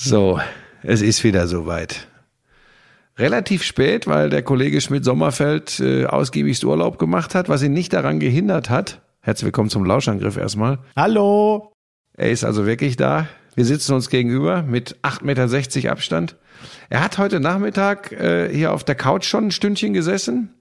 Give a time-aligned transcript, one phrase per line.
[0.00, 0.38] So,
[0.84, 2.06] es ist wieder soweit.
[3.18, 8.20] Relativ spät, weil der Kollege Schmidt-Sommerfeld äh, ausgiebigst Urlaub gemacht hat, was ihn nicht daran
[8.20, 9.02] gehindert hat.
[9.18, 10.78] Herzlich willkommen zum Lauschangriff erstmal.
[10.94, 11.72] Hallo.
[12.16, 13.26] Er ist also wirklich da.
[13.56, 16.36] Wir sitzen uns gegenüber mit 8,60 Meter Abstand.
[16.90, 20.57] Er hat heute Nachmittag äh, hier auf der Couch schon ein Stündchen gesessen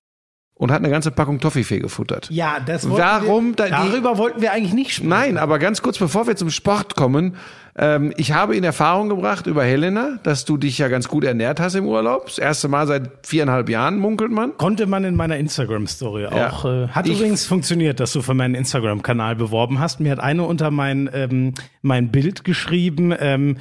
[0.58, 2.30] und hat eine ganze Packung Toffifee gefuttert.
[2.32, 3.48] Ja, das wollten Warum?
[3.50, 5.10] wir, Da- die- darüber wollten wir eigentlich nicht sprechen.
[5.10, 7.36] Nein, aber ganz kurz, bevor wir zum Sport kommen,
[7.80, 11.60] ähm, ich habe in Erfahrung gebracht über Helena, dass du dich ja ganz gut ernährt
[11.60, 12.26] hast im Urlaub.
[12.26, 14.58] Das erste Mal seit viereinhalb Jahren, munkelt man.
[14.58, 16.50] Konnte man in meiner Instagram-Story Ja.
[16.50, 16.66] auch.
[16.66, 20.00] Äh, hat Ich- übrigens funktioniert, dass du für meinen Instagram-Kanal beworben hast.
[20.00, 21.54] Mir hat eine unter mein, ähm,
[21.84, 23.58] mein Bild geschrieben, ähm,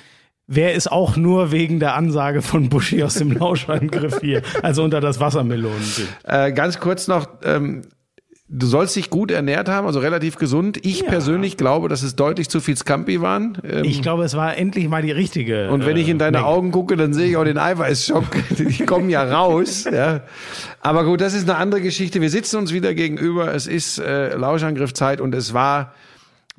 [0.47, 4.43] wer ist auch nur wegen der Ansage von Buschi aus dem Lauschangriff hier.
[4.63, 6.09] Also unter das Wassermelonenbild.
[6.25, 7.83] Äh, ganz kurz noch, ähm,
[8.49, 10.79] du sollst dich gut ernährt haben, also relativ gesund.
[10.87, 13.59] Ich persönlich glaube, dass es deutlich zu viel Scampi waren.
[13.69, 15.69] Ähm, Ich glaube, es war endlich mal die richtige.
[15.71, 16.47] Und wenn ich in deine Menge.
[16.49, 18.25] Augen gucke, dann sehe ich auch den Eiweißschock.
[18.57, 19.85] Die kommen ja raus.
[19.93, 20.21] Ja.
[20.81, 22.21] Aber gut, das ist eine andere Geschichte.
[22.21, 23.53] Wir sitzen uns wieder gegenüber.
[23.53, 25.93] Es ist äh, Lauschangriffzeit und es war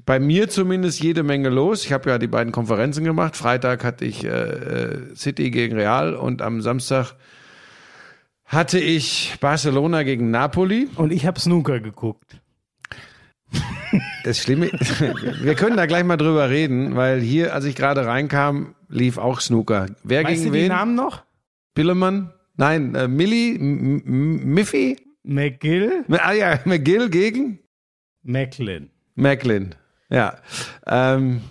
[0.05, 1.83] bei mir zumindest jede Menge los.
[1.85, 3.35] Ich habe ja die beiden Konferenzen gemacht.
[3.35, 7.13] Freitag hatte ich äh, äh, City gegen Real und am Samstag
[8.45, 10.87] hatte ich Barcelona gegen Napoli.
[10.95, 12.39] Und ich habe Snooker geguckt.
[14.23, 14.67] Das Schlimme,
[15.41, 19.39] wir können da gleich mal drüber reden, weil hier, als ich gerade reinkam, lief auch
[19.39, 19.87] Snooker.
[20.03, 20.67] Wer Weißt gegen du die wen?
[20.69, 21.23] Namen noch?
[21.73, 22.33] Billemann?
[22.57, 24.97] Nein, äh, Millie, M- M- Miffy?
[25.23, 27.59] McGill, Ah ja, McGill gegen
[28.23, 28.89] Macklin.
[29.15, 29.75] Macklin.
[30.09, 30.35] Ja.
[30.85, 31.41] Ähm,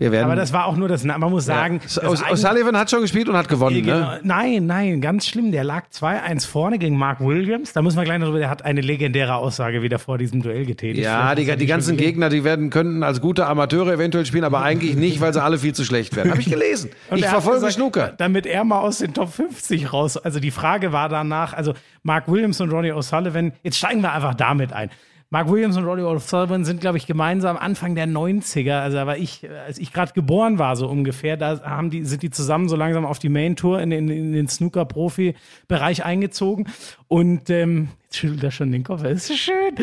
[0.00, 0.24] wir werden.
[0.24, 2.08] Aber das war auch nur das, man muss sagen, ja.
[2.08, 3.98] O'Sullivan hat schon gespielt und hat gewonnen, Genau.
[3.98, 4.20] ne?
[4.22, 5.52] Nein, nein, ganz schlimm.
[5.52, 7.74] Der lag 2-1 vorne gegen Mark Williams.
[7.74, 10.64] Da müssen wir gleich noch drüber, der hat eine legendäre Aussage wieder vor diesem Duell
[10.64, 11.04] getätigt.
[11.04, 11.98] Ja, die, die ganzen.
[11.98, 15.58] Gegner, die werden könnten als gute Amateure eventuell spielen, aber eigentlich nicht, weil sie alle
[15.58, 16.30] viel zu schlecht werden.
[16.30, 16.90] Habe ich gelesen.
[17.10, 18.14] Und ich er verfolge gesagt, Snooker.
[18.16, 20.16] Damit er mal aus den Top 50 raus.
[20.16, 21.74] Also die Frage war danach, also
[22.04, 24.88] Mark Williams und Ronnie O'Sullivan, jetzt steigen wir einfach damit ein.
[25.32, 29.16] Mark Williams und Ronnie O'Sullivan sind, glaube ich, gemeinsam Anfang der 90er, also da war
[29.16, 32.74] ich, als ich gerade geboren war, so ungefähr, da haben die, sind die zusammen so
[32.74, 36.66] langsam auf die Main Tour in, den- in den Snooker-Profi-Bereich eingezogen.
[37.06, 39.74] Und ähm, jetzt schüttelt er schon den Kopf, das ist schön.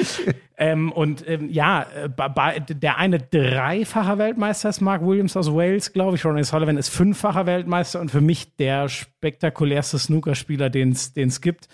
[0.60, 6.18] Ähm, und ähm, ja, äh, der eine dreifacher Weltmeister ist Mark Williams aus Wales, glaube
[6.18, 6.26] ich.
[6.26, 11.68] Ronnie Sullivan ist fünffacher Weltmeister und für mich der spektakulärste Snookerspieler, den es gibt.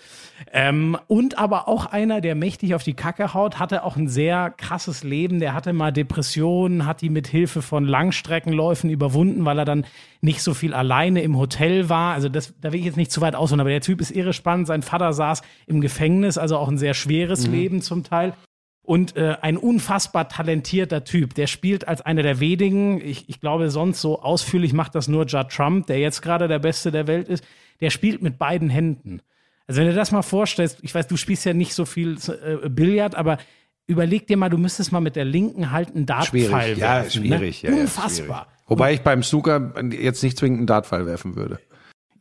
[0.52, 4.50] Ähm, und aber auch einer, der mächtig auf die Kacke haut, hatte auch ein sehr
[4.50, 5.40] krasses Leben.
[5.40, 9.86] Der hatte mal Depressionen, hat die mit Hilfe von Langstreckenläufen überwunden, weil er dann
[10.20, 12.12] nicht so viel alleine im Hotel war.
[12.12, 14.34] Also das, da will ich jetzt nicht zu weit ausholen, aber der Typ ist irre
[14.34, 14.66] spannend.
[14.66, 18.34] Sein Vater saß im Gefängnis, also auch ein sehr schweres Leben zum Teil.
[18.84, 21.34] Und äh, ein unfassbar talentierter Typ.
[21.34, 25.24] Der spielt als einer der wenigen, ich, ich glaube, sonst so ausführlich macht das nur
[25.24, 27.42] Judd Trump, der jetzt gerade der Beste der Welt ist.
[27.80, 29.20] Der spielt mit beiden Händen.
[29.66, 32.68] Also wenn du das mal vorstellst, ich weiß, du spielst ja nicht so viel äh,
[32.68, 33.38] Billard, aber
[33.86, 37.10] überleg dir mal, du müsstest mal mit der linken einen Dartpfeil Schwierig, ja, werfen.
[37.10, 37.62] schwierig.
[37.62, 37.70] Ne?
[37.70, 38.42] Ja, ja, Unfassbar.
[38.42, 38.68] schwierig.
[38.68, 41.58] Wobei ich beim Snooker jetzt nicht zwingend einen Dartpfeil werfen würde.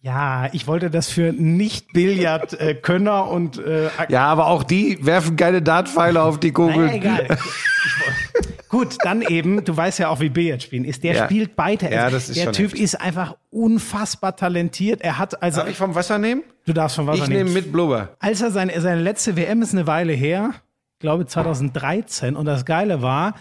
[0.05, 6.21] Ja, ich wollte das für Nicht-Billard-Könner und äh, Ja, aber auch die werfen keine Dartpfeile
[6.21, 6.87] auf die Kugel.
[6.87, 7.27] Naja, egal.
[7.85, 11.03] Ich, ich, gut, dann eben, du weißt ja auch, wie Billard spielen ist.
[11.03, 11.25] Der Ja.
[11.25, 11.91] spielt beide.
[11.91, 12.81] Ja, das ist der Typ heftig.
[12.81, 15.01] ist einfach unfassbar talentiert.
[15.01, 16.43] Er hat also, Darf ich vom Wasser nehmen?
[16.65, 17.53] du darfst von Wasser Ich nehme nehmen.
[17.53, 18.09] mit Blubber.
[18.19, 20.51] Als er seine, seine letzte WM ist eine Weile her,
[20.93, 22.35] ich glaube 2013.
[22.35, 23.35] Und das Geile war,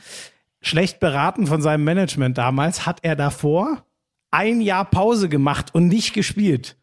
[0.60, 3.84] schlecht beraten von seinem Management damals, hat er davor
[4.32, 6.76] ein Jahr Pause gemacht und nicht gespielt.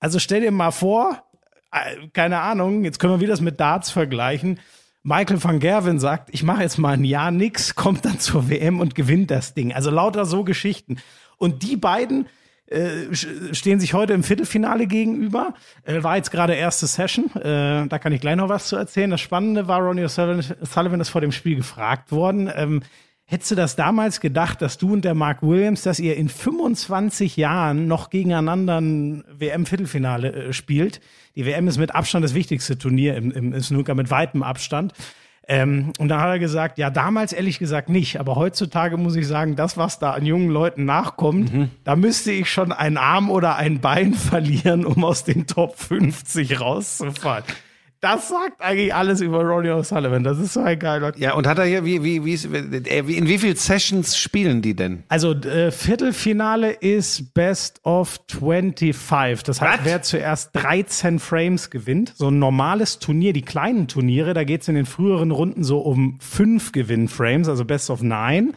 [0.00, 1.22] Also stell dir mal vor,
[1.70, 4.58] äh, keine Ahnung, jetzt können wir wieder das mit Darts vergleichen.
[5.02, 8.80] Michael van Gerwen sagt, ich mache jetzt mal ein Jahr nix, kommt dann zur WM
[8.80, 9.72] und gewinnt das Ding.
[9.72, 10.98] Also lauter so Geschichten.
[11.38, 12.26] Und die beiden
[12.66, 15.54] äh, stehen sich heute im Viertelfinale gegenüber.
[15.82, 17.34] Äh, war jetzt gerade erste Session.
[17.34, 19.10] Äh, da kann ich gleich noch was zu erzählen.
[19.10, 22.50] Das Spannende war, Ronnie O'Sullivan Sullivan ist vor dem Spiel gefragt worden.
[22.54, 22.82] Ähm,
[23.24, 27.36] hättest du das damals gedacht, dass du und der Mark Williams, dass ihr in 25
[27.36, 31.00] Jahren noch gegeneinander ein WM-Viertelfinale äh, spielt?
[31.36, 34.92] Die WM ist mit Abstand das wichtigste Turnier im, im Snooker, mit weitem Abstand.
[35.48, 39.26] Ähm, und dann hat er gesagt, ja, damals ehrlich gesagt nicht, aber heutzutage muss ich
[39.26, 41.70] sagen, das, was da an jungen Leuten nachkommt, Mhm.
[41.82, 46.60] da müsste ich schon einen Arm oder ein Bein verlieren, um aus den Top 50
[46.60, 47.44] rauszufallen.
[48.02, 50.24] Das sagt eigentlich alles über Ronnie O'Sullivan.
[50.24, 51.16] Das ist so ein geiler.
[51.18, 55.04] Ja, und hat er hier, wie, wie, wie, in wie viel Sessions spielen die denn?
[55.08, 59.44] Also äh, Viertelfinale ist Best of 25.
[59.44, 59.84] Das heißt, Was?
[59.84, 64.68] wer zuerst 13 Frames gewinnt, so ein normales Turnier, die kleinen Turniere, da geht es
[64.68, 68.54] in den früheren Runden so um fünf Gewinn-Frames, also Best of 9.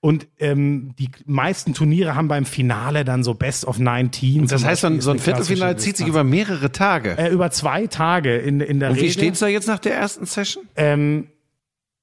[0.00, 4.46] Und ähm, die meisten Turniere haben beim Finale dann so Best of 19.
[4.46, 7.18] Das zum heißt, so ein, Beispiel, so ein Viertelfinale zieht sich über mehrere Tage.
[7.18, 9.12] äh, über zwei Tage in, in der Und wie Regel.
[9.12, 10.64] steht's da jetzt nach der ersten Session?
[10.76, 11.26] Ähm,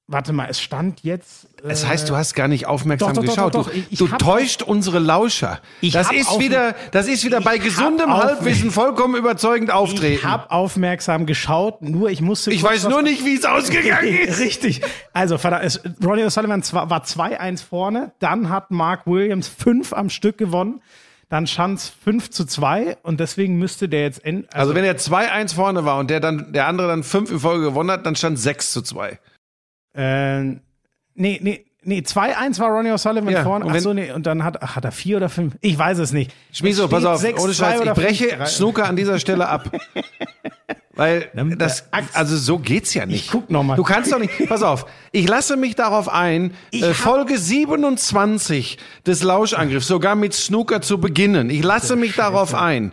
[0.08, 1.46] warte mal, es stand jetzt.
[1.64, 3.54] Äh, Das heißt, du hast gar nicht aufmerksam Doch, doch, geschaut.
[3.54, 3.70] doch.
[3.70, 5.60] Du, Ich- du täuscht unsere Lauscher.
[5.80, 10.14] Ich das ist wieder, das ist wieder bei gesundem Halbwissen vollkommen überzeugend auftreten.
[10.14, 12.52] ich habe aufmerksam geschaut, nur ich musste.
[12.52, 14.38] Ich weiß nur nicht, wie es ausgegangen ist.
[14.40, 14.80] Richtig.
[15.12, 20.38] Also, verdammt, es, Ronnie O'Sullivan war 2-1 vorne, dann hat Mark Williams 5 am Stück
[20.38, 20.80] gewonnen,
[21.28, 24.96] dann stand es 5 zu 2 und deswegen müsste der jetzt end, Also wenn er
[24.96, 28.14] 2-1 vorne war und der dann, der andere dann 5 in Folge gewonnen hat, dann
[28.14, 29.18] stand 6 zu 2.
[29.96, 30.60] Äh, nee,
[31.14, 33.64] nee, nee, 2-1 war Ronnie O'Sullivan Ja, vorne.
[33.70, 35.56] Achso, nee, und dann hat, ach, hat er 4 oder 5?
[35.60, 36.32] Ich weiß es nicht.
[36.52, 38.46] Schmieso, Es pass auf, 6-2 ohne Scheiß, ich breche 5-3.
[38.46, 39.70] Snooker an dieser Stelle ab.
[40.96, 43.26] Weil das, also so geht's ja nicht.
[43.26, 43.76] Ich guck noch mal.
[43.76, 49.22] Du kannst doch nicht, pass auf, ich lasse mich darauf ein, äh, Folge 27 des
[49.22, 51.50] Lauschangriffs sogar mit Snooker zu beginnen.
[51.50, 52.92] Ich lasse mich darauf ein.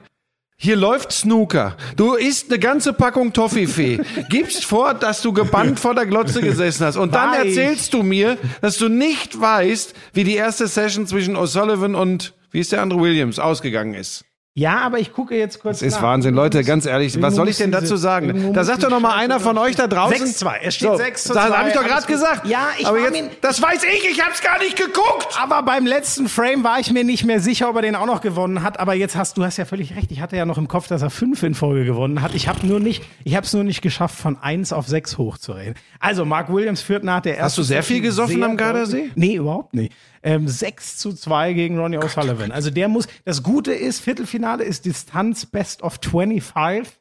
[0.63, 1.75] Hier läuft Snooker.
[1.97, 3.99] Du isst eine ganze Packung Toffifee.
[4.29, 6.95] Gibst vor, dass du gebannt vor der Glotze gesessen hast.
[6.95, 7.57] Und dann War ich.
[7.57, 12.61] erzählst du mir, dass du nicht weißt, wie die erste Session zwischen O'Sullivan und, wie
[12.61, 14.23] ist der andere, Williams, ausgegangen ist.
[14.55, 15.79] Ja, aber ich gucke jetzt kurz.
[15.79, 16.03] Das ist nach.
[16.03, 17.19] Wahnsinn, Leute, ganz ehrlich.
[17.19, 18.53] Was soll ich denn dazu sagen?
[18.53, 20.27] Da sagt doch noch mal einer von euch da draußen.
[20.27, 20.53] 6-2.
[20.61, 21.57] Es steht So, 6 zu Das 2.
[21.57, 22.45] habe ich doch gerade gesagt.
[22.45, 25.27] Ja, ich Aber jetzt, das weiß ich, ich hab's gar nicht geguckt.
[25.41, 28.21] Aber beim letzten Frame war ich mir nicht mehr sicher, ob er den auch noch
[28.21, 28.79] gewonnen hat.
[28.79, 30.11] Aber jetzt hast du hast ja völlig recht.
[30.11, 32.35] Ich hatte ja noch im Kopf, dass er fünf in Folge gewonnen hat.
[32.35, 35.73] Ich habe nur nicht, ich habe es nur nicht geschafft, von eins auf sechs hochzureden.
[35.99, 37.45] Also Mark Williams führt nach der ersten.
[37.45, 39.09] Hast du sehr viel gesoffen am Gardasee?
[39.15, 39.93] Nee, überhaupt nicht.
[40.23, 42.51] Ähm, 6 zu 2 gegen Ronnie O'Sullivan.
[42.51, 43.07] Also der muss.
[43.25, 46.93] Das Gute ist, Viertelfinale ist Distanz Best of 25.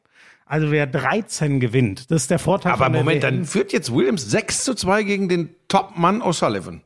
[0.44, 3.36] Also wer 13 gewinnt, das ist der Vorteil Aber Moment, WM.
[3.36, 6.80] dann führt jetzt Williams 6 zu 2 gegen den Top-Mann O'Sullivan.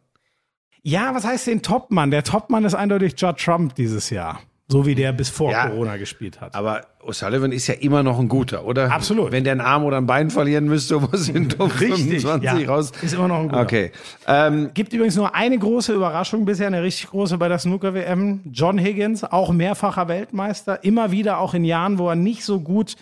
[0.83, 2.13] Ja, was heißt den Topmann?
[2.13, 4.41] Der Topmann ist eindeutig Judd Trump dieses Jahr.
[4.69, 5.69] So wie der bis vor Ja.
[5.69, 6.57] Corona gespielt hat.
[6.57, 8.91] Aber O'Sullivan ist ja immer noch ein guter, oder?
[8.91, 9.31] Absolut.
[9.31, 12.69] Wenn der einen Arm oder ein Bein verlieren müsste, muss in Top Richtig, 25 ja.
[12.69, 12.91] raus.
[13.01, 13.61] Ist immer noch ein guter.
[13.61, 13.93] Okay.
[14.27, 18.41] Ähm, Gibt übrigens nur eine große Überraschung bisher, eine richtig große bei der Snooker-WM.
[18.51, 22.97] John Higgins, auch mehrfacher Weltmeister, immer wieder auch in Jahren, wo er nicht so gut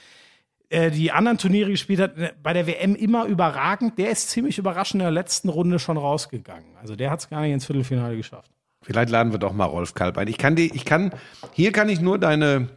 [0.68, 3.96] äh, die anderen Turniere gespielt hat, äh, bei der WM immer überragend.
[3.96, 6.76] Der ist ziemlich überraschend in der letzten Runde schon rausgegangen.
[6.78, 8.50] Also der hat es gar nicht ins Viertelfinale geschafft.
[8.84, 10.28] Vielleicht laden wir doch mal Rolf Kalb ein.
[10.28, 11.12] Ich kann die, ich kann,
[11.52, 12.68] hier kann ich nur deine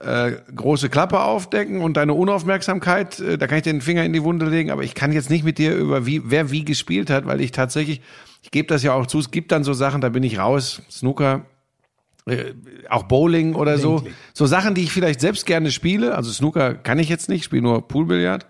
[0.00, 4.22] äh, große Klappe aufdecken und deine Unaufmerksamkeit, äh, da kann ich den Finger in die
[4.22, 7.26] Wunde legen, aber ich kann jetzt nicht mit dir über wie, wer wie gespielt hat,
[7.26, 8.00] weil ich tatsächlich,
[8.42, 10.82] ich gebe das ja auch zu, es gibt dann so Sachen, da bin ich raus,
[10.90, 11.46] Snooker,
[12.26, 12.54] äh,
[12.88, 14.16] auch Bowling oder so, Bedenklich.
[14.32, 17.62] so Sachen, die ich vielleicht selbst gerne spiele, also Snooker kann ich jetzt nicht, spiele
[17.62, 18.46] nur Poolbillard.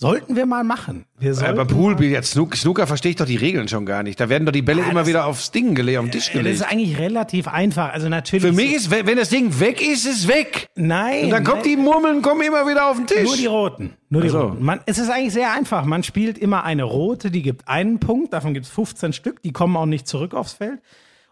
[0.00, 1.06] Sollten wir mal machen.
[1.18, 4.20] Wir Aber Poolbillard, Snooker, Snooker verstehe ich doch die Regeln schon gar nicht.
[4.20, 6.42] Da werden doch die Bälle immer wieder aufs Ding gelegt, auf den Tisch Ja, das
[6.44, 6.60] gelegt.
[6.60, 7.92] ist eigentlich relativ einfach.
[7.92, 8.46] Also natürlich.
[8.46, 10.68] Für mich ist, wenn das Ding weg ist, ist es weg.
[10.76, 11.24] Nein.
[11.24, 13.24] Und dann kommt die Murmeln, kommen immer wieder auf den Tisch.
[13.24, 13.94] Nur die roten.
[14.08, 14.40] Nur die Ach so.
[14.42, 14.64] roten.
[14.64, 15.84] Man, es ist eigentlich sehr einfach.
[15.84, 19.50] Man spielt immer eine rote, die gibt einen Punkt, davon gibt es 15 Stück, die
[19.52, 20.78] kommen auch nicht zurück aufs Feld.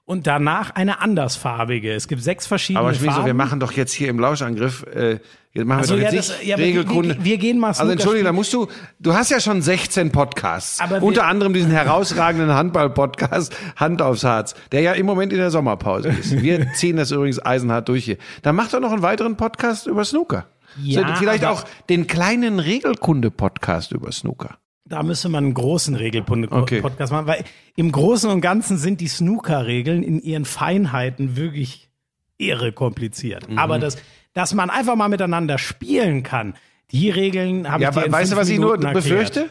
[0.04, 1.92] Und danach eine andersfarbige.
[1.92, 3.26] Es gibt sechs verschiedene aber Schmieso, Farben.
[3.26, 5.18] wir machen doch jetzt hier im Lauschangriff, äh,
[5.56, 7.16] jetzt machen wir Ach so, doch jetzt ja, das- ja, wir- Regelkunde.
[7.18, 8.68] wir- wir gehen mal Also entschuldige, da musst du,
[9.00, 10.80] du hast ja schon 16 Podcasts.
[10.80, 15.38] Aber wir- unter anderem diesen herausragenden Handball-Podcast Hand aufs Harz, der ja im Moment in
[15.38, 16.40] der Sommerpause ist.
[16.42, 18.18] Wir ziehen das übrigens eisenhart durch hier.
[18.42, 20.46] Dann mach doch noch einen weiteren Podcast über Snooker.
[20.82, 24.58] Ja, So, Vielleicht auch den kleinen Regelkunde-Podcast über Snooker.
[24.88, 27.12] Da müsste man einen großen Regelpunde-Podcast Okay.
[27.12, 31.88] machen, weil im Großen und Ganzen sind die Snooker-Regeln in ihren Feinheiten wirklich
[32.38, 33.48] irre kompliziert.
[33.48, 33.58] Mhm.
[33.58, 33.96] Aber das,
[34.36, 36.54] dass man einfach mal miteinander spielen kann,
[36.92, 39.04] die Regeln habe Ja, ich dir weißt du, was ich nur Minuten erklärt.
[39.34, 39.50] befürchte?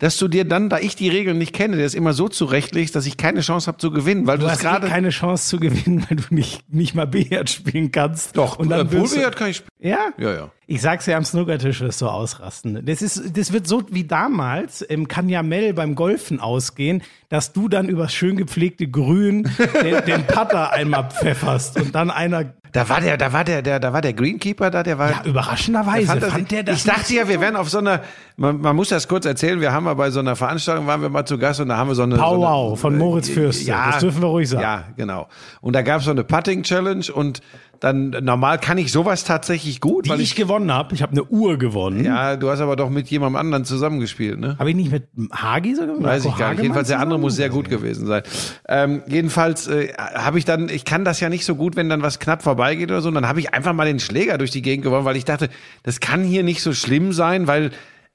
[0.00, 2.96] Dass du dir dann, da ich die Regeln nicht kenne, der ist immer so zurechtlegst,
[2.96, 4.88] dass ich keine Chance habe zu gewinnen, weil du Du es hast eh gerade.
[4.88, 8.36] keine Chance zu gewinnen, weil du nicht, nicht mal Billard spielen kannst.
[8.36, 9.70] Doch, und dann äh, Poolbillard kann ich spielen.
[9.78, 10.08] Ja?
[10.18, 10.50] Ja, ja.
[10.66, 12.84] Ich sag's ja am Snookertisch wirst du ausrasten.
[12.84, 17.88] Das ist, das wird so wie damals im Kanyamel beim Golfen ausgehen, dass du dann
[17.88, 19.48] übers schön gepflegte Grün
[19.80, 23.78] den, den Putter einmal pfefferst und dann einer, Da war der, da war der, der,
[23.78, 25.08] da war der Greenkeeper da, der war.
[25.08, 28.00] ja, überraschenderweise fand fand, der das ich dachte ja, wir so wären auf so einer,
[28.36, 31.08] man, man muss das kurz erzählen, wir haben mal bei so einer Veranstaltung, waren wir
[31.08, 32.16] mal zu Gast und da haben wir so eine.
[32.16, 33.64] so eine Powwow von Moritz Fürste.
[33.64, 34.62] Ja, Das dürfen wir ruhig sagen.
[34.62, 35.28] Ja, genau.
[35.60, 37.42] Und da gab es so eine Putting-Challenge und
[37.80, 40.94] dann, normal kann ich sowas tatsächlich gut, Die weil ich, ich, gewonnen habe.
[40.94, 42.04] Ich habe eine Uhr gewonnen.
[42.04, 44.56] ja, du hast aber doch mit jemandem anderen zusammengespielt, ne?
[44.58, 45.96] Habe ich nicht mit Hagi sogar?
[45.96, 46.62] mit Weiß ich Marco gar nicht.
[46.62, 48.22] Jedenfalls der andere muss sehr gut gewesen sein.
[48.68, 52.02] Ähm, jedenfalls äh, habe ich dann, ich kann das ja nicht so gut, wenn dann
[52.02, 53.08] was knapp vorbeigeht oder so.
[53.08, 55.48] Und dann habe ich einfach mal den Schläger durch die Gegend geworfen, weil ich dachte,
[55.82, 57.70] das kann hier nicht so schlimm sein, weil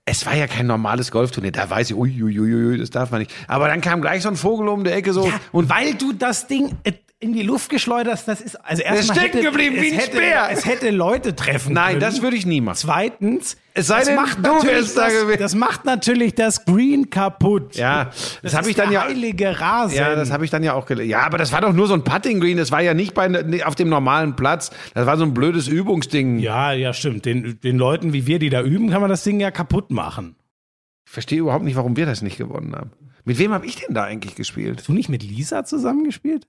[0.06, 1.52] es war ja kein normales Golfturnier.
[1.52, 3.32] Da weiß ich, uiuiui, ui, ui, das darf man nicht.
[3.48, 5.28] Aber dann kam gleich so ein Vogel um die Ecke so.
[5.28, 9.18] Ja, und weil du das Ding äh, in die Luft geschleudert, das ist also erstmal
[9.20, 10.48] stecken hätte- geblieben wie ein hätte, Speer.
[10.52, 12.00] Es hätte Leute treffen Nein, können.
[12.00, 12.78] das würde ich nie machen.
[12.78, 15.40] Zweitens, Es sei das denn, macht du natürlich wärst da das, gewesen.
[15.40, 17.76] das macht natürlich das Green kaputt.
[17.76, 19.04] Ja, das, das habe ich dann ja.
[19.04, 19.98] heilige Rasen.
[19.98, 21.10] Ja, das habe ich dann ja auch gelernt.
[21.12, 22.56] Ja, aber das war doch nur so ein Putting Green.
[22.58, 24.72] Das war ja nicht bei, ne- auf dem normalen Platz.
[24.94, 26.40] Das war so ein blödes Übungsding.
[26.40, 27.26] ja, ja, stimmt.
[27.26, 30.38] Den, den Leuten wie wir, die da üben, kann man das Ding ja kaputt machen.
[31.06, 32.92] Ich verstehe überhaupt nicht, warum wir das nicht gewonnen haben.
[33.26, 34.78] Mit wem habe ich denn da eigentlich gespielt?
[34.80, 36.48] Hast du nicht mit Lisa zusammengespielt?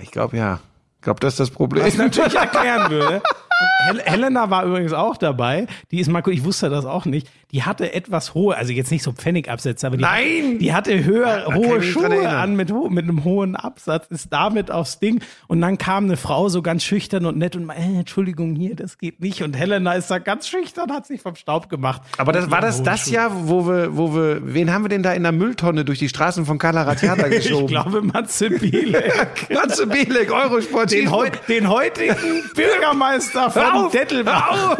[0.00, 0.60] Ich glaube ja.
[0.96, 1.84] Ich glaube, das ist das Problem.
[1.84, 3.22] Was natürlich erklären würde.
[3.86, 5.66] Hel Helena war übrigens auch dabei.
[5.90, 7.28] Die ist Marco, ich wusste das auch nicht.
[7.52, 10.58] Die hatte etwas hohe, also jetzt nicht so Pfennigabsätze, aber die, Nein!
[10.58, 15.00] die hatte höher, ich hohe Schuhe an mit, mit einem hohen Absatz, ist damit aufs
[15.00, 15.20] Ding.
[15.48, 18.74] Und dann kam eine Frau so ganz schüchtern und nett und meinte, äh, Entschuldigung, hier,
[18.74, 19.42] das geht nicht.
[19.42, 22.00] Und Helena ist da ganz schüchtern, hat sich vom Staub gemacht.
[22.16, 23.12] Aber das, war das das Schuhen.
[23.12, 26.08] Jahr, wo wir, wo wir, wen haben wir denn da in der Mülltonne durch die
[26.08, 27.64] Straßen von Kalaratjada geschoben?
[27.66, 29.50] Ich glaube, Matze Bielek.
[29.54, 30.90] Matze Bielek, Eurosport.
[30.90, 32.16] Den, heu den heutigen
[32.54, 34.78] Bürgermeister von Dettelbach.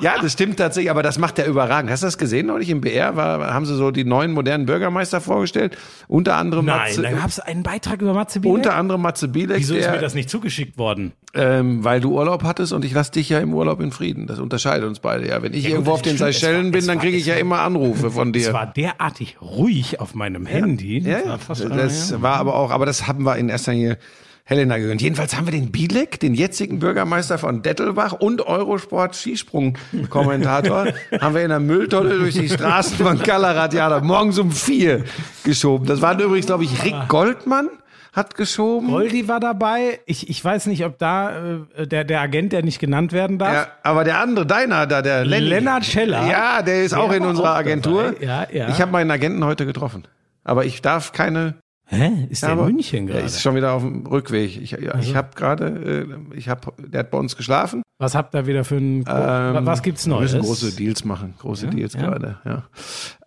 [0.00, 1.90] Ja, das stimmt tatsächlich, aber das macht er überragend.
[1.90, 3.16] Hast du das gesehen neulich im BR?
[3.16, 5.76] War, haben sie so die neuen modernen Bürgermeister vorgestellt?
[6.08, 8.56] Unter anderem Nein, Matze, da gab es einen Beitrag über Matze Bielek.
[8.56, 11.12] unter anderem Matze Bielek, Wieso ist der, mir das nicht zugeschickt worden?
[11.36, 14.26] ähm, weil du Urlaub hattest und ich lass dich ja im Urlaub in Frieden.
[14.28, 15.42] Das unterscheidet uns beide ja.
[15.42, 18.10] Wenn ich gut, irgendwo das auf den Seychellen bin, dann kriege ich ja immer Anrufe
[18.12, 18.48] von dir.
[18.48, 20.98] Es war derartig ruhig auf meinem Handy.
[21.00, 21.30] Ja, Das ja.
[21.30, 22.22] war fast- Das ja.
[22.22, 23.98] war aber auch, aber das haben wir in erster Linie
[24.46, 25.00] Helena gegönnt.
[25.00, 30.88] Jedenfalls haben wir den Bielek, den jetzigen Bürgermeister von Dettelbach und Eurosport Skisprung-Kommentator,
[31.20, 35.04] haben wir in der Mülltonne durch die Straßen von Kalaratjada morgens um vier
[35.44, 35.86] geschoben.
[35.86, 37.70] Das waren übrigens, glaube ich, Rick Goldmann
[38.12, 38.88] hat geschoben.
[38.88, 40.00] Goldi war dabei.
[40.06, 43.52] Ich, ich weiß nicht, ob da äh, der, der Agent, der nicht genannt werden darf.
[43.54, 45.48] Ja, aber der andere, deiner da, der Lenny.
[45.48, 46.26] Lennart Scheller.
[46.26, 48.12] Ja, der ist Der auch in unserer auch Agentur.
[48.12, 48.24] dabei.
[48.24, 48.68] Ja, ja.
[48.68, 50.04] Ich habe meinen Agenten heute getroffen.
[50.44, 51.54] Aber ich darf keine
[51.86, 52.26] Hä?
[52.30, 53.26] Ist der aber- in München Er gerade?
[53.26, 54.60] ist schon wieder auf dem Rückweg.
[54.60, 57.82] Ich, ja, ich habe gerade, äh, ich habe, der hat bei uns geschlafen.
[57.98, 59.04] Was habt ihr wieder für ein.
[59.06, 60.32] Ähm, was gibt's Wir Neues?
[60.32, 62.00] müssen große Deals machen, große Deals Ja.
[62.00, 62.38] gerade.
[62.44, 62.64] Ja.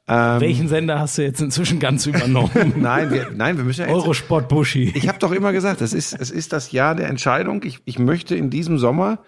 [0.10, 2.50] Ähm, Welchen Sender hast du jetzt inzwischen ganz übernommen?
[2.78, 4.92] Nein, wir, nein, wir müssen ja jetzt, Eurosport Buschi.
[4.96, 7.62] Ich habe doch immer gesagt, es ist, es ist das Jahr der Entscheidung.
[7.64, 9.20] Ich, ich möchte in diesem Sommer,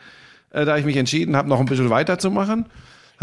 [0.51, 2.65] äh, da ich mich entschieden habe, noch ein bisschen weiterzumachen.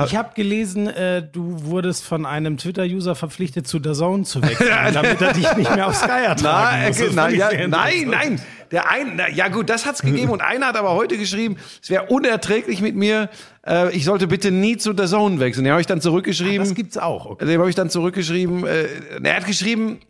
[0.04, 4.68] Ich habe gelesen, äh, du wurdest von einem Twitter-User verpflichtet, zu der Zone zu wechseln,
[4.92, 7.00] damit er dich nicht mehr auf Sky ertragen Nein, muss.
[7.00, 8.40] Ich ja, nein, nein.
[8.70, 11.88] Der ein, na, ja gut, das hat's gegeben und einer hat aber heute geschrieben, es
[11.88, 13.30] wäre unerträglich mit mir.
[13.66, 15.64] Äh, ich sollte bitte nie zu der Zone wechseln.
[15.64, 16.58] Den habe ich dann zurückgeschrieben.
[16.58, 17.26] Das gibt's auch.
[17.26, 17.46] Okay.
[17.46, 18.66] Dem habe ich dann zurückgeschrieben.
[18.66, 18.86] Äh,
[19.22, 20.00] er hat geschrieben,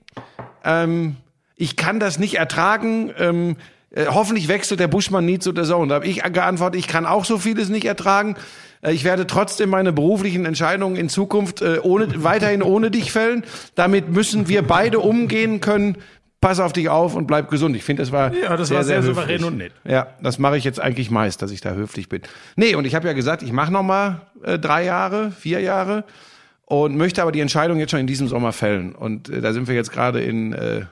[0.64, 1.16] ähm,
[1.54, 3.12] ich kann das nicht ertragen.
[3.18, 3.56] Ähm,
[3.96, 5.88] äh, hoffentlich wechselt der Buschmann nie zu der Zone.
[5.88, 8.36] Da habe ich geantwortet, ich kann auch so vieles nicht ertragen.
[8.82, 13.44] Äh, Ich werde trotzdem meine beruflichen Entscheidungen in Zukunft äh, ohne, weiterhin ohne dich fällen.
[13.74, 15.96] Damit müssen wir beide umgehen können.
[16.42, 17.74] Pass auf dich auf und bleib gesund.
[17.76, 19.14] Ich finde, das war Ja, das war sehr höflich.
[19.16, 19.72] souverän und nett.
[19.84, 22.20] Ja, das mache ich jetzt eigentlich meist, dass ich da höflich bin.
[22.56, 26.04] Nee, und ich habe ja gesagt, ich mache noch mal äh, drei Jahre, vier Jahre
[26.66, 28.94] und möchte aber die Entscheidung jetzt schon in diesem Sommer fällen.
[28.94, 30.82] Und äh, da sind wir jetzt gerade in äh,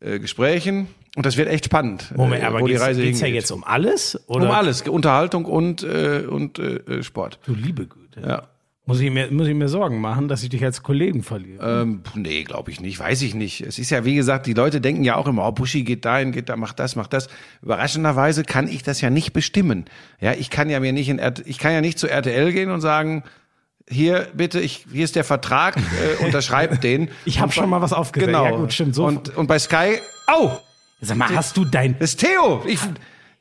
[0.00, 3.20] äh, Gesprächen und das wird echt spannend, Moment, äh, aber wo die geht's, Reise geht's
[3.20, 4.20] ja jetzt um alles?
[4.28, 4.46] Oder?
[4.46, 7.40] um alles, Unterhaltung und äh, und äh, Sport.
[7.46, 8.20] Du liebe Güte.
[8.20, 8.48] Ja.
[8.88, 11.82] Muss ich, mir, muss ich mir Sorgen machen, dass ich dich als Kollegen verliere?
[11.82, 13.60] Ähm, nee, glaube ich nicht, weiß ich nicht.
[13.60, 16.30] Es ist ja, wie gesagt, die Leute denken ja auch immer, oh, Buschi geht dahin,
[16.30, 17.28] geht da, macht das, macht das.
[17.62, 19.86] Überraschenderweise kann ich das ja nicht bestimmen.
[20.20, 22.80] Ja, ich kann ja mir nicht in, ich kann ja nicht zu RTL gehen und
[22.80, 23.24] sagen,
[23.88, 27.08] hier bitte, ich, hier ist der Vertrag, äh, unterschreibt den.
[27.24, 28.28] Ich habe schon mal was aufgesetzt.
[28.28, 28.44] Genau.
[28.44, 28.94] Ja gut, stimmt.
[28.94, 29.04] So.
[29.04, 29.98] Und, und bei Sky,
[30.32, 30.52] oh,
[31.00, 31.98] Sag mal, hast du dein...
[31.98, 32.62] das ist Theo.
[32.66, 32.80] Ich,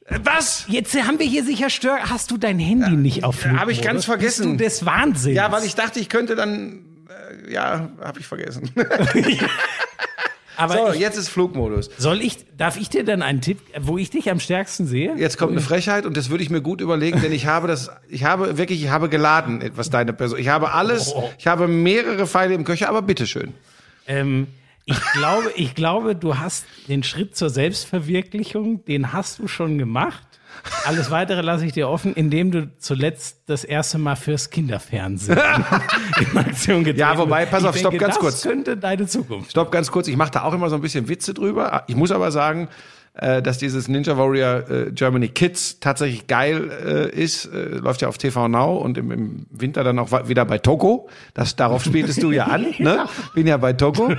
[0.06, 0.66] äh, was?
[0.68, 1.98] Jetzt haben wir hier sicher Stör...
[2.10, 3.62] Hast du dein Handy nicht auf Flugmodus?
[3.62, 4.58] hab ich ganz vergessen.
[4.58, 5.36] Bist du des Wahnsinns?
[5.36, 6.86] Ja, weil ich dachte, ich könnte dann,
[7.48, 8.70] äh, ja, habe ich vergessen.
[10.58, 11.90] Aber So, ich, jetzt ist Flugmodus.
[11.98, 12.38] soll ich...
[12.58, 15.14] Darf ich dir dann einen Tipp, wo ich dich am stärksten sehe?
[15.18, 17.90] Jetzt kommt eine Frechheit und das würde ich mir gut überlegen, denn ich habe das,
[18.08, 20.40] ich habe wirklich, ich habe geladen, etwas deine Person.
[20.40, 21.30] Ich habe alles, Oh.
[21.38, 23.54] ich habe mehrere Pfeile im Köcher, aber bitteschön.
[24.08, 24.48] Ähm,
[24.86, 30.27] ich glaube, ich glaube, du hast den Schritt zur Selbstverwirklichung, den hast du schon gemacht.
[30.86, 35.38] Alles weitere lasse ich dir offen, indem du zuletzt das erste Mal fürs Kinderfernsehen
[36.20, 38.42] in Aktion getreten Ja, wobei, pass auf, stopp, denke, ganz das kurz.
[38.44, 39.51] könnte deine Zukunft.
[39.51, 41.84] Stopp, ganz kurz, ich mache da auch immer so ein bisschen Witze drüber.
[41.88, 42.70] Ich muss aber sagen,
[43.17, 47.45] äh, dass dieses Ninja Warrior äh, Germany Kids tatsächlich geil äh, ist.
[47.45, 51.07] Äh, läuft ja auf TV Now und im, im Winter dann auch wieder bei Togo.
[51.34, 52.65] Das, darauf spieltest du ja an.
[52.86, 53.05] Ne?
[53.34, 54.12] Bin ja bei Togo.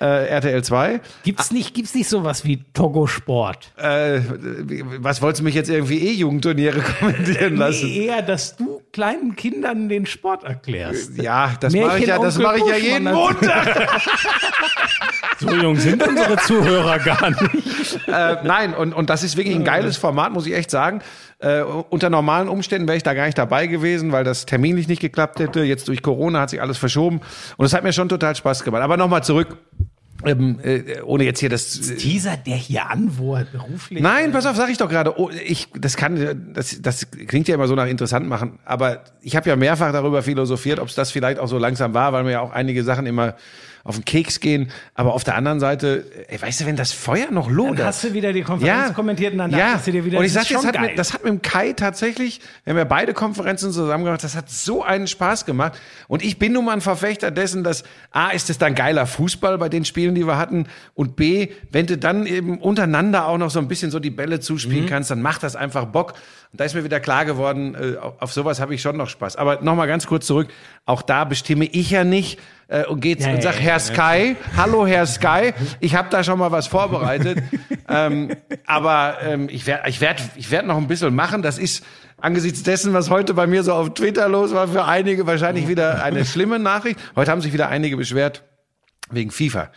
[0.00, 1.00] Äh, RTL 2.
[1.22, 3.72] Gibt's nicht, gibt's nicht sowas wie Togo Sport?
[3.76, 4.20] Äh,
[4.98, 7.86] was wolltest du mich jetzt irgendwie E-Jugendturniere kommentieren lassen?
[7.86, 11.16] Nee, eher, dass du kleinen Kindern den Sport erklärst.
[11.18, 13.12] Ja, das mache ich ja, das mache ich ja jeden.
[13.12, 14.00] Montag.
[15.40, 17.98] So jung sind unsere Zuhörer gar nicht.
[18.06, 21.00] äh, nein, und, und das ist wirklich ein geiles Format, muss ich echt sagen.
[21.38, 25.00] Äh, unter normalen Umständen wäre ich da gar nicht dabei gewesen, weil das terminlich nicht
[25.00, 25.62] geklappt hätte.
[25.62, 27.20] Jetzt durch Corona hat sich alles verschoben.
[27.56, 28.82] Und es hat mir schon total Spaß gemacht.
[28.82, 29.56] Aber nochmal zurück.
[30.24, 31.80] Ähm, äh, ohne jetzt hier das.
[31.96, 34.02] Dieser, der hier an, wo er beruflich.
[34.02, 35.18] Nein, pass auf, sag ich doch gerade.
[35.18, 38.58] Oh, ich, das kann, das, das klingt ja immer so nach interessant machen.
[38.64, 42.12] Aber ich habe ja mehrfach darüber philosophiert, ob es das vielleicht auch so langsam war,
[42.12, 43.34] weil mir ja auch einige Sachen immer
[43.84, 44.70] auf den Keks gehen.
[44.94, 47.86] Aber auf der anderen Seite, ey, weißt du, wenn das Feuer noch Dann lodert.
[47.86, 49.58] hast du wieder die Konferenz kommentiert und dann ja.
[49.70, 50.86] dachtest du dir wieder, und ich das sag, das schon hat, geil.
[50.88, 54.36] mit, das hat mit dem Kai tatsächlich, wir haben ja beide Konferenzen zusammen gemacht, das
[54.36, 55.78] hat so einen Spaß gemacht.
[56.08, 59.58] Und ich bin nun mal ein Verfechter dessen, dass A, ist es dann geiler Fußball
[59.58, 60.66] bei den Spielen, die wir hatten.
[60.94, 64.40] Und B, wenn du dann eben untereinander auch noch so ein bisschen so die Bälle
[64.40, 64.88] zuspielen Mhm.
[64.88, 66.14] kannst, dann macht das einfach Bock.
[66.52, 69.36] Und da ist mir wieder klar geworden, äh, auf sowas habe ich schon noch Spaß.
[69.36, 70.48] Aber nochmal ganz kurz zurück,
[70.84, 73.78] auch da bestimme ich ja nicht äh, und geht's Ja, und sag, ja, Herr ja.
[73.78, 77.38] Sky, hallo Herr Sky, ich habe da schon mal was vorbereitet.
[77.88, 78.34] ähm,
[78.66, 81.42] aber ähm, ich werde ich werd, ich werd noch ein bisschen machen.
[81.42, 81.84] Das ist
[82.18, 86.02] angesichts dessen, was heute bei mir so auf Twitter los war, für einige wahrscheinlich wieder
[86.02, 86.98] eine schlimme Nachricht.
[87.14, 88.42] Heute haben sich wieder einige beschwert
[89.10, 89.70] wegen FIFA.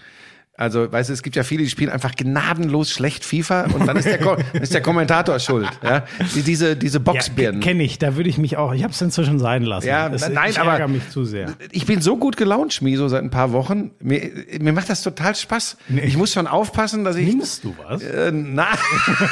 [0.55, 3.97] Also, weißt du, es gibt ja viele, die spielen einfach gnadenlos schlecht FIFA und dann
[3.97, 5.67] ist der, Ko ist der Kommentator schuld.
[5.81, 6.05] Ja?
[6.35, 7.59] Die, diese, diese ja, Boxbirnen.
[7.59, 9.87] kenne ich, da würde ich mich auch, ich habe es inzwischen sein lassen.
[9.87, 11.53] Ja, das, nein, ich aber- mich zu sehr.
[11.71, 13.91] ich bin so gut gelaunt, Schmieso, seit ein paar Wochen.
[13.99, 14.29] Mir,
[14.59, 15.77] mir macht das total Spaß.
[16.03, 17.27] Ich muss schon aufpassen, dass ich.
[17.27, 18.03] Nimmst du was?
[18.03, 18.67] Äh, na,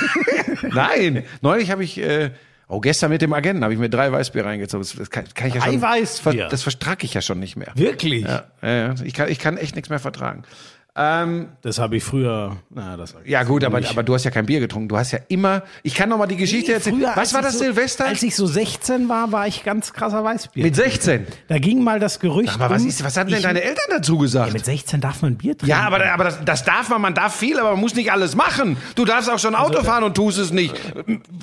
[0.74, 1.24] nein.
[1.42, 2.00] Neulich habe ich.
[2.00, 2.32] Äh,
[2.74, 4.88] Oh, gestern mit dem Agenten habe ich mir drei Weißbier reingezogen.
[4.98, 5.82] Das, kann, kann ich ja Drei schon.
[5.82, 6.48] Weißbier?
[6.48, 7.68] Das vertrag ich ja schon nicht mehr.
[7.76, 8.24] Wirklich?
[8.24, 8.96] Ja, ja, ja.
[9.04, 10.44] Ich, kann, ich kann echt nichts mehr vertragen.
[10.94, 14.46] Ähm, Das habe ich früher, na, das ja gut, aber, aber du hast ja kein
[14.46, 14.90] Bier getrunken.
[14.90, 15.64] Du hast ja immer.
[15.84, 16.98] Ich kann noch mal die Geschichte erzählen.
[17.00, 18.06] Früher, Was war das so, Silvester?
[18.08, 20.64] Als ich so 16 war, war ich ganz krasser Weißbier.
[20.66, 21.26] mit 16.
[21.48, 24.18] da ging mal das Gerücht Aber was, ist, was haben denn ich- deine Eltern dazu
[24.18, 24.52] gesagt?
[24.52, 25.68] Mit 16 darf man Bier trinken.
[25.70, 28.36] Ja, aber, aber das, das darf man, man darf viel, aber man muss nicht alles
[28.36, 28.76] machen.
[28.96, 30.76] Du darfst auch schon Also, Auto fahren und tust es nicht.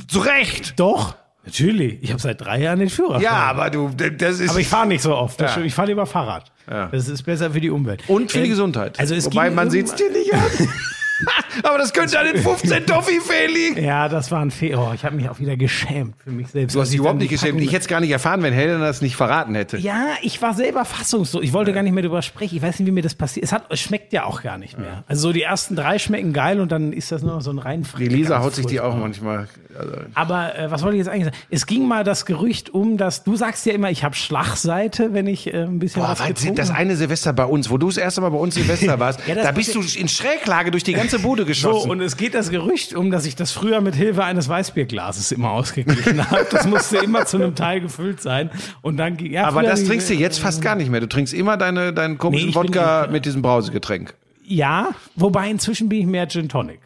[0.08, 0.78] Zu Recht.
[0.78, 1.14] Doch,
[1.48, 1.98] natürlich.
[2.02, 3.22] Ich habe seit drei Jahren den Führerschein.
[3.22, 4.50] Ja, aber du, das ist.
[4.50, 5.40] Aber ich fahre nicht so oft.
[5.40, 5.56] Ja.
[5.62, 6.50] Ich fahre lieber Fahrrad.
[6.70, 6.86] Ja.
[6.92, 8.02] Das ist besser für die Umwelt.
[8.08, 8.98] und für die Ähm, Gesundheit.
[9.00, 10.40] Also es Wobei man irgendwann- sieht's dir nicht an.
[11.62, 13.82] aber das könnte an den 15 Toffee-Fee liegen.
[13.84, 14.88] Ja, das war ein Fehler.
[14.90, 16.74] Oh, ich habe mich auch wieder geschämt für mich selbst.
[16.76, 17.52] Du hast dich ich überhaupt nicht geschämt.
[17.54, 19.78] Packung- Ich hätte es gar nicht erfahren, wenn Helena das nicht verraten hätte.
[19.78, 21.42] Ja, ich war selber fassungslos.
[21.42, 22.56] Ich wollte gar nicht mehr drüber sprechen.
[22.56, 23.44] Ich weiß nicht, wie mir das passiert.
[23.44, 25.04] Es, hat, es schmeckt ja auch gar nicht mehr.
[25.08, 27.84] Also so die ersten drei schmecken geil und dann ist das nur so ein rein
[27.98, 29.48] Die Lisa haut sich die auch manchmal.
[29.78, 31.36] Also, Aber äh, was wollte ich jetzt eigentlich sagen?
[31.50, 35.26] Es ging mal das Gerücht um, dass du sagst ja immer, ich habe Schlagseite, wenn
[35.26, 37.86] ich äh, ein bisschen Boah, was weil getrunken das eine Silvester bei uns, wo du
[37.88, 40.92] das erste Mal bei uns Silvester warst, Ja, da bist du in Schräglage durch die
[40.94, 41.90] ganze Bude So, geschossen.
[41.90, 45.50] und es geht das Gerücht um, dass ich das früher mit Hilfe eines Weißbierglases immer
[45.52, 46.46] ausgeglichen habe.
[46.50, 48.50] Das musste immer zu einem Teil gefüllt sein.
[48.82, 51.00] Und dann ja, aber das trinkst du jetzt fast gar nicht mehr.
[51.00, 54.14] Du trinkst immer deine, deinen komischen Nee, bin Wodka mit diesem Brausegetränk.
[54.44, 56.80] Ja, wobei inzwischen bin ich mehr Gin Tonic.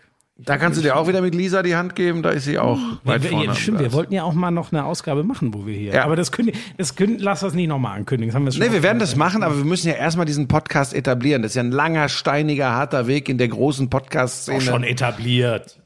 [0.44, 2.78] Da kannst du dir auch wieder mit Lisa die Hand geben, da ist sie auch
[3.05, 3.55] weit wir, vorne.
[3.55, 5.94] stimmt, wir wollten ja auch mal noch eine Ausgabe machen, wo wir hier.
[5.94, 6.05] Ja.
[6.05, 8.44] Aber das können, das können, lass das nicht nochmal ankündigen.
[8.44, 11.42] Das Nee, wir werden das machen, aber wir müssen ja erstmal diesen Podcast etablieren.
[11.42, 14.61] Das ist ja ein langer, steiniger, harter Weg in der großen Podcast-Szene.
[14.61, 15.78] schon etabliert.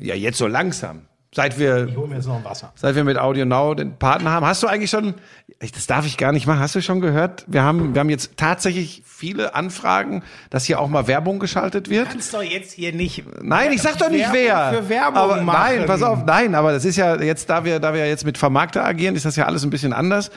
[0.00, 1.07] Ja, jetzt so langsam.
[1.38, 2.72] Seit wir, Ich hole mir jetzt noch ein Wasser.
[2.74, 4.44] seit wir mit Audio Now den Partner haben.
[4.44, 5.14] Hast du eigentlich schon,
[5.60, 7.44] das darf ich gar nicht machen, hast du schon gehört?
[7.46, 12.10] Wir haben, wir haben jetzt tatsächlich viele Anfragen, dass hier auch mal Werbung geschaltet wird.
[12.10, 13.22] kannst doch jetzt hier nicht.
[13.40, 14.82] Nein, ich sag doch nicht Werbung wer.
[14.82, 15.76] für Werbung aber machen.
[15.76, 18.36] nein, pass auf, nein, aber das ist ja jetzt, da wir, da wir jetzt mit
[18.36, 20.32] Vermarkter agieren, ist das ja alles ein bisschen anders.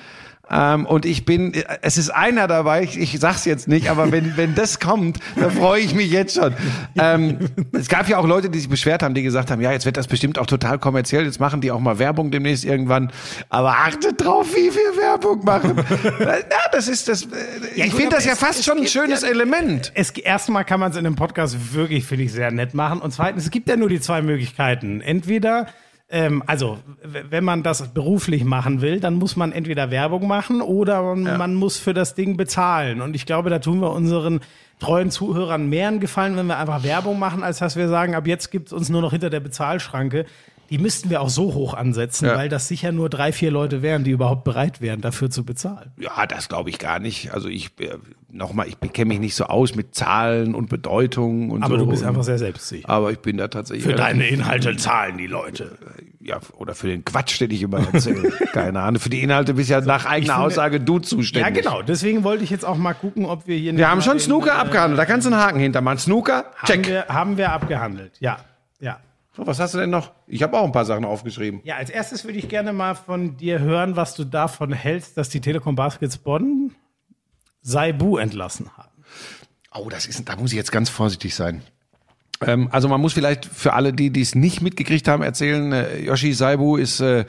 [0.51, 4.35] Ähm, und ich bin, es ist einer dabei, ich, ich sag's jetzt nicht, aber wenn,
[4.37, 6.53] wenn das kommt, dann freue ich mich jetzt schon.
[6.97, 7.39] Ähm,
[7.71, 9.97] es gab ja auch Leute, die sich beschwert haben, die gesagt haben, ja, jetzt wird
[9.97, 13.11] das bestimmt auch total kommerziell, jetzt machen die auch mal Werbung demnächst irgendwann.
[13.49, 15.77] Aber achtet drauf, wie wir Werbung machen.
[16.19, 16.35] ja,
[16.71, 17.27] das ist das, äh,
[17.75, 19.91] ich gut, finde das ja es- fast es schon ein schönes ja- Element.
[19.95, 22.99] Es, erstmal kann man es in einem Podcast wirklich, finde ich, sehr nett machen.
[22.99, 24.99] Und zweitens, es gibt ja nur die zwei Möglichkeiten.
[25.01, 25.67] Entweder,
[26.11, 31.01] ähm, also, wenn man das beruflich machen will, dann muss man entweder Werbung machen oder
[31.15, 33.01] man, man muss für das Ding bezahlen.
[33.01, 34.41] Und ich glaube, da tun wir unseren
[34.79, 38.27] treuen Zuhörern mehr einen Gefallen, wenn wir einfach Werbung machen, als dass wir sagen, ab
[38.27, 40.25] jetzt gibt es uns nur noch hinter der Bezahlschranke.
[40.69, 42.35] Die müssten wir auch so hoch ansetzen, Ja.
[42.37, 45.91] weil das sicher nur drei, vier Leute wären, die überhaupt bereit wären, dafür zu bezahlen.
[45.97, 47.33] Ja, das glaube ich gar nicht.
[47.33, 47.89] Also ich äh,
[48.33, 51.85] nochmal, ich kenne mich nicht so aus mit Zahlen und Bedeutungen und Aber so.
[51.85, 52.89] du bist einfach sehr selbstsicher.
[52.89, 53.85] Aber ich bin da tatsächlich.
[53.85, 55.77] Für deine Inhalte zahlen die Leute.
[56.19, 58.29] Ja, oder für den Quatsch, den ich immer erzähle.
[58.53, 58.99] Keine Ahnung.
[59.01, 61.63] Für die Inhalte bist ja nach eigener finde- Aussage du Ja, zuständig.
[61.63, 61.81] genau.
[61.81, 63.75] Deswegen wollte ich jetzt auch mal gucken, ob wir hier.
[63.75, 64.99] Wir haben schon Snooker abgehandelt.
[64.99, 65.97] Da kannst du einen Haken hintermachen.
[65.97, 66.87] Snooker, Haben check.
[66.87, 68.13] wir, haben wir abgehandelt.
[68.19, 68.37] Ja,
[68.79, 68.99] ja.
[69.35, 70.11] So, was hast du denn noch?
[70.27, 71.61] Ich habe auch ein paar Sachen aufgeschrieben.
[71.63, 75.29] Ja, als erstes würde ich gerne mal von dir hören, was du davon hältst, dass
[75.29, 76.71] die Telekom Baskets Bonn
[77.61, 78.89] Saibu entlassen haben.
[79.73, 81.61] Oh, das ist, da muss ich jetzt ganz vorsichtig sein.
[82.45, 85.99] Ähm, also man muss vielleicht für alle, die die es nicht mitgekriegt haben, erzählen, äh,
[85.99, 87.25] Yoshi Saibu ist äh,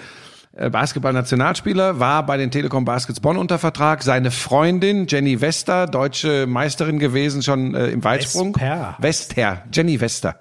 [0.55, 4.03] äh, Basketball-Nationalspieler, war bei den Telekom Baskets Bonn unter Vertrag.
[4.03, 8.55] Seine Freundin Jenny Wester, deutsche Meisterin gewesen, schon äh, im Weitsprung.
[8.55, 8.97] Vesper.
[8.99, 10.39] Wester, Jenny Wester.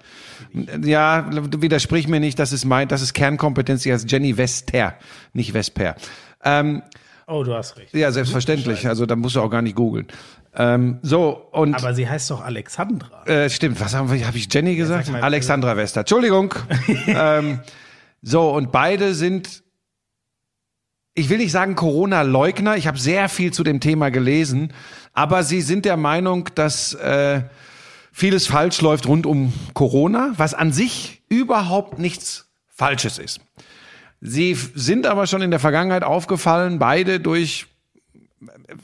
[0.82, 4.94] Ja, widersprich mir nicht, das ist mein, das ist Kernkompetenz, die heißt Jenny Wester,
[5.32, 5.94] nicht Vesper.
[6.44, 6.82] Ähm,
[7.32, 7.94] Oh, du hast recht.
[7.94, 8.86] ja, selbstverständlich.
[8.86, 10.06] Also da musst du auch gar nicht googeln.
[10.54, 13.24] Ähm, so und Aber sie heißt doch Alexandra.
[13.26, 15.06] äh, stimmt, was habe ich Jenny gesagt?
[15.06, 16.00] sag mal, Alexandra Wester.
[16.00, 16.54] Entschuldigung.
[17.06, 17.60] ähm,
[18.20, 19.62] so, und beide sind,
[21.14, 24.72] ich will nicht sagen Corona-Leugner, ich habe sehr viel zu dem Thema gelesen,
[25.14, 27.42] aber sie sind der Meinung, dass äh,
[28.12, 33.40] vieles falsch läuft rund um Corona, was an sich überhaupt nichts Falsches ist.
[34.24, 37.66] Sie sind aber schon in der Vergangenheit aufgefallen, beide durch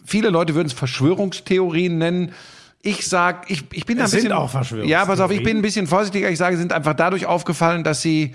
[0.04, 2.32] viele Leute würden es Verschwörungstheorien nennen.
[2.82, 4.32] Ich sag, ich, ich bin da ein Es sind bisschen.
[4.32, 4.90] auch Verschwörungstheorien.
[4.90, 6.28] Ja, pass auf, ich bin ein bisschen vorsichtiger.
[6.28, 8.34] Ich sage, sie sind einfach dadurch aufgefallen, dass sie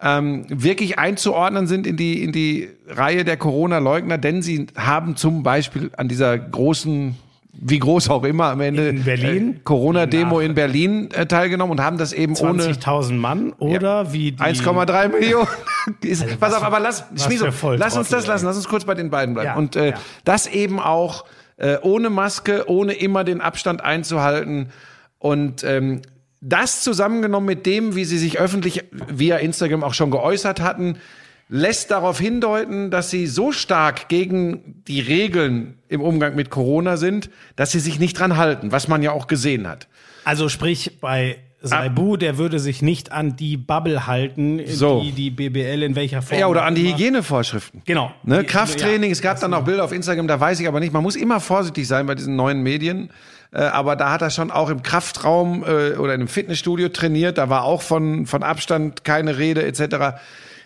[0.00, 5.44] ähm, wirklich einzuordnen sind in die, in die Reihe der Corona-Leugner, denn sie haben zum
[5.44, 7.16] Beispiel an dieser großen,
[7.52, 9.56] wie groß auch immer am Ende, In Berlin?
[9.56, 14.32] äh, Corona-Demo in Berlin äh, teilgenommen und haben das eben ohne 20.000 Mann oder wie
[14.32, 15.48] die 1,3 Millionen.
[16.02, 19.10] Ist, pass auf, aber lass, Schmieso, lass uns das lassen, lass uns kurz bei den
[19.10, 19.46] beiden bleiben.
[19.48, 19.96] Ja, und äh, ja.
[20.24, 21.24] das eben auch
[21.58, 24.70] äh, ohne Maske, ohne immer den Abstand einzuhalten.
[25.18, 26.02] Und ähm,
[26.40, 30.96] das zusammengenommen mit dem, wie sie sich öffentlich via Instagram auch schon geäußert hatten,
[31.54, 37.28] lässt darauf hindeuten, dass sie so stark gegen die Regeln im Umgang mit Corona sind,
[37.56, 39.86] dass sie sich nicht dran halten, was man ja auch gesehen hat.
[40.24, 45.02] Also sprich bei Saibu, der würde sich nicht an die Bubble halten, So.
[45.02, 46.40] die die BBL in welcher Form.
[46.40, 47.82] Ja, oder an die Hygienevorschriften.
[47.84, 48.12] Genau.
[48.24, 50.94] Ne, Krafttraining, ja, es gab dann auch Bilder auf Instagram, da weiß ich aber nicht.
[50.94, 53.10] Man muss immer vorsichtig sein bei diesen neuen Medien.
[53.52, 57.36] Äh, aber da hat er schon auch im Kraftraum äh, oder in einem Fitnessstudio trainiert.
[57.36, 60.16] Da war auch von, von Abstand keine Rede etc.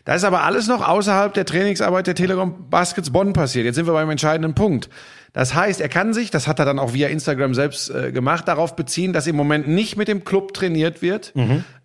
[0.06, 3.66] Da ist aber alles noch außerhalb der Trainingsarbeit der Telekom Baskets Bonn passiert.
[3.66, 4.88] Jetzt sind wir beim entscheidenden Punkt.
[5.36, 8.48] Das heißt, er kann sich, das hat er dann auch via Instagram selbst äh, gemacht,
[8.48, 11.34] darauf beziehen, dass im Moment nicht mit dem Club trainiert wird,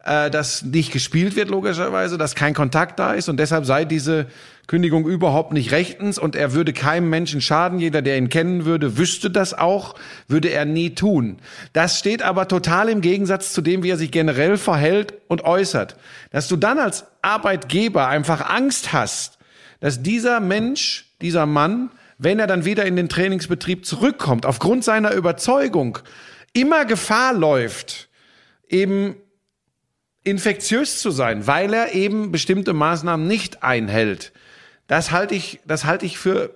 [0.06, 4.28] äh, dass nicht gespielt wird logischerweise, dass kein Kontakt da ist und deshalb sei diese
[4.68, 7.78] Kündigung überhaupt nicht rechtens und er würde keinem Menschen schaden.
[7.78, 9.96] Jeder, der ihn kennen würde, wüsste das auch,
[10.30, 11.40] würde er nie tun.
[11.74, 15.98] Das steht aber total im Gegensatz zu dem, wie er sich generell verhält und äußert.
[16.32, 19.40] Dass du dann als Arbeitgeber einfach Angst hast,
[19.82, 21.90] dass dieser Mensch, dieser Mann,
[22.24, 25.98] wenn er dann wieder in den Trainingsbetrieb zurückkommt, aufgrund seiner Überzeugung
[26.54, 28.10] immer Gefahr läuft,
[28.70, 29.16] eben
[30.24, 34.34] infektiös zu sein, weil er eben bestimmte Maßnahmen nicht einhält.
[34.86, 36.54] Das halte ich, das halte ich für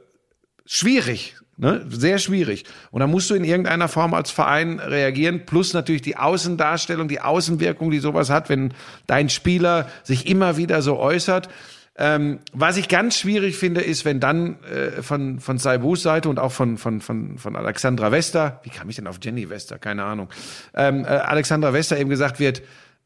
[0.68, 1.84] schwierig, ne?
[1.90, 2.66] sehr schwierig.
[2.92, 7.22] Und da musst du in irgendeiner Form als Verein reagieren, plus natürlich die Außendarstellung, die
[7.22, 8.72] Außenwirkung, die sowas hat, wenn
[9.08, 11.50] dein Spieler sich immer wieder so äußert.
[11.98, 16.40] Ähm, was ich ganz schwierig finde, ist, wenn dann äh, von, von Saibus Seite und
[16.40, 19.80] auch von, von, von, von Alexandra Wester, wie kam ich denn auf Jenny Wester?
[19.80, 20.30] Keine Ahnung.
[20.74, 22.62] Ähm, äh, Alexandra Wester eben gesagt wird,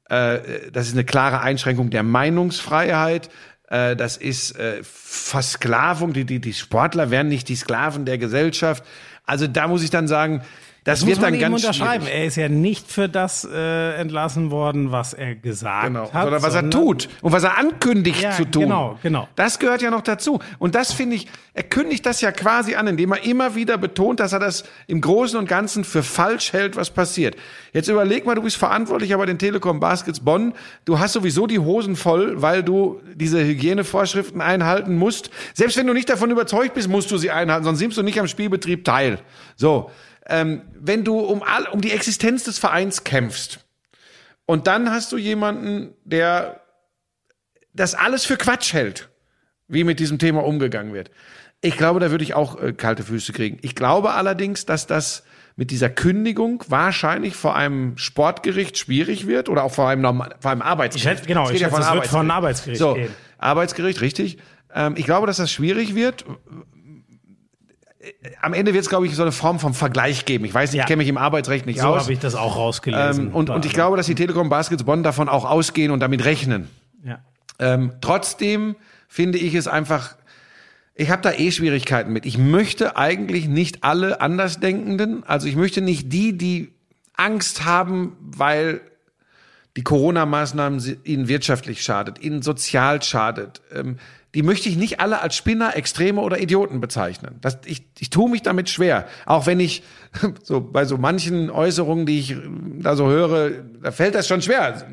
[0.10, 3.30] äh, das ist eine klare Einschränkung der Meinungsfreiheit.
[3.68, 6.14] Äh, das ist äh, Versklavung.
[6.14, 8.84] Die, die, die Sportler werden nicht die Sklaven der Gesellschaft.
[9.26, 10.42] Also da muss ich dann sagen,
[10.84, 12.06] das, Das muss wird man dann ganz unterschreiben.
[12.06, 12.20] schwierig.
[12.20, 16.12] Er ist ja nicht für das äh, entlassen worden, was er gesagt Genau.
[16.14, 16.24] hat.
[16.24, 18.64] Sondern was er tut und was er ankündigt Ja, zu tun.
[18.64, 19.28] genau, genau.
[19.36, 20.40] Das gehört ja noch dazu.
[20.58, 24.20] Und das finde ich, er kündigt das ja quasi an, indem er immer wieder betont,
[24.22, 27.36] dass er das im Großen und Ganzen für falsch hält, was passiert.
[27.74, 30.54] Jetzt überleg mal, du bist verantwortlicher bei den Telekom Baskets Bonn.
[30.86, 35.30] Du hast sowieso die Hosen voll, weil du diese Hygienevorschriften einhalten musst.
[35.54, 38.20] Selbst wenn du nicht davon überzeugt bist, musst du sie einhalten, sonst nimmst du nicht
[38.20, 39.20] am Spielbetrieb teil.
[39.56, 39.92] So.
[40.30, 43.60] Ähm, wenn du um, all, um die Existenz des Vereins kämpfst,
[44.46, 46.62] und dann hast du jemanden, der
[47.74, 49.10] das alles für Quatsch hält,
[49.68, 51.12] wie mit diesem Thema umgegangen wird.
[51.62, 53.60] Ich glaube, da würde ich auch äh, kalte Füße kriegen.
[53.62, 55.24] Ich glaube allerdings, dass das
[55.56, 60.52] mit dieser Kündigung wahrscheinlich vor einem Sportgericht schwierig wird oder auch vor einem, Norma- vor
[60.52, 61.06] einem Arbeitsgericht.
[61.06, 62.32] Ich hätte- genau, ich geht schätze, es wird vor ein Arbeitsgericht.
[62.32, 63.16] Arbeitsgericht so, gehen.
[63.38, 64.38] Arbeitsgericht, richtig.
[64.74, 66.26] Ähm, ich glaube, dass das schwierig wird.
[68.42, 70.46] Am Ende wird es, glaube ich, so eine Form von Vergleich geben.
[70.46, 70.84] Ich weiß nicht, Ja.
[70.84, 72.04] ich kenne mich im Arbeitsrecht nicht So aus.
[72.04, 73.28] habe ich das auch rausgelesen.
[73.28, 76.24] Ähm, und, und ich glaube, dass die Telekom Baskets Bonn davon auch ausgehen und damit
[76.26, 76.68] rechnen.
[77.04, 77.20] ja.
[77.62, 78.76] Ähm, trotzdem
[79.10, 80.16] finde ich es einfach,
[80.96, 82.26] ich habe da eh Schwierigkeiten mit.
[82.26, 86.72] Ich möchte eigentlich nicht alle Andersdenkenden, also ich möchte nicht die, die
[87.18, 88.80] Angst haben, weil
[89.76, 93.98] die Corona-Maßnahmen ihnen wirtschaftlich schadet, ihnen sozial schadet, ähm,
[94.36, 97.38] die möchte ich nicht alle als Spinner, Extreme oder Idioten bezeichnen.
[97.42, 99.08] Das, ich, ich tue mich damit schwer.
[99.26, 99.84] Auch wenn ich
[100.44, 102.36] so bei so manchen Äußerungen, die ich
[102.80, 104.86] da so höre, da fällt das schon schwer,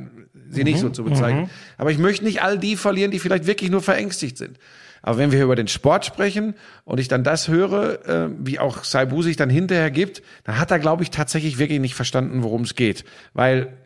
[0.48, 1.42] sie nicht so zu bezeichnen.
[1.42, 1.50] Mhm.
[1.76, 4.58] Aber ich möchte nicht all die verlieren, die vielleicht wirklich nur verängstigt sind.
[5.02, 8.84] Aber wenn wir über den Sport sprechen und ich dann das höre, äh, wie auch
[8.84, 12.62] Saibu sich dann hinterher gibt, dann hat er, glaube ich, tatsächlich wirklich nicht verstanden, worum
[12.62, 13.04] es geht.
[13.32, 13.76] Weil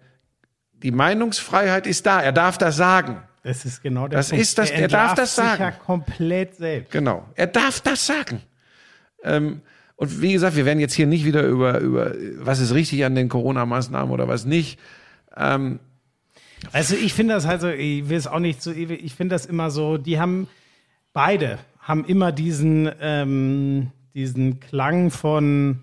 [0.82, 2.22] die Meinungsfreiheit ist da.
[2.22, 3.22] Er darf das sagen.
[3.42, 4.42] Das ist genau der das Punkt.
[4.42, 5.62] Ist das, er, er darf das sagen.
[5.62, 6.92] Ja komplett selbst.
[6.92, 7.26] Genau.
[7.34, 8.42] Er darf das sagen.
[9.22, 9.62] Ähm,
[9.96, 13.14] und wie gesagt, wir werden jetzt hier nicht wieder über, über was ist richtig an
[13.14, 14.78] den Corona-Maßnahmen oder was nicht.
[15.36, 15.78] Ähm,
[16.72, 19.34] also ich finde das halt so, ich will es auch nicht so ewig, ich finde
[19.34, 20.48] das immer so, die haben,
[21.12, 25.82] beide haben immer diesen, ähm, diesen Klang von,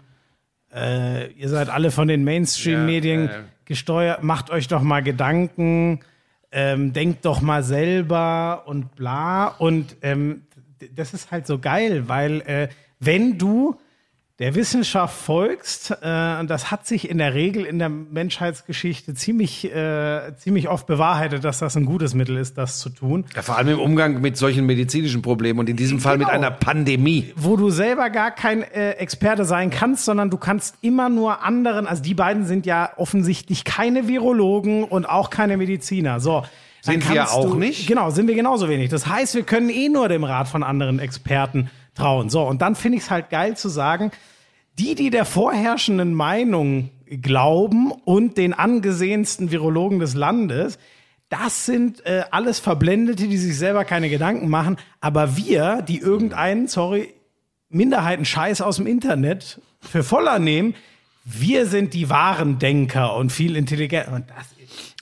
[0.74, 6.00] äh, ihr seid alle von den Mainstream-Medien ja, äh, gesteuert, macht euch doch mal Gedanken,
[6.52, 9.48] ähm, denkt doch mal selber und bla.
[9.48, 10.44] Und ähm,
[10.96, 13.76] das ist halt so geil, weil äh, wenn du
[14.40, 19.74] der Wissenschaft folgst, äh, und das hat sich in der Regel in der Menschheitsgeschichte ziemlich,
[19.74, 23.26] äh, ziemlich oft bewahrheitet, dass das ein gutes Mittel ist, das zu tun.
[23.36, 26.28] Ja, vor allem im Umgang mit solchen medizinischen Problemen und in diesem Fall genau.
[26.28, 27.34] mit einer Pandemie.
[27.36, 31.88] Wo du selber gar kein äh, Experte sein kannst, sondern du kannst immer nur anderen,
[31.88, 36.20] also die beiden sind ja offensichtlich keine Virologen und auch keine Mediziner.
[36.20, 36.44] So.
[36.82, 37.88] Sind wir auch du, nicht?
[37.88, 38.90] Genau, sind wir genauso wenig.
[38.90, 42.30] Das heißt, wir können eh nur dem Rat von anderen Experten trauen.
[42.30, 44.12] So, und dann finde ich es halt geil zu sagen,
[44.80, 50.78] die, die der vorherrschenden Meinung glauben und den angesehensten Virologen des Landes,
[51.30, 54.78] das sind äh, alles Verblendete, die sich selber keine Gedanken machen.
[55.02, 57.14] Aber wir, die irgendeinen, sorry,
[57.70, 60.76] Minderheiten-Scheiß aus dem Internet für voller nehmen,
[61.26, 64.14] wir sind die wahren Denker und viel intelligenter.
[64.14, 64.58] Und das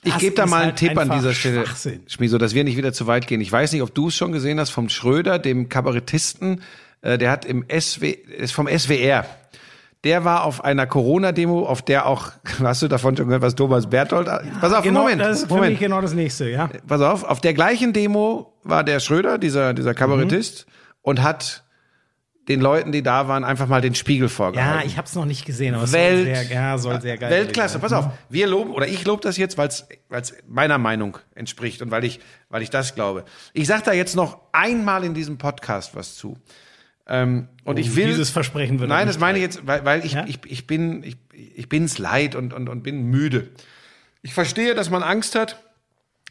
[0.06, 1.64] ich gebe da mal einen halt Tipp an dieser Stelle,
[2.06, 3.40] Schmieso, dass wir nicht wieder zu weit gehen.
[3.40, 6.62] Ich weiß nicht, ob du es schon gesehen hast vom Schröder, dem Kabarettisten,
[7.02, 9.24] äh, der hat im SW, ist vom SWR.
[10.04, 12.30] Der war auf einer Corona-Demo, auf der auch,
[12.60, 15.48] hast du davon schon gehört, was Thomas Berthold, ja, pass auf, genau, Moment, das ist
[15.48, 15.64] Moment.
[15.64, 16.68] für mich genau das nächste, ja.
[16.86, 20.72] Pass auf, auf der gleichen Demo war der Schröder, dieser, dieser Kabarettist, mhm.
[21.02, 21.64] und hat
[22.48, 24.80] den Leuten, die da waren, einfach mal den Spiegel vorgehalten.
[24.80, 27.18] Ja, ich habe es noch nicht gesehen, aber Welt, es soll sehr, ja, soll sehr
[27.18, 27.80] geil Weltklasse.
[27.80, 29.84] Pass auf, wir loben oder ich lobe das jetzt, weil es
[30.46, 33.24] meiner Meinung entspricht und weil ich weil ich das glaube.
[33.52, 36.36] Ich sage da jetzt noch einmal in diesem Podcast was zu.
[37.08, 40.04] Ähm, und oh, ich will dieses Versprechen wird Nein, das meine ich jetzt, weil, weil
[40.04, 40.24] ich, ja?
[40.26, 43.48] ich ich bin ich ich bin's leid und und und bin müde.
[44.22, 45.62] Ich verstehe, dass man Angst hat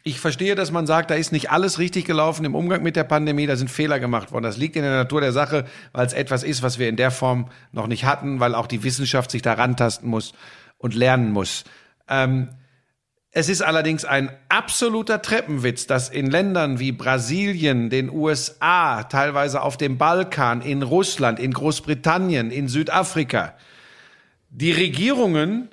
[0.06, 3.02] ich verstehe, dass man sagt, da ist nicht alles richtig gelaufen im Umgang mit der
[3.02, 4.44] Pandemie, da sind Fehler gemacht worden.
[4.44, 7.10] Das liegt in der Natur der Sache, weil es etwas ist, was wir in der
[7.10, 10.32] Form noch nicht hatten, weil auch die Wissenschaft sich da rantasten muss
[10.78, 11.64] und lernen muss.
[12.08, 12.50] Ähm,
[13.36, 19.76] es ist allerdings ein absoluter Treppenwitz, dass in Ländern wie Brasilien, den USA, teilweise auf
[19.76, 23.52] dem Balkan, in Russland, in Großbritannien, in Südafrika,
[24.48, 25.68] die Regierungen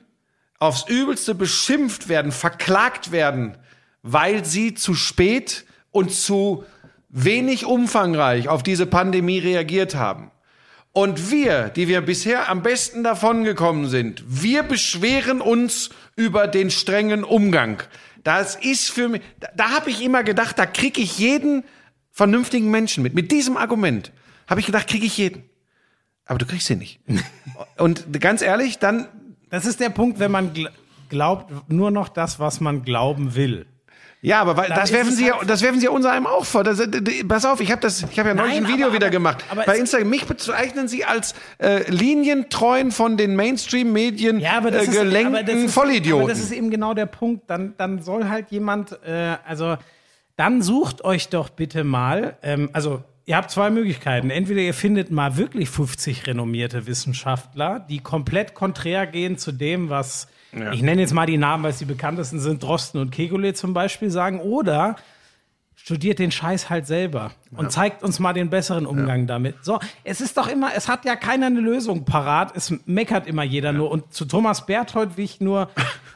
[0.59, 3.57] aufs Übelste beschimpft werden, verklagt werden,
[4.01, 6.65] weil sie zu spät und zu
[7.07, 10.32] wenig umfangreich auf diese Pandemie reagiert haben.
[10.93, 17.23] Und wir, die wir bisher am besten davongekommen sind, wir beschweren uns über den strengen
[17.23, 17.81] Umgang.
[18.23, 21.63] Das ist für mich, da, da habe ich immer gedacht, da kriege ich jeden
[22.11, 23.15] vernünftigen Menschen mit.
[23.15, 24.11] Mit diesem Argument
[24.47, 25.43] habe ich gedacht, kriege ich jeden.
[26.25, 27.01] Aber du kriegst ihn nicht.
[27.77, 29.07] Und ganz ehrlich, dann.
[29.49, 30.51] Das ist der Punkt, wenn man
[31.09, 33.67] glaubt nur noch das, was man glauben will.
[34.23, 36.45] Ja, aber weil, das werfen sie ja, halt das werfen sie ja unser einem auch
[36.45, 36.63] vor.
[36.63, 36.81] Das,
[37.27, 39.43] pass auf, ich habe das, ich habe ja neulich Nein, ein Video aber, wieder gemacht.
[39.49, 44.87] Aber Bei Instagram mich bezeichnen sie als äh, linientreuen von den Mainstream-Medien ja, aber das
[44.87, 46.23] äh, gelenkten ist, aber das ist, Vollidioten.
[46.23, 47.49] Aber das ist eben genau der Punkt.
[47.49, 49.75] Dann, dann soll halt jemand, äh, also
[50.37, 54.29] dann sucht euch doch bitte mal, ähm, also ihr habt zwei Möglichkeiten.
[54.29, 60.29] Entweder ihr findet mal wirklich 50 renommierte Wissenschaftler, die komplett konträr gehen zu dem, was
[60.57, 60.71] ja.
[60.71, 63.73] ich nenne jetzt mal die Namen, weil es die bekanntesten sind, Drosten und Kegule zum
[63.73, 64.95] Beispiel sagen, oder
[65.75, 67.69] studiert den Scheiß halt selber und ja.
[67.69, 69.25] zeigt uns mal den besseren Umgang ja.
[69.25, 69.55] damit.
[69.63, 73.43] So, es ist doch immer, es hat ja keiner eine Lösung parat, es meckert immer
[73.43, 73.77] jeder ja.
[73.77, 73.91] nur.
[73.91, 75.69] Und zu Thomas Berthold will ich nur,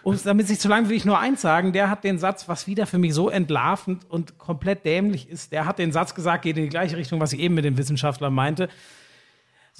[0.03, 2.67] um, damit sich zu lang will ich nur eins sagen, der hat den Satz, was
[2.67, 6.57] wieder für mich so entlarvend und komplett dämlich ist, der hat den Satz gesagt, geht
[6.57, 8.69] in die gleiche Richtung, was ich eben mit dem Wissenschaftler meinte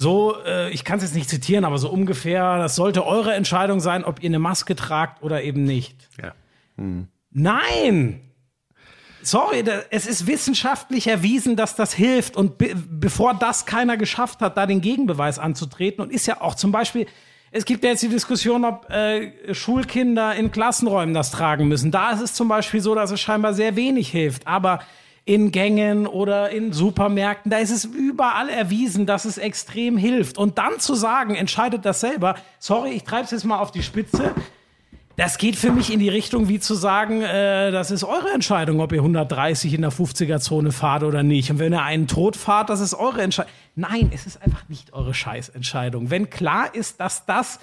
[0.00, 3.80] so, äh, ich kann es jetzt nicht zitieren, aber so ungefähr, das sollte eure Entscheidung
[3.80, 6.08] sein, ob ihr eine Maske tragt oder eben nicht.
[6.22, 6.34] Ja.
[6.76, 7.08] Mhm.
[7.32, 8.20] Nein!
[9.22, 12.36] Sorry, es ist wissenschaftlich erwiesen, dass das hilft.
[12.36, 16.54] Und be bevor das keiner geschafft hat, da den Gegenbeweis anzutreten, und ist ja auch
[16.54, 17.06] zum Beispiel,
[17.50, 21.90] Es gibt ja jetzt die Diskussion, ob äh, Schulkinder in Klassenräumen das tragen müssen.
[21.90, 24.46] Da ist es zum Beispiel so, dass es scheinbar sehr wenig hilft.
[24.46, 24.80] Aber
[25.28, 30.38] in Gängen oder in Supermärkten, da ist es überall erwiesen, dass es extrem hilft.
[30.38, 33.82] Und dann zu sagen, entscheidet das selber, sorry, ich treibe es jetzt mal auf die
[33.82, 34.32] Spitze,
[35.16, 38.80] das geht für mich in die Richtung, wie zu sagen, äh, das ist eure Entscheidung,
[38.80, 41.50] ob ihr 130 in der 50er-Zone fahrt oder nicht.
[41.50, 43.52] Und wenn ihr einen Tod fahrt, das ist eure Entscheidung.
[43.76, 46.08] Nein, es ist einfach nicht eure Scheißentscheidung.
[46.08, 47.58] Wenn klar ist, dass das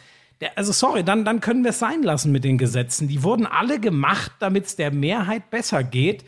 [0.56, 3.08] also sorry, dann, dann können wir es sein lassen mit den Gesetzen.
[3.08, 6.26] Die wurden alle gemacht, damit es der Mehrheit besser geht.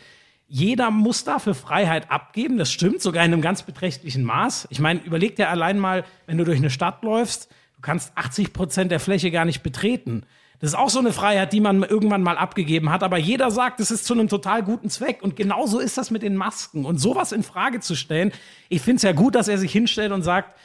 [0.48, 4.68] Jeder muss dafür Freiheit abgeben, das stimmt, sogar in einem ganz beträchtlichen Maß.
[4.72, 8.54] Ich meine, überleg dir allein mal, wenn du durch eine Stadt läufst, du kannst 80
[8.54, 10.24] Prozent der Fläche gar nicht betreten.
[10.60, 13.04] Das ist auch so eine Freiheit, die man irgendwann mal abgegeben hat.
[13.04, 15.22] Aber jeder sagt, es ist zu einem total guten Zweck.
[15.22, 16.84] Und genauso ist das mit den Masken.
[16.86, 18.32] Und sowas in Frage zu stellen,
[18.68, 20.58] ich finde es ja gut, dass er sich hinstellt und sagt,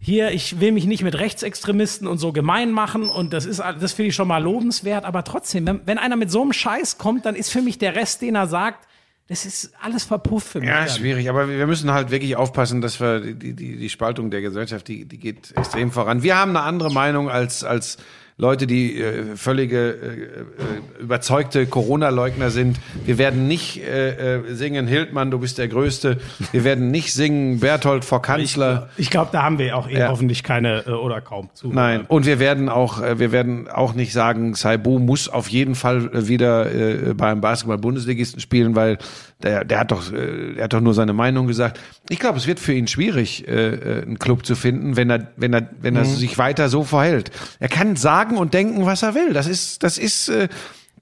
[0.00, 3.08] hier, ich will mich nicht mit Rechtsextremisten und so gemein machen.
[3.08, 5.04] Und das ist, das finde ich schon mal lobenswert.
[5.04, 7.96] Aber trotzdem, wenn, wenn einer mit so einem Scheiß kommt, dann ist für mich der
[7.96, 8.86] Rest, den er sagt,
[9.30, 10.68] das ist alles verpufft für mich.
[10.68, 10.88] Ja, dann.
[10.88, 14.88] schwierig, aber wir müssen halt wirklich aufpassen, dass wir die, die, die Spaltung der Gesellschaft,
[14.88, 16.24] die, die geht extrem voran.
[16.24, 17.98] Wir haben eine andere Meinung als, als
[18.40, 22.80] Leute, die äh, völlige äh, äh, überzeugte Corona-Leugner sind.
[23.04, 26.16] Wir werden nicht äh, äh, singen, Hildmann, du bist der Größte.
[26.50, 28.88] Wir werden nicht singen, Berthold vor Kanzler.
[28.96, 30.08] Ich, ich glaube, da haben wir auch eh ja.
[30.08, 31.68] hoffentlich keine äh, oder kaum zu.
[31.68, 35.74] Nein, und wir werden auch, äh, wir werden auch nicht sagen, Saibu muss auf jeden
[35.74, 38.96] Fall wieder äh, beim Basketball-Bundesligisten spielen, weil
[39.42, 41.80] der, der hat doch, äh, der hat doch nur seine Meinung gesagt.
[42.08, 45.28] Ich glaube, es wird für ihn schwierig, äh, äh, einen Club zu finden, wenn er,
[45.36, 46.14] wenn er, wenn er mhm.
[46.14, 47.30] sich weiter so verhält.
[47.58, 49.32] Er kann sagen und denken, was er will.
[49.32, 50.48] Das ist, das ist äh,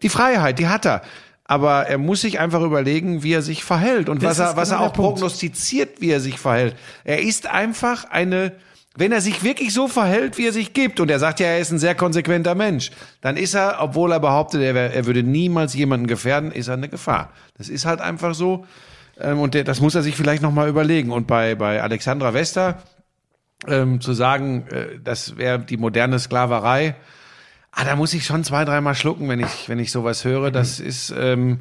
[0.03, 1.03] die Freiheit, die hat er.
[1.45, 4.69] Aber er muss sich einfach überlegen, wie er sich verhält und das was er, was
[4.69, 6.77] genau er auch prognostiziert, wie er sich verhält.
[7.05, 8.53] Er ist einfach eine,
[8.99, 11.59] wenn er sich wirklich so verhält, wie er sich gibt, und er sagt ja, er
[11.61, 15.75] ist ein sehr konsequenter Mensch, dann ist er, obwohl er behauptet, er, er würde niemals
[15.75, 17.33] jemanden gefährden, ist er eine Gefahr.
[17.57, 18.67] Das ist halt einfach so.
[19.19, 21.11] Ähm, und der, das muss er sich vielleicht nochmal überlegen.
[21.13, 22.83] Und bei, bei Alexandra Wester
[23.67, 26.95] ähm, zu sagen, äh, das wäre die moderne Sklaverei,
[27.71, 30.51] Ah, da muss ich schon zwei, dreimal schlucken, wenn ich, wenn ich sowas höre.
[30.51, 31.61] Das ist, ähm,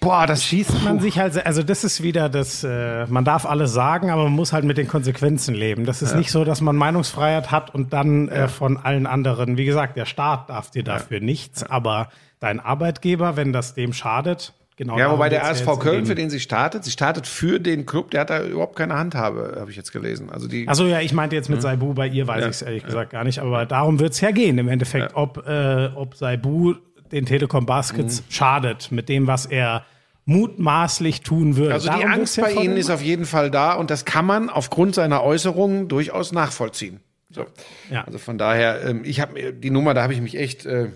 [0.00, 3.72] boah, das schießt man sich halt, also das ist wieder das, äh, man darf alles
[3.72, 5.84] sagen, aber man muss halt mit den Konsequenzen leben.
[5.84, 6.18] Das ist ja.
[6.18, 10.06] nicht so, dass man Meinungsfreiheit hat und dann äh, von allen anderen, wie gesagt, der
[10.06, 11.24] Staat darf dir dafür ja.
[11.24, 12.08] nichts, aber
[12.40, 16.38] dein Arbeitgeber, wenn das dem schadet, Genau, ja, wobei der ASV Köln, für den sie
[16.38, 19.90] startet, sie startet für den Club, der hat da überhaupt keine Handhabe, habe ich jetzt
[19.90, 20.28] gelesen.
[20.28, 20.68] Also die.
[20.68, 21.62] Also ja, ich meinte jetzt mit mhm.
[21.62, 24.20] Saibu, bei ihr weiß ja, ich es ehrlich gesagt gar nicht, aber darum wird es
[24.20, 26.74] ja gehen im Endeffekt, ob, äh, ob Saibu
[27.16, 28.24] den Telekom Baskets mhm.
[28.28, 29.84] schadet mit dem, was er
[30.26, 31.74] mutmaßlich tun würde.
[31.74, 34.50] Also die darum Angst bei Ihnen ist auf jeden Fall da und das kann man
[34.50, 37.00] aufgrund seiner Äußerungen durchaus nachvollziehen.
[37.30, 37.46] So.
[37.90, 38.04] Ja.
[38.04, 40.66] Also von daher, ähm, ich habe die Nummer, da habe ich mich echt.
[40.66, 40.88] Äh,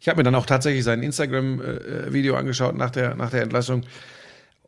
[0.00, 3.86] ich habe mir dann auch tatsächlich sein Instagram-Video angeschaut nach der, nach der Entlassung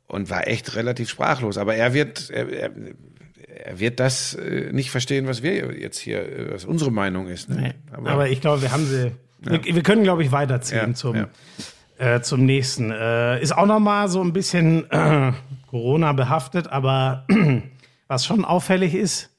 [0.06, 1.58] und war echt relativ sprachlos.
[1.58, 2.70] Aber er wird, er, er,
[3.64, 7.50] er wird das äh, nicht verstehen, was wir jetzt hier, äh, was unsere Meinung ist.
[7.50, 7.56] Ne?
[7.56, 9.12] Nee, aber, aber, ich glaube, wir haben sie.
[9.38, 11.26] Wir, wir, können, glaube ich, weiterziehen zum.
[11.98, 12.90] Äh, zum nächsten.
[12.90, 15.32] Äh, ist auch nochmal so ein bisschen äh,
[15.70, 17.24] Corona behaftet, aber
[18.06, 19.30] was schon auffällig ist,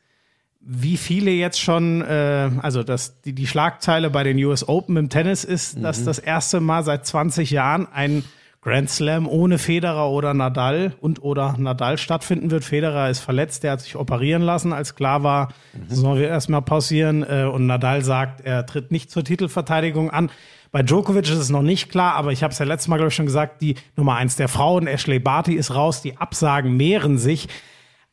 [0.59, 5.09] wie viele jetzt schon, äh, also dass die, die Schlagzeile bei den US Open im
[5.09, 5.83] Tennis ist, mhm.
[5.83, 8.23] dass das erste Mal seit 20 Jahren ein
[8.67, 12.65] Grand Slam ohne Federer oder Nadal und oder Nadal stattfinden wird.
[12.65, 15.85] Federer ist verletzt, der hat sich operieren lassen, als klar war, mhm.
[15.87, 17.23] das sollen wir erstmal pausieren.
[17.23, 20.29] Äh, und Nadal sagt, er tritt nicht zur Titelverteidigung an.
[20.73, 23.07] Bei Djokovic ist es noch nicht klar, aber ich habe es ja letztes Mal, glaube
[23.07, 27.17] ich, schon gesagt, die Nummer eins der Frauen, Ashley Barty, ist raus, die Absagen mehren
[27.17, 27.47] sich.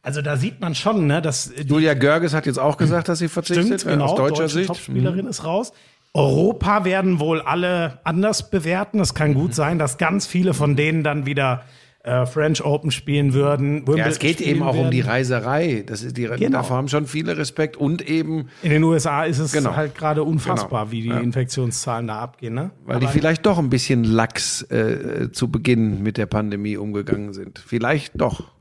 [0.03, 3.29] Also da sieht man schon, ne, dass Julia Görges hat jetzt auch gesagt, dass sie
[3.29, 3.81] verzichtet.
[3.81, 4.67] Stimmt, genau, aus deutscher deutsche Sicht.
[4.69, 5.31] Topspielerin mhm.
[5.31, 5.73] ist raus.
[6.15, 9.01] Europa werden wohl alle anders bewerten.
[9.01, 9.55] Es kann gut mhm.
[9.55, 11.65] sein, dass ganz viele von denen dann wieder
[12.05, 13.85] äh, French Open spielen würden.
[13.97, 14.87] ja, es geht eben auch werden.
[14.87, 15.83] um die Reiserei.
[15.87, 16.59] Das ist die, genau.
[16.59, 18.49] Davor haben schon viele Respekt und eben.
[18.63, 19.75] In den USA ist es genau.
[19.75, 20.93] halt gerade unfassbar, genau.
[20.93, 21.19] wie die ja.
[21.19, 22.55] Infektionszahlen da abgehen.
[22.55, 22.71] Ne?
[22.85, 27.33] Weil Aber die vielleicht doch ein bisschen lax äh, zu Beginn mit der Pandemie umgegangen
[27.33, 27.59] sind.
[27.59, 28.53] Vielleicht doch.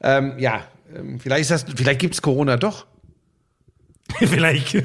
[0.00, 0.62] Ähm, ja,
[0.96, 2.86] ähm, vielleicht ist das, vielleicht gibt's Corona doch.
[4.18, 4.74] vielleicht.
[4.74, 4.82] das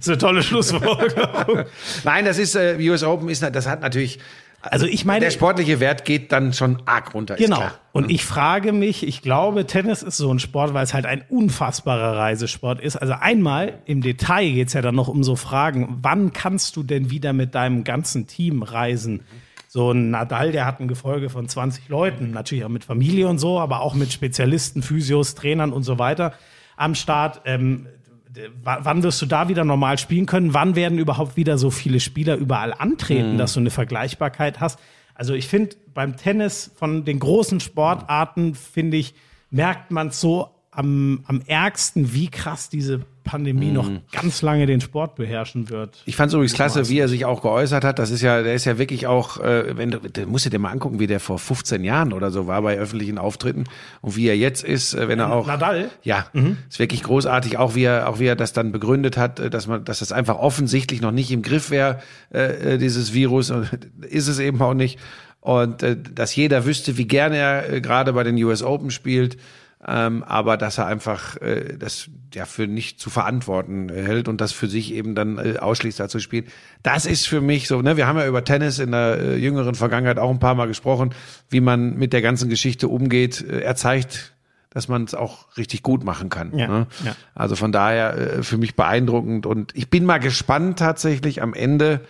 [0.00, 1.64] ist eine tolle Schlussfolgerung.
[2.04, 4.18] Nein, das ist äh, US Open ist das hat natürlich
[4.70, 7.36] also ich meine, der sportliche Wert geht dann schon arg runter.
[7.36, 7.62] Genau.
[7.92, 11.22] Und ich frage mich, ich glaube, Tennis ist so ein Sport, weil es halt ein
[11.28, 12.96] unfassbarer Reisesport ist.
[12.96, 17.10] Also einmal im Detail geht's ja dann noch um so Fragen, wann kannst du denn
[17.10, 19.20] wieder mit deinem ganzen Team reisen?
[19.68, 23.38] So ein Nadal, der hat ein Gefolge von 20 Leuten, natürlich auch mit Familie und
[23.38, 26.32] so, aber auch mit Spezialisten, Physios, Trainern und so weiter
[26.76, 27.42] am Start.
[27.44, 27.86] Ähm,
[28.62, 30.54] wann wirst du da wieder normal spielen können?
[30.54, 33.38] Wann werden überhaupt wieder so viele Spieler überall antreten, mhm.
[33.38, 34.78] dass du eine Vergleichbarkeit hast?
[35.14, 39.14] Also ich finde beim Tennis von den großen Sportarten, finde ich,
[39.50, 44.00] merkt man so am, am ärgsten, wie krass diese Pandemie noch mhm.
[44.12, 46.02] ganz lange den Sport beherrschen wird.
[46.04, 47.98] Ich fand es übrigens klasse, wie er sich auch geäußert hat.
[47.98, 50.70] Das ist ja, der ist ja wirklich auch, äh, wenn du, du musst dir mal
[50.70, 53.64] angucken, wie der vor 15 Jahren oder so war bei öffentlichen Auftritten
[54.02, 55.46] und wie er jetzt ist, äh, wenn er auch.
[55.46, 55.90] Nadal?
[56.02, 56.58] Ja, mhm.
[56.68, 59.66] ist wirklich großartig, auch wie er, auch wie er das dann begründet hat, äh, dass
[59.66, 62.00] man, dass das einfach offensichtlich noch nicht im Griff wäre,
[62.32, 63.50] äh, äh dieses Virus.
[63.50, 63.68] Und
[64.02, 64.98] ist es eben auch nicht.
[65.40, 69.36] Und äh, dass jeder wüsste, wie gerne er äh, gerade bei den US Open spielt
[69.86, 74.52] ähm, aber dass er einfach äh, das ja für nicht zu verantworten hält und das
[74.52, 76.48] für sich eben dann äh, ausschließt, dazu spielt.
[76.82, 79.74] Das ist für mich so, ne, wir haben ja über Tennis in der äh, jüngeren
[79.74, 81.14] Vergangenheit auch ein paar Mal gesprochen,
[81.50, 83.42] wie man mit der ganzen Geschichte umgeht.
[83.42, 84.34] Äh, er zeigt,
[84.70, 86.56] dass man es auch richtig gut machen kann.
[86.56, 86.86] Ja, ne?
[87.04, 87.14] ja.
[87.34, 92.00] Also von daher äh, für mich beeindruckend und ich bin mal gespannt tatsächlich am Ende,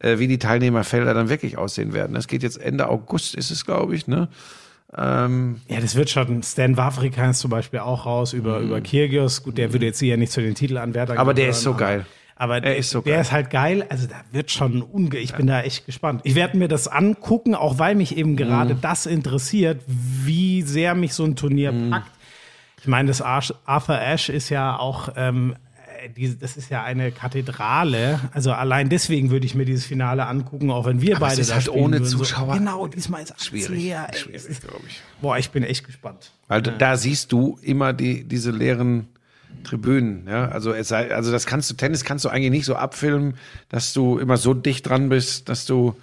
[0.00, 2.16] äh, wie die Teilnehmerfelder dann wirklich aussehen werden.
[2.16, 4.28] Es geht jetzt Ende August, ist es, glaube ich, ne?
[4.96, 6.42] Ähm, ja, das wird schon.
[6.42, 8.66] Stan Wawrinka ist zum Beispiel auch raus über, mhm.
[8.66, 9.42] über Kyrgios.
[9.42, 12.06] Gut, der würde jetzt hier nicht zu den Titelanwärtern Aber der ist so geil.
[12.40, 13.84] Aber er ist so der ist halt geil.
[13.88, 15.18] Also da wird schon unge.
[15.18, 15.36] Ich ja.
[15.36, 16.20] bin da echt gespannt.
[16.22, 18.80] Ich werde mir das angucken, auch weil mich eben gerade mhm.
[18.80, 21.90] das interessiert, wie sehr mich so ein Turnier mhm.
[21.90, 22.10] packt.
[22.80, 25.56] Ich meine, das Arthur Ashe ist ja auch ähm,
[26.40, 28.20] das ist ja eine Kathedrale.
[28.32, 31.48] Also allein deswegen würde ich mir dieses Finale angucken, auch wenn wir Aber beide es
[31.48, 32.54] ist da halt ohne Zuschauer.
[32.54, 33.68] So, genau, diesmal ist es schwierig.
[33.68, 35.00] Leer, schwierig, glaube ich.
[35.20, 36.32] Boah, ich bin echt gespannt.
[36.48, 36.72] Weil ja.
[36.72, 39.08] da siehst du immer die, diese leeren
[39.64, 40.48] Tribünen, ja.
[40.48, 43.34] Also es sei, also das kannst du, Tennis kannst du eigentlich nicht so abfilmen,
[43.68, 45.94] dass du immer so dicht dran bist, dass du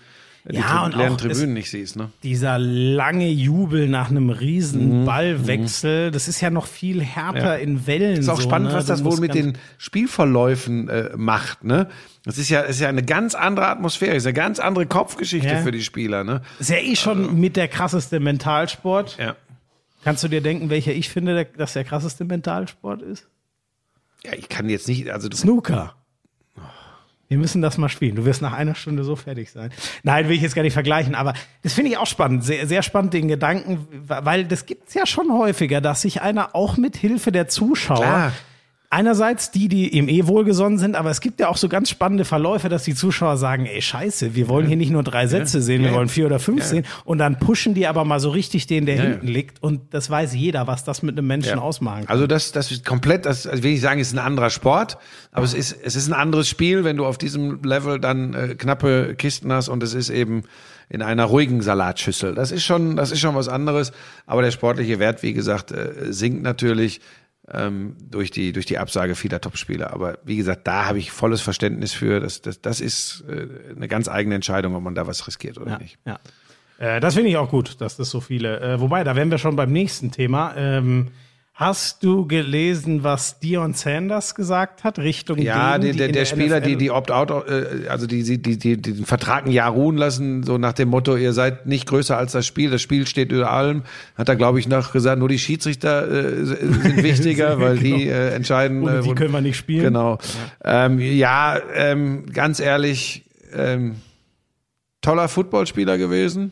[0.51, 1.95] die ja, und leeren Tribünen nicht siehst.
[1.95, 2.11] Ne?
[2.21, 5.05] Dieser lange Jubel nach einem riesen mhm.
[5.05, 7.63] Ballwechsel, das ist ja noch viel härter ja.
[7.63, 8.19] in Wellen.
[8.19, 8.75] Ist auch so, spannend, ne?
[8.75, 11.63] was das wohl mit den Spielverläufen äh, macht.
[11.63, 11.87] Ne?
[12.25, 15.61] Das ist ja, ist ja eine ganz andere Atmosphäre, ist eine ganz andere Kopfgeschichte ja.
[15.61, 16.23] für die Spieler.
[16.23, 16.41] Ne?
[16.59, 17.31] Ist ja eh schon also.
[17.31, 19.17] mit der krasseste Mentalsport.
[19.17, 19.35] Ja.
[20.03, 23.27] Kannst du dir denken, welcher ich finde, dass der krasseste Mentalsport ist?
[24.23, 25.95] Ja, ich kann jetzt nicht, also Snooker.
[27.27, 28.15] Wir müssen das mal spielen.
[28.15, 29.71] Du wirst nach einer Stunde so fertig sein.
[30.03, 32.83] Nein, will ich jetzt gar nicht vergleichen, aber das finde ich auch spannend, sehr, sehr
[32.83, 37.31] spannend den Gedanken, weil das gibt's ja schon häufiger, dass sich einer auch mit Hilfe
[37.31, 38.31] der Zuschauer Klar
[38.95, 42.23] einerseits die, die ihm eh wohlgesonnen sind, aber es gibt ja auch so ganz spannende
[42.23, 45.83] Verläufe, dass die Zuschauer sagen, ey, scheiße, wir wollen hier nicht nur drei Sätze sehen,
[45.83, 46.85] wir wollen vier oder fünf sehen.
[47.03, 49.61] Und dann pushen die aber mal so richtig den, der hinten liegt.
[49.61, 52.09] Und das weiß jeder, was das mit einem Menschen ausmachen kann.
[52.09, 54.97] Also das, das ist komplett, das also will ich sagen, ist ein anderer Sport,
[55.33, 58.55] aber es ist, es ist ein anderes Spiel, wenn du auf diesem Level dann äh,
[58.55, 60.43] knappe Kisten hast und es ist eben
[60.87, 62.33] in einer ruhigen Salatschüssel.
[62.33, 63.91] Das ist schon, das ist schon was anderes.
[64.25, 67.01] Aber der sportliche Wert, wie gesagt, äh, sinkt natürlich
[67.51, 69.93] ähm, durch, die, durch die Absage vieler Topspieler.
[69.93, 72.19] Aber wie gesagt, da habe ich volles Verständnis für.
[72.19, 75.71] Das, das, das ist äh, eine ganz eigene Entscheidung, ob man da was riskiert oder
[75.71, 75.97] ja, nicht.
[76.05, 76.19] Ja.
[76.77, 78.59] Äh, das finde ich auch gut, dass das so viele.
[78.59, 80.53] Äh, wobei, da wären wir schon beim nächsten Thema.
[80.55, 81.09] Ähm,
[81.57, 86.59] Hast du gelesen, was Dion Sanders gesagt hat, Richtung Ja, denen, der, der, der Spieler,
[86.59, 89.95] NFL die die Opt-out, äh, also die, die, die, die den Vertrag ein Jahr ruhen
[89.95, 93.31] lassen, so nach dem Motto, ihr seid nicht größer als das Spiel, das Spiel steht
[93.31, 93.83] über allem,
[94.17, 97.95] hat er, glaube ich, noch gesagt, nur die Schiedsrichter äh, sind wichtiger, weil genau.
[97.95, 98.83] die äh, entscheiden.
[98.83, 99.85] Ohne die äh, können wir nicht spielen.
[99.85, 100.17] Genau.
[100.61, 103.95] Ja, ähm, ja ähm, ganz ehrlich, ähm,
[104.99, 106.51] toller Footballspieler gewesen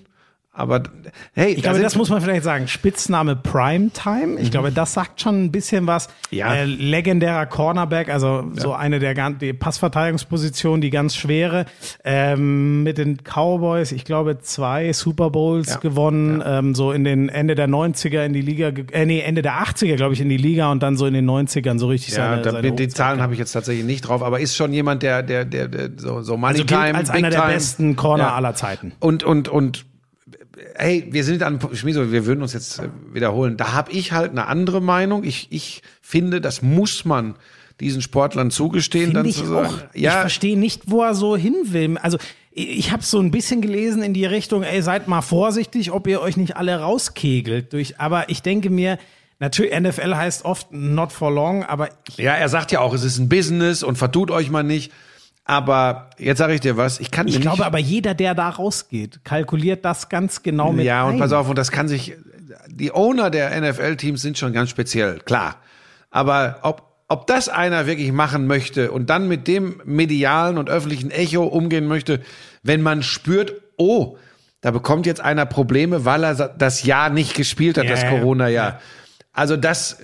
[0.56, 0.84] aber
[1.34, 2.68] hey, ich glaube, das muss man vielleicht sagen.
[2.68, 4.40] Spitzname Primetime.
[4.40, 4.52] Ich mhm.
[4.52, 6.10] glaube, das sagt schon ein bisschen was.
[6.30, 6.54] Ja.
[6.54, 8.62] Äh, legendärer Cornerback, also ja.
[8.62, 11.66] so eine der die Passverteidigungspositionen, die ganz schwere.
[12.04, 15.78] Ähm, mit den Cowboys, ich glaube, zwei Super Bowls ja.
[15.78, 16.44] gewonnen.
[16.46, 19.96] Ähm, so in den Ende der 90er in die Liga, äh, nee, Ende der 80er,
[19.96, 22.42] glaube ich, in die Liga und dann so in den 90ern so richtig ja, seine,
[22.44, 25.24] da, seine Die Zahlen habe ich jetzt tatsächlich nicht drauf, aber ist schon jemand, der,
[25.24, 28.92] der, der, der so, so Money also Time, als einer der besten Corner aller Zeiten.
[29.00, 29.86] Und, und, und
[30.76, 33.58] hey, wir sind an Schmieso, wir würden uns jetzt äh, wiederholen.
[33.58, 35.24] Da habe ich halt eine andere Meinung.
[35.24, 37.36] Ich, ich finde, das muss man
[37.80, 39.68] diesen Sportlern zugestehen, Find dann ich zu sagen.
[39.68, 39.96] Auch.
[39.96, 40.12] Ja.
[40.12, 41.98] Ich verstehe nicht, wo er so hin will.
[41.98, 42.18] Also
[42.52, 46.22] ich habe so ein bisschen gelesen in die Richtung, ey, seid mal vorsichtig, ob ihr
[46.22, 48.00] euch nicht alle rauskegelt durch.
[48.00, 48.98] Aber ich denke mir,
[49.40, 51.90] Natürlich, NFL heißt oft not for long, aber.
[52.16, 54.94] Ja, er sagt ja auch, es ist ein Business und vertut euch mal nicht.
[55.46, 58.50] Aber jetzt sage ich dir was, ich kann Ich glaube nicht aber jeder, der da
[58.50, 61.20] rausgeht, kalkuliert das ganz genau mit Ja, und ein.
[61.20, 62.16] pass auf, und das kann sich
[62.68, 65.58] die Owner der NFL Teams sind schon ganz speziell, klar.
[66.12, 71.12] Aber ob ob das einer wirklich machen möchte und dann mit dem medialen und öffentlichen
[71.12, 72.22] Echo umgehen möchte,
[72.64, 74.18] wenn man spürt, oh,
[74.62, 78.72] da bekommt jetzt einer Probleme, weil er das Jahr nicht gespielt hat, ja, das Corona-Jahr.
[78.72, 78.80] Ja.
[79.32, 79.98] Also das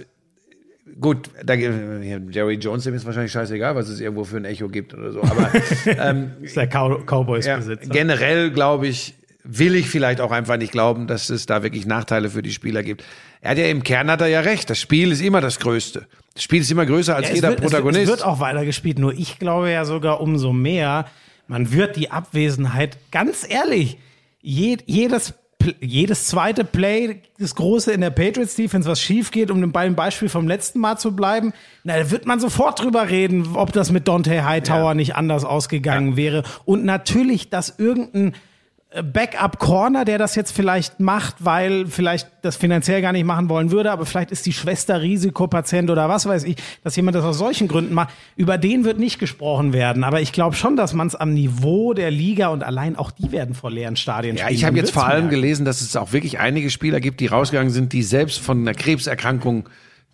[0.99, 4.93] gut, da, Jerry Jones, dem ist wahrscheinlich scheißegal, was es irgendwo für ein Echo gibt
[4.93, 5.21] oder so.
[5.21, 5.51] Aber
[5.85, 7.83] ähm, ist der Cow Cowboys-Besitzer.
[7.83, 11.85] Ja, generell glaube ich, will ich vielleicht auch einfach nicht glauben, dass es da wirklich
[11.85, 13.03] Nachteile für die Spieler gibt.
[13.41, 14.69] Er hat ja im Kern hat er ja recht.
[14.69, 16.07] Das Spiel ist immer das Größte.
[16.33, 18.03] Das Spiel ist immer größer als Ja, jeder wird, Protagonist.
[18.03, 21.05] Es wird, es wird auch weitergespielt, nur ich glaube ja sogar umso mehr,
[21.47, 23.97] man wird die Abwesenheit, ganz ehrlich,
[24.41, 25.33] je, jedes,
[25.81, 30.29] jedes zweite Play, das große in der Patriots Defense, was schief geht, um beim Beispiel
[30.29, 31.53] vom letzten Mal zu bleiben,
[31.83, 34.93] na, da wird man sofort drüber reden, ob das mit Dante Hightower Ja.
[34.93, 36.43] nicht anders ausgegangen wäre.
[36.65, 38.33] Und natürlich, dass irgendein
[38.91, 43.69] äh, Backup-Corner, der das jetzt vielleicht macht, weil vielleicht das finanziell gar nicht machen wollen
[43.69, 47.37] würde, aber vielleicht ist die Schwester Risikopatient oder was weiß ich, dass jemand das aus
[47.37, 48.13] solchen Gründen macht.
[48.35, 50.03] Über den wird nicht gesprochen werden.
[50.03, 53.31] Aber ich glaube schon, dass man es am Niveau der Liga und allein auch die
[53.31, 54.55] werden vor leeren Stadien ja, spielen.
[54.55, 57.71] ich habe jetzt vor allem gelesen, dass es auch wirklich einige Spieler gibt, die rausgegangen
[57.71, 59.69] sind, die selbst von einer Krebserkrankung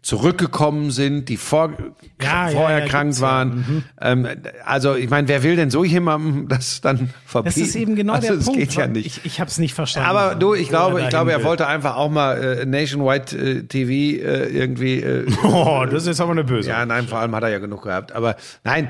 [0.06, 1.74] zurückgekommen sind, die vor,
[2.22, 3.26] Ja, vorher ja, krank gibt's ja.
[3.26, 3.84] waren.
[4.00, 4.28] Ähm,
[4.64, 7.60] also ich meine, wer will denn so jemandem das dann verbieten?
[7.60, 8.60] Das ist eben genau also, der das Punkt.
[8.60, 9.08] geht ja nicht.
[9.08, 10.08] Ich, ich habe es nicht verstanden.
[10.08, 11.46] Aber du, ich glaube, ich glaube, er will.
[11.46, 13.90] wollte einfach auch mal äh, Nationwide äh, TV
[14.24, 15.02] äh, irgendwie.
[15.02, 16.70] Äh, Oh, das ist jetzt aber eine böse.
[16.70, 18.12] ja, nein, vor allem hat er ja genug gehabt.
[18.12, 18.90] Aber nein,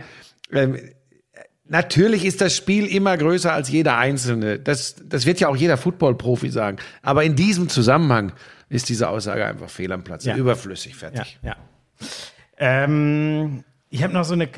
[0.51, 0.78] ähm,
[1.70, 4.59] natürlich ist das Spiel immer größer als jeder Einzelne.
[4.59, 6.76] Das, das wird ja auch jeder Football-Profi sagen.
[7.01, 8.34] Aber in diesem Zusammenhang
[8.76, 10.26] ist diese Aussage einfach fehl am Platz.
[10.26, 10.36] Ja.
[10.36, 11.39] Überflüssig, Ja, fertig.
[11.41, 11.55] ja.
[12.57, 14.49] Ähm, ich habe noch so eine äh,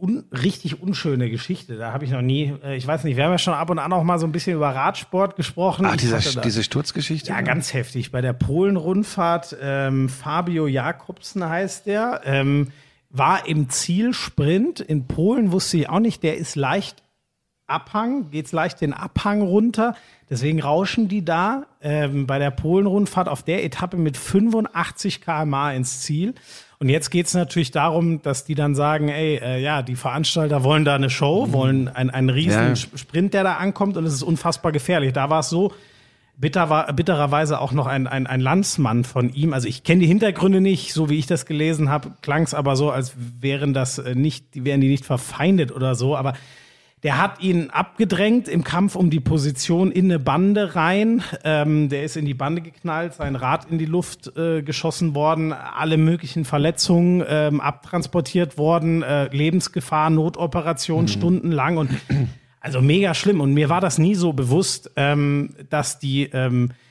[0.00, 1.76] un, richtig unschöne Geschichte.
[1.76, 3.78] Da habe ich noch nie, äh, ich weiß nicht, wir haben ja schon ab und
[3.78, 5.86] an auch mal so ein bisschen über Radsport gesprochen.
[5.86, 7.28] Ach, Ich dieser, diese Sturzgeschichte?
[7.30, 8.10] ja, ganz heftig.
[8.12, 12.68] Bei der Polen-Rundfahrt, ähm, Fabio Jakobsen heißt der, ähm,
[13.10, 17.02] war im Zielsprint in Polen, wusste ich auch nicht, der ist leicht
[17.66, 19.94] Abhang, geht's leicht den Abhang runter.
[20.30, 26.00] Deswegen rauschen die da ähm, bei der Polen-Rundfahrt auf der Etappe mit 85 km/h ins
[26.02, 26.34] Ziel.
[26.78, 30.84] Und jetzt geht's natürlich darum, dass die dann sagen, ey, äh, ja, die Veranstalter wollen
[30.84, 32.76] da eine Show, wollen ein- einen riesen Ja.
[32.76, 35.12] Sprint, der da ankommt und es ist unfassbar gefährlich.
[35.12, 35.72] Da war es so,
[36.36, 39.54] bitter war, bittererweise auch noch ein, ein, ein Landsmann von ihm.
[39.54, 42.76] Also ich kenne die Hintergründe nicht, so wie ich das gelesen habe, klang es aber
[42.76, 46.14] so, als wären das äh, nicht, die wären die nicht verfeindet oder so.
[46.16, 46.34] Aber
[47.02, 51.22] der hat ihn abgedrängt im Kampf um die Position in eine Bande rein.
[51.44, 55.52] Ähm, der ist in die Bande geknallt, sein Rad in die Luft äh, geschossen worden,
[55.52, 61.90] alle möglichen Verletzungen ähm, abtransportiert worden, äh, Lebensgefahr, Notoperation stundenlang und
[62.60, 63.40] also mega schlimm.
[63.40, 66.85] Und mir war das nie so bewusst, ähm, dass die ähm, äh,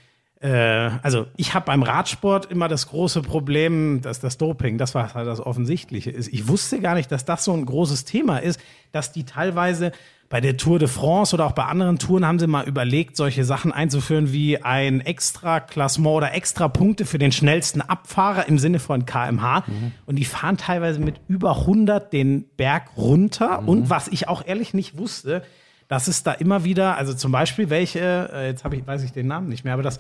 [0.48, 5.28] also ich habe beim Radsport immer das große Problem, dass das Doping, das was halt
[5.28, 6.32] das Offensichtliche ist.
[6.32, 8.60] Ich wusste gar nicht, dass das so ein großes Thema ist,
[8.92, 9.92] dass die teilweise
[10.30, 13.46] bei der Tour de France oder auch bei anderen Touren haben sie mal überlegt, solche
[13.46, 18.80] Sachen einzuführen wie ein extra Klassement oder extra Punkte für den schnellsten Abfahrer im Sinne
[18.80, 19.64] von kmh.
[20.06, 23.68] Und die fahren teilweise mit über 100 den Berg runter.
[23.68, 25.44] Und was ich auch ehrlich nicht wusste,
[25.88, 29.12] dass es da immer wieder, also zum Beispiel welche, äh, jetzt habe ich, weiß ich
[29.12, 30.00] den Namen nicht mehr, aber das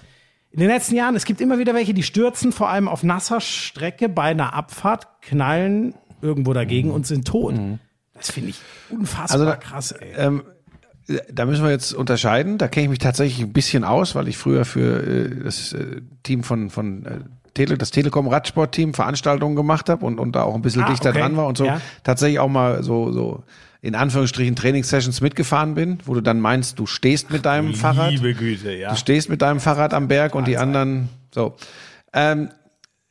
[0.56, 3.42] in den letzten Jahren, es gibt immer wieder welche, die stürzen vor allem auf nasser
[3.42, 7.56] Strecke bei einer Abfahrt, knallen irgendwo dagegen und sind tot.
[8.14, 10.14] Das finde ich unfassbar Also da- krass, ey.
[10.16, 10.44] Ähm,
[11.32, 12.58] da müssen wir jetzt unterscheiden.
[12.58, 16.02] Da kenne ich mich tatsächlich ein bisschen aus, weil ich früher für äh, das äh,
[16.24, 17.20] Team von, von äh,
[17.54, 21.12] Tele, das Telekom Radsport-Team Veranstaltungen gemacht habe und, und da auch ein bisschen Ah, dichter
[21.12, 21.20] okay.
[21.20, 21.80] dran war und so Ja.
[22.04, 23.44] tatsächlich auch mal so, so
[23.86, 28.16] in Anführungsstrichen Trainingssessions mitgefahren bin, wo du dann meinst, du stehst mit deinem Fahrrad.
[28.20, 28.90] Güte, ja.
[28.90, 31.56] Du stehst mit deinem Fahrrad am Berg und die anderen so.
[32.12, 32.50] Ähm,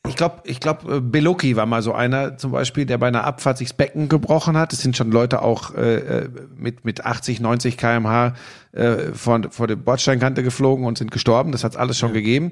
[0.09, 3.59] ich glaube, ich glaube, Beloki war mal so einer zum Beispiel, der bei einer Abfahrt
[3.59, 4.72] sich das Becken gebrochen hat.
[4.72, 8.35] Es sind schon Leute auch äh, äh, mit mit 80, 90 km/h
[8.72, 11.53] äh, vor, vor der Bordsteinkante geflogen und sind gestorben.
[11.53, 12.51] Das hat's alles schon gegeben.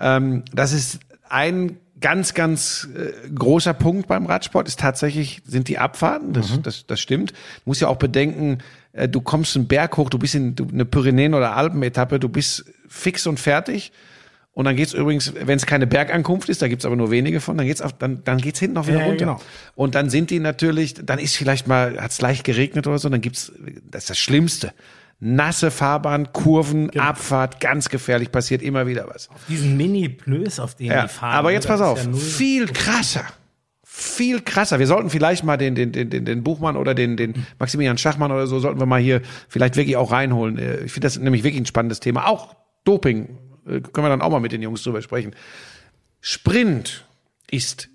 [0.00, 5.78] Ähm, das ist ein ganz, ganz äh, großer Punkt beim Radsport ist tatsächlich, sind die
[5.78, 6.32] Abfahrten.
[6.32, 7.30] Das, das, das stimmt.
[7.30, 7.36] Du
[7.66, 8.58] musst ja auch bedenken,
[8.92, 12.28] äh, du kommst einen Berg hoch, du bist in du, eine Pyrenäen- oder Alpenetappe, du
[12.28, 13.92] bist fix und fertig.
[14.52, 17.56] Und dann geht's übrigens, wenn es keine Bergankunft ist, da gibt's aber nur wenige von,
[17.56, 19.18] dann geht's auf, dann, dann geht's hinten auch wieder Ja, runter.
[19.18, 19.40] genau.
[19.76, 23.20] Und dann sind die natürlich, dann ist vielleicht mal, hat's leicht geregnet oder so, dann
[23.20, 23.52] gibt's,
[23.88, 24.72] das ist das Schlimmste.
[25.20, 27.04] Nasse Fahrbahn, Kurven, Genau.
[27.04, 29.28] Abfahrt, ganz gefährlich, passiert immer wieder was.
[29.48, 31.34] Diesen Mini-Plös, auf denen Ja, die fahren.
[31.34, 33.24] aber jetzt das pass auf, ja viel krasser.
[33.82, 34.78] Viel krasser.
[34.78, 38.30] Wir sollten vielleicht mal den, den, den, den, den Buchmann oder den, den Maximilian Schachmann
[38.30, 40.56] oder so, sollten wir mal hier vielleicht wirklich auch reinholen.
[40.56, 42.28] Äh, Ich finde das nämlich wirklich ein spannendes Thema.
[42.28, 42.54] Auch
[42.84, 45.32] Doping, äh, können wir dann auch mal mit den Jungs drüber sprechen.
[46.20, 47.06] Sprint
[47.50, 47.88] ist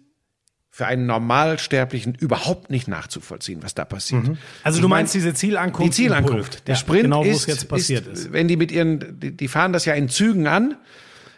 [0.76, 4.24] für einen Normalsterblichen überhaupt nicht nachzuvollziehen, was da passiert.
[4.64, 5.86] Also Ich du mein, meinst diese Zielankunft?
[5.88, 6.68] die Zielankunft.
[6.68, 8.34] Der Ja, Sprint genau, wo ist, es jetzt passiert ist.
[8.34, 10.76] wenn die mit ihren, die, die fahren das ja in Zügen an.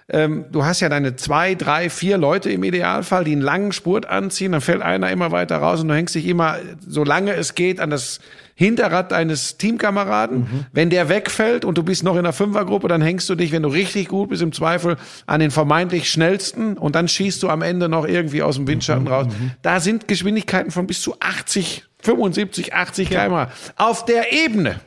[0.08, 4.06] ähm, du hast ja deine zwei, drei, vier Leute im Idealfall, die einen langen Spurt
[4.06, 6.58] anziehen, dann fällt einer immer weiter raus und du hängst dich immer,
[6.88, 8.22] solange es geht, an das
[8.58, 10.40] Hinterrad deines Teamkameraden.
[10.40, 10.66] Mhm.
[10.72, 13.64] Wenn der wegfällt und du bist noch in der Fünfergruppe, dann hängst du dich, wenn
[13.64, 14.96] du richtig gut bist, im Zweifel
[15.26, 19.04] an den vermeintlich schnellsten und dann schießt du am Ende noch irgendwie aus dem Windschatten
[19.04, 19.10] mhm.
[19.10, 19.28] raus.
[19.28, 19.52] Mhm.
[19.62, 24.80] Da sind Geschwindigkeiten von bis zu 80, 75, 80 km auf der Ebene.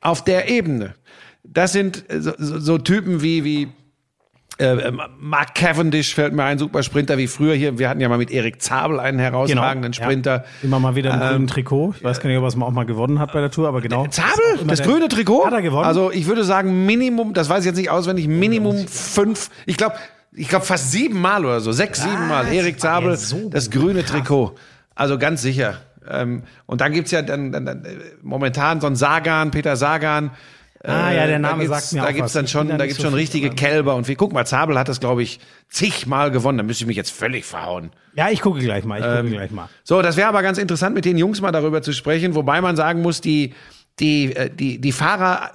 [0.00, 0.94] Auf der Ebene.
[1.44, 3.68] Das sind so, so Typen wie, wie
[4.58, 7.78] äh, Mark Cavendish fällt mir ein, super Sprinter wie früher hier.
[7.78, 10.36] Wir hatten ja mal mit Erik Zabel einen herausragenden genau, Sprinter.
[10.36, 10.44] Ja.
[10.62, 11.94] Immer mal wieder ein ähm, grünen Trikot.
[11.98, 13.80] Ich weiß gar nicht, ob er es auch mal gewonnen hat bei der Tour, aber
[13.80, 14.06] genau.
[14.06, 14.58] Zabel?
[14.58, 15.46] Das, das grüne Trikot?
[15.46, 15.84] Hat er gewonnen?
[15.84, 19.96] Also ich würde sagen Minimum, das weiß ich jetzt nicht auswendig, Minimum fünf, ich glaube,
[20.32, 22.52] ich glaube fast sieben Mal oder so, sechs, sieben Mal.
[22.52, 24.12] Erik Zabel, so das grüne krass.
[24.12, 24.54] Trikot.
[24.94, 25.78] Also ganz sicher.
[26.08, 27.86] Ähm, und dann gibt's ja dann, dann, dann
[28.22, 30.30] momentan so ein Sagan, Peter Sagan,
[30.82, 32.32] Ah ja, der Name sagt mir da gibt's was.
[32.32, 35.00] dann schon, da gibt's so schon richtige Kälber und wie, guck mal, Zabel hat das
[35.00, 36.58] glaube ich zigmal gewonnen.
[36.58, 37.90] Da müsste ich mich jetzt völlig verhauen.
[38.14, 38.98] Ja, ich gucke gleich mal.
[38.98, 39.68] Ich gucke ähm, gleich mal.
[39.84, 42.76] So, das wäre aber ganz interessant, mit den Jungs mal darüber zu sprechen, wobei man
[42.76, 43.54] sagen muss, die
[43.98, 45.52] die äh, die die Fahrer,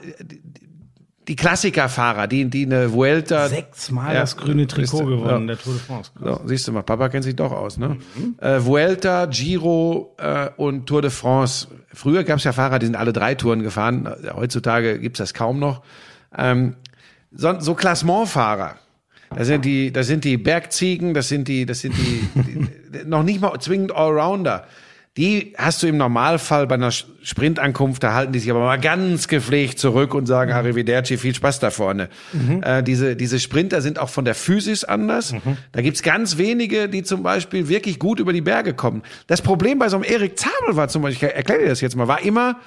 [1.27, 3.47] die Klassikerfahrer, die, die eine Vuelta.
[3.47, 5.55] Sechsmal ja, das grüne Trikot gewonnen, ja.
[5.55, 6.11] der Tour de France.
[6.19, 7.97] So, siehst du mal, Papa kennt sich doch aus, ne?
[8.15, 8.35] Mhm.
[8.39, 11.67] Äh, Vuelta, Giro äh, und Tour de France.
[11.93, 14.09] Früher gab es ja Fahrer, die sind alle drei Touren gefahren.
[14.33, 15.83] Heutzutage gibt's das kaum noch.
[16.35, 16.75] Ähm,
[17.31, 18.75] so, so Klassementfahrer.
[19.33, 23.23] Das sind die, das sind die Bergziegen, das sind die, das sind die, die noch
[23.23, 24.65] nicht mal zwingend Allrounder.
[25.17, 29.27] Die hast du im Normalfall bei einer Sprintankunft, da halten die sich aber mal ganz
[29.27, 30.57] gepflegt zurück und sagen, mhm.
[30.57, 32.07] Arrivederci, viel Spaß da vorne.
[32.31, 32.63] Mhm.
[32.63, 35.33] Äh, diese, diese Sprinter sind auch von der Physis anders.
[35.33, 35.57] Mhm.
[35.73, 39.03] Da gibt's ganz wenige, die zum Beispiel wirklich gut über die Berge kommen.
[39.27, 41.97] Das Problem bei so einem Erik Zabel war zum Beispiel, ich erkläre dir das jetzt
[41.97, 42.61] mal, war immer,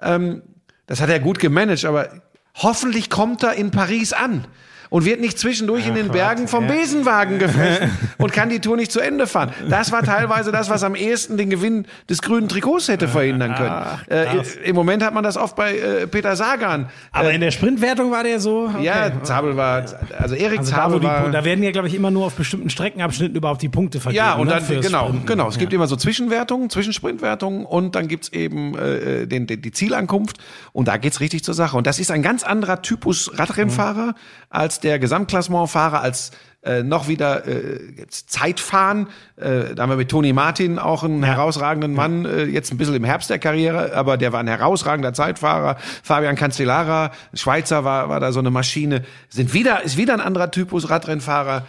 [0.00, 0.40] ähm,
[0.86, 2.22] das hat er gut gemanagt, aber
[2.54, 4.46] hoffentlich kommt er in Paris an
[4.90, 6.66] und wird nicht zwischendurch in den Bergen vom.
[6.66, 9.52] Besenwagen gefressen und kann die Tour nicht zu Ende fahren.
[9.68, 13.70] Das war teilweise das, was am ehesten den Gewinn des grünen Trikots hätte verhindern können.
[13.70, 16.88] Ach, äh, Im Moment hat man das oft bei äh, Peter Sagan.
[17.12, 18.70] Aber äh, in der Sprintwertung war der so?
[18.74, 18.84] Okay.
[18.84, 19.84] Ja, Zabel war,
[20.18, 21.30] also Erik also Zabel da, war.
[21.30, 24.24] Da werden ja, glaube ich, immer nur auf bestimmten Streckenabschnitten überhaupt die Punkte vergeben.
[24.24, 25.26] Ja, und ne, dann, genau, Sprinten.
[25.26, 25.48] genau.
[25.48, 30.38] Es gibt immer so Zwischenwertungen, Zwischensprintwertungen und dann gibt's eben äh, den, den, die Zielankunft
[30.72, 31.76] und da geht's richtig zur Sache.
[31.76, 34.14] Und das ist ein ganz anderer Typus Radrennfahrer mhm.
[34.50, 39.08] als der Gesamtklassement Fahrer als äh, noch wieder äh, Zeitfahren.
[39.36, 41.28] Äh, da haben wir mit Toni Martin auch einen ja.
[41.28, 45.14] herausragenden Mann, äh, jetzt ein bisschen im Herbst der Karriere, aber der war ein herausragender
[45.14, 45.76] Zeitfahrer.
[46.02, 49.04] Fabian Cancellara, Schweizer, war, war da so eine Maschine.
[49.30, 51.64] Sind wieder, ist wieder ein anderer Typus Radrennfahrer.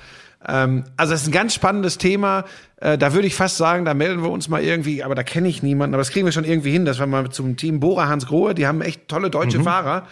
[0.45, 2.43] Ähm, also das ist ein ganz spannendes Thema.
[2.78, 5.47] Äh, da würde ich fast sagen, da melden wir uns mal irgendwie, aber da kenne
[5.47, 8.09] ich niemanden, aber das kriegen wir schon irgendwie hin, dass wir mal zum Team Bora
[8.09, 9.64] Hans Grohe, die haben echt tolle deutsche mhm.
[9.64, 10.07] Fahrer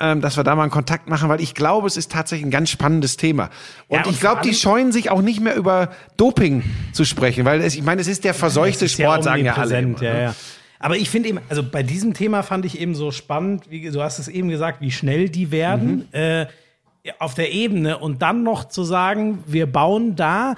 [0.00, 2.50] ähm, dass wir da mal einen Kontakt machen, weil ich glaube, es ist tatsächlich ein
[2.50, 3.50] ganz spannendes Thema.
[3.88, 7.44] Und, ja, und ich glaube, die scheuen sich auch nicht mehr über Doping zu sprechen,
[7.44, 9.78] weil es, ich meine, es ist der verseuchte ist Sport, ja sagen ja alle.
[9.78, 10.22] Immer, ja, ne?
[10.22, 10.34] ja.
[10.78, 14.02] Aber ich finde eben, also bei diesem Thema fand ich eben so spannend, wie du
[14.02, 16.18] hast es eben gesagt, wie schnell die werden mhm.
[16.18, 16.46] äh,
[17.18, 20.54] auf der Ebene und dann noch zu sagen, wir bauen da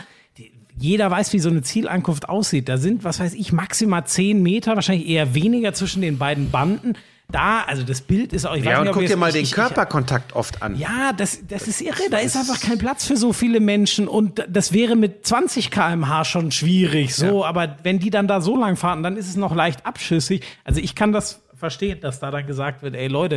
[0.78, 2.68] jeder weiß, wie so eine Zielankunft aussieht.
[2.68, 6.95] Da sind, was weiß ich, maximal zehn Meter, wahrscheinlich eher weniger zwischen den beiden Banden
[7.31, 8.55] da, also das Bild ist auch.
[8.55, 10.77] Ich ja, weiß und nicht, guck dir mal den ich, Körperkontakt ich, oft an.
[10.77, 12.11] Ja, das, das ist irre.
[12.11, 16.25] Da ist einfach kein Platz für so viele Menschen und das wäre mit 20 km/h
[16.25, 17.14] schon schwierig.
[17.14, 17.47] So, ja.
[17.47, 20.43] aber wenn die dann da so lang fahren, dann ist es noch leicht abschüssig.
[20.64, 23.37] Also ich kann das verstehen, dass da dann gesagt wird, ey Leute,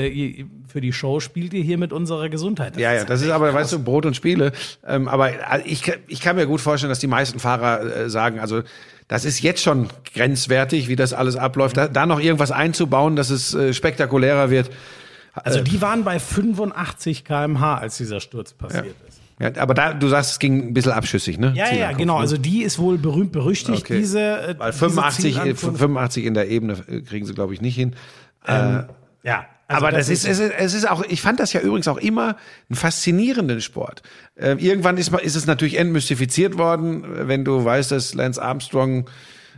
[0.67, 2.73] für die Show spielt ihr hier mit unserer Gesundheit.
[2.73, 3.61] Das ja, ja, das ist aber, krass.
[3.61, 4.51] weißt du, Brot und Spiele.
[4.83, 8.39] Ähm, aber äh, ich, ich kann mir gut vorstellen, dass die meisten Fahrer äh, sagen,
[8.39, 8.63] also
[9.07, 11.77] das ist jetzt schon grenzwertig, wie das alles abläuft.
[11.77, 14.71] Da, da noch irgendwas einzubauen, dass es äh, spektakulärer wird.
[15.33, 19.07] Also die waren bei 85 km/h, als dieser Sturz passiert ja.
[19.07, 19.15] ist.
[19.37, 21.51] Ja, aber da, du sagst, es ging ein bisschen abschüssig, ne?
[21.55, 22.17] Ja, ja, genau.
[22.17, 23.99] Also die ist wohl berühmt berüchtigt, okay.
[23.99, 24.19] diese.
[24.21, 27.95] Äh, Weil 85, diese 85 in der Ebene äh, kriegen sie, glaube ich, nicht hin.
[28.47, 28.85] Ähm,
[29.23, 29.45] äh, ja.
[29.67, 31.87] Also aber das, das ist, ist, es, ist, ist auch, ich fand das ja übrigens
[31.87, 32.37] auch immer
[32.69, 34.03] einen faszinierenden Sport.
[34.35, 39.09] Äh, irgendwann ist, ist es natürlich entmystifiziert worden, wenn du weißt, dass Lance Armstrong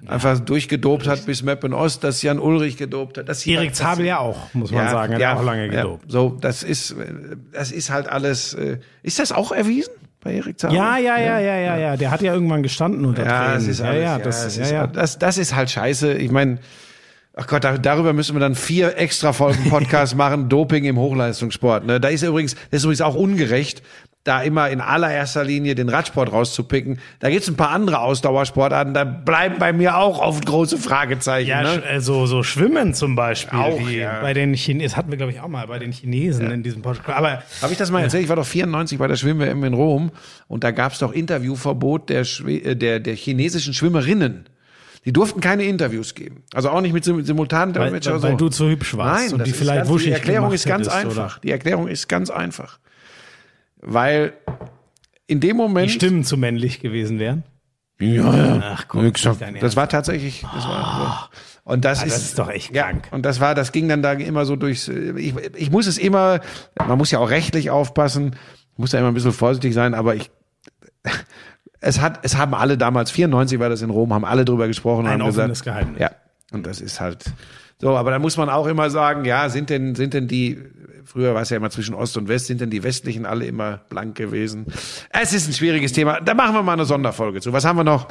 [0.04, 0.12] ja.
[0.12, 3.28] einfach durchgedopt hat bis Meppen Ost, dass Jan Ulrich gedopt hat.
[3.28, 6.04] Das Erik Zabel ja auch, muss man ja, sagen, hat ja, auch lange gedopt.
[6.06, 6.96] Ja, so, das ist,
[7.52, 8.54] das ist halt alles.
[8.54, 9.92] Äh, ist das auch erwiesen?
[10.24, 10.78] Bei Erik Zabel?
[10.78, 11.98] Ja, ja, ja, ja, ja, ja.
[11.98, 14.88] Der hat ja irgendwann gestanden unter ja, Das ist alles, ja, ja, das, ja, ja.
[14.88, 16.14] Das, das ist halt scheiße.
[16.14, 16.60] Ich meine,
[17.40, 21.86] Ach Gott, darüber müssen wir dann vier extra Folgen Podcast machen, Doping im Hochleistungssport.
[21.86, 22.00] Ne?
[22.00, 23.84] Da ist übrigens, das ist übrigens auch ungerecht,
[24.24, 27.00] da immer in allererster Linie den Radsport rauszupicken.
[27.20, 31.48] Da gibt's ein paar andere Ausdauersportarten, da bleiben bei mir auch oft große Fragezeichen.
[31.48, 31.82] Ja, ne?
[31.82, 33.58] sch- so, so Schwimmen zum Beispiel.
[33.58, 34.20] Auch, wie ja.
[34.20, 36.82] Bei den Chinesen, das hatten wir, glaube ich, auch mal bei den Chinesen in diesem
[36.82, 37.18] Podcast.
[37.18, 38.24] Aber Habe ich das mal erzählt?
[38.24, 40.12] Ich war doch 94 bei der Schwimm-WM in Rom
[40.48, 44.48] und da gab's doch Interviewverbot der, Schwe äh, der, der chinesischen Schwimmerinnen.
[45.08, 46.44] Die durften keine Interviews geben.
[46.54, 48.38] Also auch nicht mit sim- simultanen weil, Dolmetscher weil, weil so.
[48.38, 51.06] du zu hübsch warst Nein, und die vielleicht ganz, wuschig die Erklärung ist ganz hättest,
[51.06, 51.32] einfach.
[51.38, 51.42] Oder?
[51.44, 52.78] Die Erklärung ist ganz einfach.
[53.78, 54.34] Weil
[55.28, 57.44] in dem Moment Die Stimmen zu männlich gewesen wären.
[58.02, 58.62] Ja, ja.
[58.62, 59.10] Ach komm,
[59.62, 60.42] das war tatsächlich.
[60.54, 61.30] Das war
[61.64, 61.72] so.
[61.72, 63.08] Und das, Ah, ist, das ist doch echt ja, krank.
[63.12, 64.90] Und das war, das ging dann da immer so durchs.
[64.90, 66.42] Ich, ich muss es immer.
[66.86, 68.36] Man muss ja auch rechtlich aufpassen.
[68.76, 69.94] Muss da immer ein bisschen vorsichtig sein.
[69.94, 70.30] Aber ich.
[71.80, 75.02] Es hat, es haben alle damals 94 war das in Rom, haben alle drüber gesprochen
[75.06, 76.00] und Ein haben offenes gesagt, Geheimnis.
[76.02, 76.12] ja.
[76.52, 77.26] Und das ist halt
[77.80, 77.96] so.
[77.96, 80.58] Aber da muss man auch immer sagen, ja, sind denn, sind denn die
[81.06, 83.80] Früher war es ja immer zwischen Ost und West, sind denn die Westlichen alle immer
[83.90, 84.66] blank gewesen?
[85.10, 86.20] Es ist ein schwieriges Thema.
[86.20, 87.54] Da machen wir mal eine Sonderfolge zu.
[87.54, 88.10] Was haben wir noch?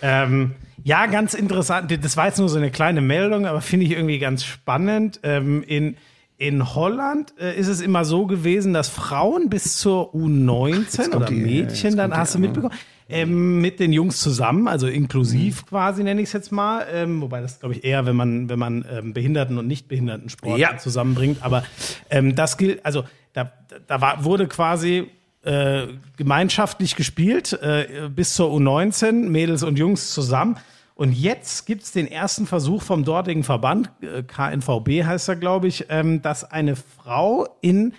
[0.00, 0.52] Ähm,
[0.82, 1.92] ja, ganz interessant.
[2.02, 5.20] Das war jetzt nur so eine kleine Meldung, aber finde ich irgendwie ganz spannend.
[5.24, 5.96] Ähm, in,
[6.38, 11.34] in Holland äh, ist es immer so gewesen, dass Frauen bis zur U19 oder die-
[11.34, 12.72] Mädchen, dann hast du mitbekommen,
[13.08, 15.66] ähm, mit den Jungs zusammen, also inklusiv Mhm.
[15.68, 18.58] quasi nenne ich es jetzt mal, ähm, wobei das glaube ich eher, wenn man wenn
[18.58, 20.76] man ähm, Behinderten und Nichtbehindertensport Ja.
[20.76, 21.38] zusammenbringt.
[21.42, 21.64] Aber
[22.10, 23.52] ähm, das gilt, also da,
[23.86, 25.08] da war, wurde quasi
[25.42, 25.86] äh,
[26.16, 30.56] gemeinschaftlich gespielt äh, bis zur U19, Mädels und Jungs zusammen.
[30.94, 35.86] Und jetzt gibt's den ersten Versuch vom dortigen Verband, äh, KNVB heißt er, glaube ich,
[35.90, 37.94] ähm, dass eine Frau in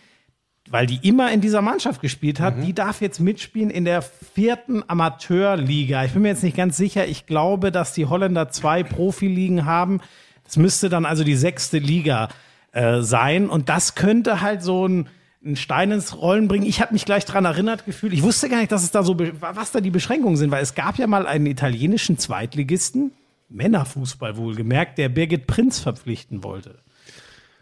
[0.69, 4.83] weil die immer in dieser Mannschaft gespielt hat, die darf jetzt mitspielen in der vierten
[4.87, 6.05] Amateurliga.
[6.05, 7.07] Ich bin mir jetzt nicht ganz sicher.
[7.07, 9.99] Ich glaube, dass die Holländer zwei Profiligen haben.
[10.43, 12.29] Das müsste dann also die sechste Liga
[12.71, 13.49] äh, sein.
[13.49, 15.07] Und das könnte halt so ein,
[15.43, 16.65] ein Stein ins Rollen bringen.
[16.65, 18.13] Ich habe mich gleich dran erinnert gefühlt.
[18.13, 20.75] Ich wusste gar nicht, dass es da so, was da die Beschränkungen sind, weil es
[20.75, 23.11] gab ja mal einen italienischen Zweitligisten,
[23.49, 26.79] Männerfußball wohlgemerkt, der Birgit Prinz verpflichten wollte.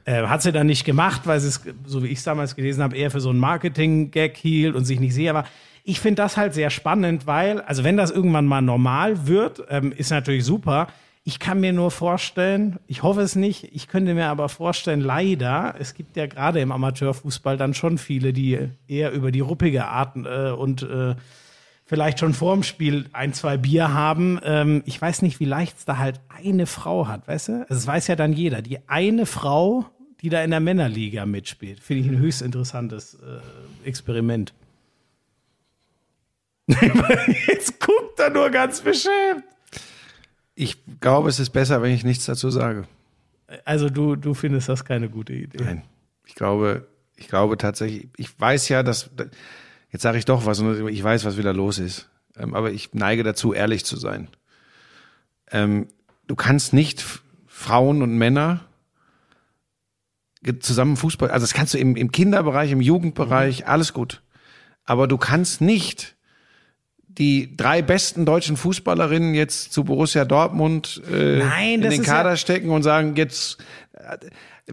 [0.08, 2.82] Äh, hat sie dann nicht gemacht, weil sie es, so wie ich es damals gelesen
[2.82, 5.44] habe, eher für so einen Marketing-Gag hielt und sich nicht sicher war.
[5.84, 9.92] Ich finde das halt sehr spannend, weil, also wenn das irgendwann mal normal wird, ähm,
[9.92, 10.88] ist natürlich super.
[11.26, 15.76] Ich kann mir nur vorstellen, ich hoffe es nicht, ich könnte mir aber vorstellen, leider,
[15.78, 20.16] es gibt ja gerade im Amateurfußball dann schon viele, die eher über die ruppige Art
[20.16, 21.16] äh, und äh,
[21.84, 24.40] vielleicht schon vorm Spiel ein, zwei Bier haben.
[24.42, 27.54] Ähm, ich weiß nicht, wie leicht es da halt eine Frau hat, weißt du?
[27.64, 28.62] Also das weiß ja dann jeder.
[28.62, 29.86] Die eine Frau,
[30.22, 34.54] die da in der Männerliga mitspielt, finde ich ein höchst interessantes äh, Experiment.
[37.48, 39.44] Jetzt guckt er nur ganz beschämt.
[40.56, 42.88] Ich glaube, es ist besser, wenn ich nichts dazu sage.
[43.64, 45.64] Also du, du findest das keine gute Idee.
[45.64, 45.84] Nein.
[46.26, 49.10] Ich glaube, ich glaube tatsächlich, ich weiß ja, dass,
[49.92, 52.10] jetzt sage ich doch was, und ich weiß, was wieder los ist.
[52.36, 54.28] Ähm, aber ich neige dazu, ehrlich zu sein.
[55.52, 55.88] Ähm,
[56.28, 57.06] du kannst nicht
[57.46, 58.67] Frauen und Männer
[60.60, 64.22] zusammen Fußball, also das kannst du im, im Kinderbereich, im Jugendbereich, alles gut.
[64.86, 66.16] Aber du kannst nicht
[67.08, 72.38] die drei besten deutschen Fußballerinnen jetzt zu Borussia Dortmund äh, Nein, in den Kader ja-
[72.38, 73.58] stecken und sagen, jetzt
[73.94, 74.18] äh,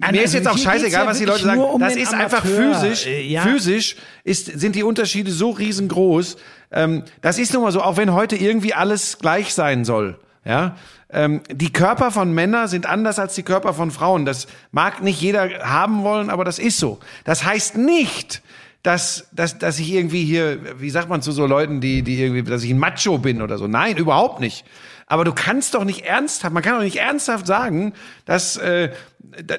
[0.00, 1.60] Also mir ist jetzt auch scheißegal, ja was die Leute sagen.
[1.60, 2.74] um das ist einfach Amateur.
[2.74, 3.06] physisch.
[3.06, 3.42] Äh, ja.
[3.42, 6.36] Physisch ist, sind die Unterschiede so riesengroß.
[6.72, 10.18] Ähm, das ist nun mal so, auch wenn heute irgendwie alles gleich sein soll.
[10.44, 10.76] Ja,
[11.10, 14.26] ähm, die Körper von Männern sind anders als die Körper von Frauen.
[14.26, 17.00] Das mag nicht jeder haben wollen, aber das ist so.
[17.24, 18.42] Das heißt nicht,
[18.82, 22.42] dass, dass, dass ich irgendwie hier, wie sagt man zu so Leuten, die, die irgendwie,
[22.42, 23.66] dass ich ein Macho bin oder so.
[23.66, 24.66] Nein, überhaupt nicht.
[25.06, 27.94] Aber du kannst doch nicht ernsthaft, man kann doch nicht ernsthaft sagen,
[28.26, 28.90] dass, äh,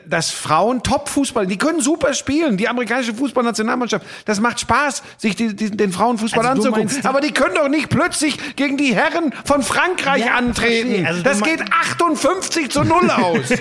[0.07, 5.55] dass Frauen Top-Fußball, die können super spielen, die amerikanische Fußballnationalmannschaft, das macht Spaß, sich die,
[5.55, 7.05] die, den Frauenfußball Also anzugucken.
[7.05, 11.03] Aber die können doch nicht plötzlich gegen die Herren von Frankreich Ja, antreten.
[11.03, 11.07] verstehe.
[11.07, 13.49] Also das geht 58 zu 0 aus.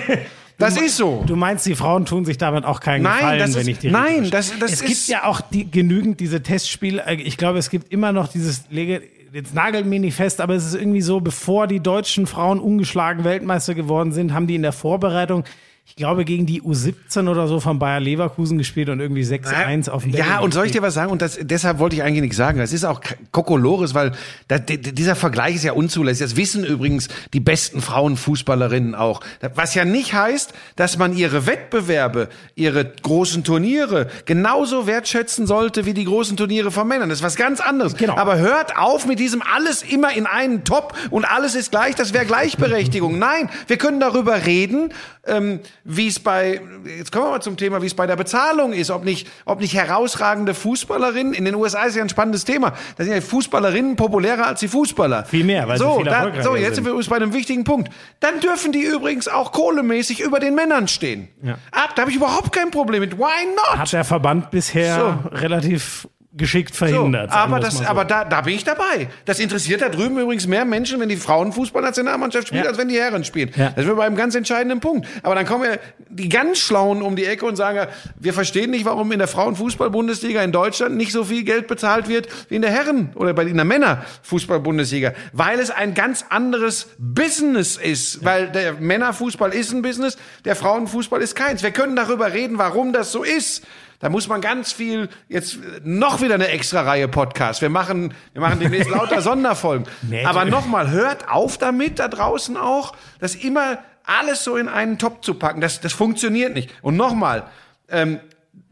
[0.57, 1.21] Das ist so.
[1.27, 3.91] Du meinst, die Frauen tun sich damit auch keinen Nein, Gefallen, ist- wenn ich die
[3.91, 4.59] nein, richtig das- verstehe.
[4.61, 7.03] das Es ist- gibt ja auch die, genügend diese Testspiele.
[7.17, 9.01] Ich glaube, es gibt immer noch dieses Lege,
[9.33, 13.25] jetzt nagelt mir nicht fest, aber es ist irgendwie so, bevor die deutschen Frauen ungeschlagen
[13.25, 15.43] Weltmeister geworden sind, haben die in der Vorbereitung,
[15.87, 20.01] ich glaube, gegen die U17 oder so von Bayer Leverkusen gespielt und irgendwie 6-1 auf
[20.01, 21.11] dem Ja, Deckel und soll ich dir was sagen?
[21.11, 22.57] Und das, deshalb wollte ich eigentlich nichts sagen.
[22.57, 24.13] Das ist auch Kokolores, weil
[24.47, 26.25] da, dieser Vergleich ist ja unzulässig.
[26.25, 29.21] Das wissen übrigens die besten Frauenfußballerinnen auch.
[29.53, 35.93] Was ja nicht heißt, dass man ihre Wettbewerbe, ihre großen Turniere genauso wertschätzen sollte wie
[35.93, 37.09] die großen Turniere von Männern.
[37.09, 37.95] Das ist was ganz anderes.
[37.95, 38.17] Genau.
[38.17, 42.11] Aber hört auf mit diesem alles immer in einen Top und alles ist gleich, das
[42.11, 43.19] wäre Gleichberechtigung.
[43.19, 44.89] Nein, wir können darüber reden,
[45.25, 46.61] ähm, wie es bei,
[46.97, 49.59] jetzt kommen wir mal zum Thema, wie es bei der Bezahlung ist, ob nicht, ob
[49.59, 53.95] nicht herausragende Fußballerinnen, in den USA ist ja ein spannendes Thema, da sind ja Fußballerinnen
[53.95, 55.25] populärer als die Fußballer.
[55.25, 56.85] Viel mehr, weil sie so, viel da, so, jetzt sind.
[56.85, 57.91] wir uns bei einem wichtigen Punkt.
[58.19, 61.27] Dann dürfen die übrigens auch kohlemäßig über den Männern stehen.
[61.41, 61.57] Ja.
[61.71, 63.17] Ab, da habe ich überhaupt kein Problem mit.
[63.17, 63.79] Why not?
[63.79, 66.07] Hat der Verband bisher relativ
[66.37, 67.31] geschickt verhindert.
[67.31, 67.85] So, aber das, so.
[67.85, 69.07] aber da, da bin ich dabei.
[69.23, 72.69] Das interessiert da drüben übrigens mehr Menschen, wenn die Frauenfußballnationalmannschaft spielt, Ja.
[72.69, 73.51] als wenn die Herren spielen.
[73.55, 73.67] Ja.
[73.67, 75.07] Das sind wir bei einem ganz entscheidenden Punkt.
[75.23, 75.77] Aber dann kommen ja
[76.09, 77.87] die ganz Schlauen um die Ecke und sagen,
[78.19, 82.27] wir verstehen nicht, warum in der Frauenfußball-Bundesliga in Deutschland nicht so viel Geld bezahlt wird
[82.49, 85.13] wie in der Herren- oder bei in der Männerfußball-Bundesliga.
[85.31, 88.25] Weil es ein ganz anderes Business ist.
[88.25, 91.63] Weil der Männerfußball ist ein Business, der Frauenfußball ist keins.
[91.63, 93.63] Wir können darüber reden, warum das so ist.
[93.99, 97.61] Da muss man ganz viel, jetzt noch wieder eine extra Reihe Podcast.
[97.61, 99.87] Wir machen, wir machen demnächst lauter Sonderfolgen.
[100.03, 104.97] Nee, Aber nochmal, hört auf damit da draußen auch, das immer alles so in einen
[104.97, 105.61] Topf zu packen.
[105.61, 106.69] Das, das funktioniert nicht.
[106.81, 107.43] Und nochmal,
[107.89, 108.19] ähm,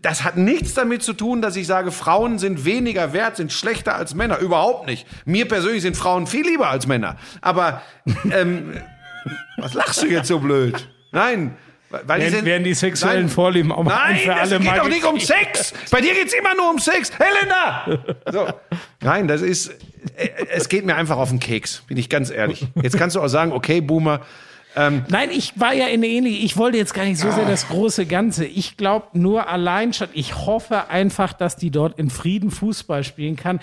[0.02, 3.96] das hat nichts damit zu tun, dass ich sage, Frauen sind weniger wert, sind schlechter
[3.96, 4.38] als Männer.
[4.40, 5.08] Überhaupt nicht.
[5.26, 7.16] Mir persönlich sind Frauen viel lieber als Männer.
[7.42, 7.82] Aber
[8.30, 8.74] ähm,
[9.58, 10.88] was lachst du jetzt so blöd?
[11.12, 11.56] Nein.
[12.06, 13.30] Weil die Werden- sind, werden die sexuellen Nein.
[13.30, 15.20] Vorlieben auch mal Nein, für alle geht mal doch nicht um.
[15.20, 15.74] Sex.
[15.92, 17.12] Bei dir geht's immer nur um Sex.
[17.20, 18.04] Helena!
[18.32, 18.48] So.
[19.02, 19.70] Nein, das ist,
[20.16, 22.66] äh, es geht mir einfach auf den Keks, bin ich ganz ehrlich.
[22.82, 24.22] Jetzt kannst du auch sagen, okay, Boomer,
[24.76, 26.44] Nein, ich war ja in der ähnlich.
[26.44, 27.34] Ich wollte jetzt gar nicht so Ah.
[27.34, 28.46] sehr das große Ganze.
[28.46, 30.08] Ich glaube nur allein schon.
[30.14, 33.60] Ich hoffe einfach, dass die dort in Frieden Fußball spielen kann.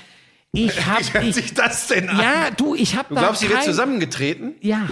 [0.53, 2.21] Ich wie habe, hört ich, sich das denn an?
[2.21, 4.55] ja, du, ich habe du glaubst, sie wird zusammengetreten?
[4.61, 4.83] Ja,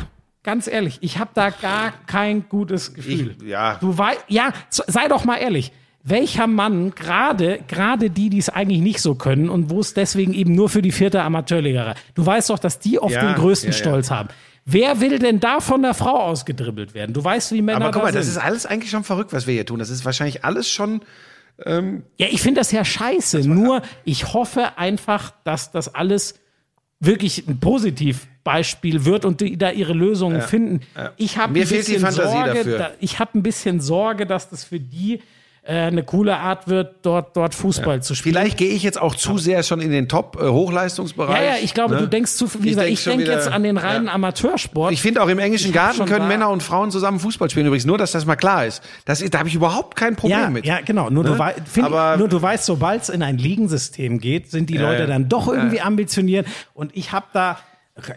[0.49, 3.37] ganz ehrlich, ich habe da gar kein gutes Gefühl.
[3.43, 3.75] Ich- ja.
[3.83, 5.73] Du weißt, ja, sei doch mal ehrlich.
[6.05, 10.33] Welcher Mann, gerade gerade die, die es eigentlich nicht so können und wo es deswegen
[10.33, 13.73] eben nur für die vierte Amateurliga du weißt doch, dass die oft Ja, den größten
[13.73, 13.77] ja.
[13.77, 14.31] Stolz haben.
[14.65, 17.13] Wer will denn da von der Frau ausgedribbelt werden?
[17.13, 18.37] Du weißt, wie Männer Aber guck da mal, das sind.
[18.37, 19.79] ist alles eigentlich schon verrückt, was wir hier tun.
[19.79, 21.03] Das ist wahrscheinlich alles schon.
[21.67, 23.41] Ja, ich finde das ja scheiße.
[23.47, 26.35] Nur ich hoffe einfach, dass das alles
[27.01, 30.81] wirklich ein Positivbeispiel wird und die da ihre Lösungen finden.
[31.17, 32.65] Ich habe ein bisschen Sorge.
[32.65, 35.21] Da, ich habe ein bisschen Sorge, dass das für die
[35.73, 38.35] eine coole Art wird, dort, dort Fußball zu spielen.
[38.37, 41.37] Vielleicht gehe ich jetzt auch zu sehr schon in den Top-Hochleistungsbereich.
[41.37, 42.01] ja, ja, ich glaube, ne?
[42.01, 42.67] du denkst zu viel.
[42.67, 44.13] Ich weil denk denke wieder- jetzt an den reinen ja.
[44.13, 44.93] Amateursport.
[44.93, 47.85] Ich finde auch im englischen Ich Garten können Männer und Frauen zusammen Fußball spielen übrigens.
[47.87, 48.83] Nur, dass das mal klar ist.
[49.05, 50.65] Das ist da habe ich überhaupt kein Problem ja, mit.
[50.65, 51.11] ja, genau.
[51.11, 51.39] Nur, du, Ne?
[51.39, 55.01] wei find, Aber- nur du weißt, sobald es in ein Ligensystem geht, sind die Leute
[55.03, 55.07] ja.
[55.07, 56.47] dann doch irgendwie ambitioniert.
[56.75, 57.59] Und ich habe da,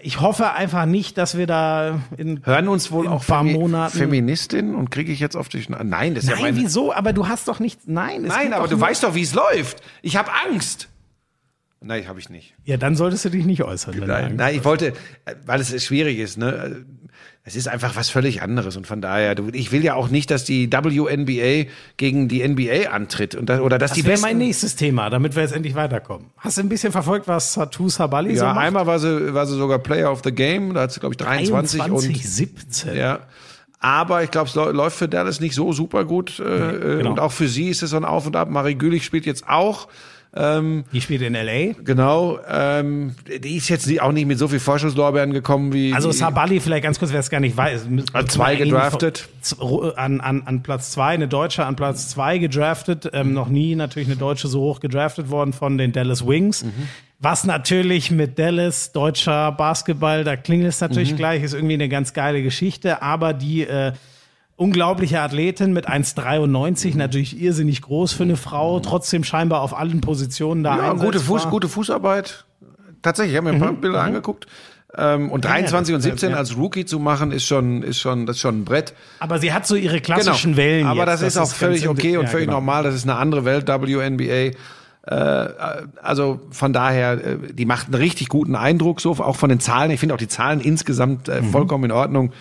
[0.01, 3.53] ich hoffe einfach nicht, dass wir da in Hören uns wohl auch ein paar Femi-
[3.53, 3.97] Monaten.
[3.97, 5.69] Feministin und kriege ich jetzt auf dich.
[5.69, 6.57] Nein, das ist ja Nein, meine.
[6.57, 6.93] wieso?
[6.93, 7.83] Aber du hast doch nichts.
[7.87, 9.81] Nein, Nein, aber du weißt doch, wie es läuft.
[10.01, 10.87] Ich habe Angst.
[11.83, 12.53] Nein, habe ich nicht.
[12.63, 13.95] Ja, dann solltest du dich nicht äußern.
[14.05, 14.89] Nein, nein, ich wollte,
[15.25, 16.85] äh, weil es schwierig ist, ne?
[17.43, 20.29] Es ist einfach was völlig anderes und von daher, du, ich will ja auch nicht,
[20.29, 21.67] dass die WNBA
[21.97, 25.35] gegen die NBA antritt und das, oder dass die Das wäre mein nächstes Thema, damit
[25.35, 26.27] wir jetzt endlich weiterkommen.
[26.37, 28.63] Hast du ein bisschen verfolgt, was Satu Sabali so ja, macht?
[28.65, 31.17] einmal war sie, war sie sogar Player of the Game, da hat sie glaube ich
[31.17, 32.95] 23 21, und 17.
[32.95, 33.21] ja.
[33.79, 36.39] Aber ich glaube, es läu- läuft für Dallas nicht so super gut.
[36.39, 36.43] Äh,
[36.97, 37.09] genau.
[37.09, 38.51] Und auch für sie ist es so ein Auf und Ab.
[38.51, 39.87] Marie Gülich spielt jetzt auch.
[40.33, 41.73] Die spielt in L.A.
[41.83, 42.39] Genau.
[42.49, 45.93] Ähm, die ist jetzt auch nicht mit so viel Vorschusslorbeeren gekommen wie.
[45.93, 47.87] Also Sabali, vielleicht ganz kurz, wer es gar nicht weiß.
[48.13, 49.27] An zwei gedraftet.
[49.97, 53.09] An, an, an Platz zwei, eine Deutsche an Platz zwei gedraftet.
[53.11, 56.63] Ähm, noch nie natürlich eine Deutsche so hoch gedraftet worden von den Dallas Wings.
[56.63, 56.87] Mhm.
[57.19, 60.87] Was natürlich mit Dallas, deutscher Basketball, da klingelt es Mhm.
[60.87, 63.01] natürlich gleich, ist irgendwie eine ganz geile Geschichte.
[63.01, 63.91] Aber die äh,
[64.61, 70.63] unglaubliche Athletin mit 1,93, natürlich irrsinnig groß für eine Frau, trotzdem scheinbar auf allen Positionen
[70.63, 70.81] da Mhm.
[70.81, 71.19] ja, gute.
[71.19, 72.45] Fuß, gute Fußarbeit.
[73.01, 74.45] Tatsächlich, ich habe mir ein paar Bilder angeguckt.
[74.95, 76.37] Ähm, und 23 und 17 ja.
[76.37, 78.93] als Rookie zu machen, ist schon, ist schon, das ist schon ein Brett.
[79.19, 80.81] Aber sie hat so ihre klassischen Wellen.
[80.81, 80.91] Genau.
[80.91, 81.21] Aber jetzt.
[81.23, 82.57] das, ist auch ganz völlig okay und ja, völlig genau.
[82.59, 82.83] normal.
[82.83, 84.51] Das ist eine andere Welt, WNBA.
[85.07, 85.49] Äh,
[86.03, 89.89] also von daher, äh, die macht einen richtig guten Eindruck, so auch von den Zahlen.
[89.89, 91.45] Ich finde auch die Zahlen insgesamt äh, Mhm.
[91.51, 92.31] vollkommen in Ordnung.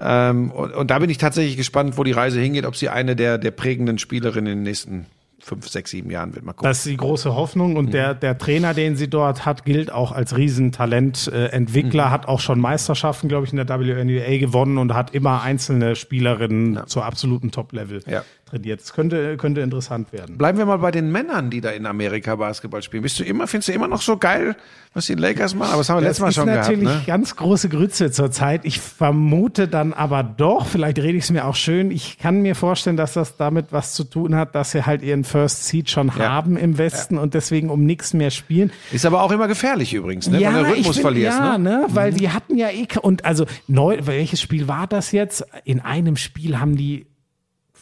[0.00, 3.16] Ähm, und, und da bin ich tatsächlich gespannt, wo die Reise hingeht, ob sie eine
[3.16, 5.06] der, der prägenden Spielerinnen in den nächsten
[5.40, 6.44] fünf, sechs, sieben Jahren wird.
[6.44, 6.68] Mal gucken.
[6.68, 10.12] Das ist die große Hoffnung und der, der Trainer, den sie dort hat, gilt auch
[10.12, 11.30] als Riesentalent.
[11.32, 15.42] Äh, Entwickler, hat auch schon Meisterschaften, glaube ich, in der WNBA gewonnen und hat immer
[15.42, 18.24] einzelne Spielerinnen zur absoluten Top-Level Ja.
[18.48, 18.80] Trainiert.
[18.80, 20.38] Das könnte, könnte interessant werden.
[20.38, 23.02] Bleiben wir mal bei den Männern, die da in Amerika Basketball spielen.
[23.02, 24.56] Bist du immer, findest du immer noch so geil,
[24.94, 25.68] was die Lakers machen?
[25.70, 26.68] Aber das haben wir letztes Mal ist schon gehabt.
[26.68, 27.02] natürlich Ne?
[27.06, 28.64] ganz große Grütze zurzeit.
[28.64, 32.54] Ich vermute dann aber doch, vielleicht rede ich es mir auch schön, ich kann mir
[32.54, 36.08] vorstellen, dass das damit was zu tun hat, dass sie halt ihren First Seed schon
[36.18, 36.30] Ja.
[36.30, 38.72] haben im Westen und deswegen um nichts mehr spielen.
[38.92, 40.40] Ist aber auch immer gefährlich übrigens, ne?
[40.40, 41.38] wenn du Rhythmus bin- verlierst.
[41.38, 41.68] Ja, ne?
[41.70, 41.86] ne?
[41.90, 45.44] Weil die hatten ja eh, und also neu, welches Spiel war das jetzt?
[45.64, 47.06] In einem Spiel haben die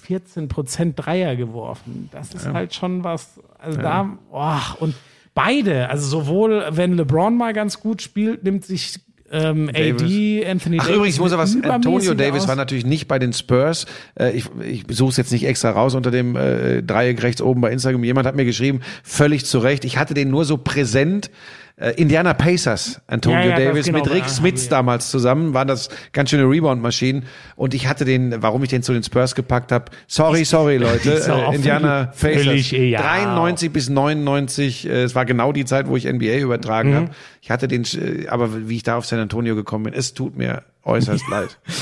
[0.07, 2.09] 14 Prozent Dreier geworfen.
[2.13, 3.41] Das ist halt schon was.
[3.59, 4.95] Also da, boah, und
[5.35, 9.01] beide, also sowohl wenn LeBron mal ganz gut spielt, nimmt sich
[9.31, 10.97] ähm, AD, Anthony Ach, Davis.
[10.97, 12.49] übrigens, ich muss ja was, Antonio Davis aus.
[12.49, 13.87] war natürlich nicht bei den Spurs.
[14.15, 17.61] Äh, ich ich suche es jetzt nicht extra raus unter dem äh, Dreieck rechts oben
[17.61, 18.05] bei Instagram.
[18.05, 19.85] Jemand hat mir geschrieben, völlig zu Recht.
[19.85, 21.31] Ich hatte den nur so präsent.
[21.79, 25.91] Äh, Indiana Pacers, Antonio Ja, ja, Davis genau, mit Rick Smits damals zusammen, waren das
[26.14, 27.24] ganz schöne Rebound-Maschinen.
[27.55, 31.22] Und ich hatte den, warum ich den zu den Spurs gepackt habe, sorry, sorry Leute,
[31.51, 33.03] äh, Indiana Pacers, völlig, ja.
[33.03, 36.95] 93 bis 99, äh, es war genau die Zeit, wo ich NBA übertragen Mhm.
[36.95, 37.11] habe.
[37.47, 40.37] Ich hatte den, äh, aber wie ich da auf San Antonio gekommen bin, es tut
[40.37, 41.57] mir äußerst leid.
[41.65, 41.81] Also,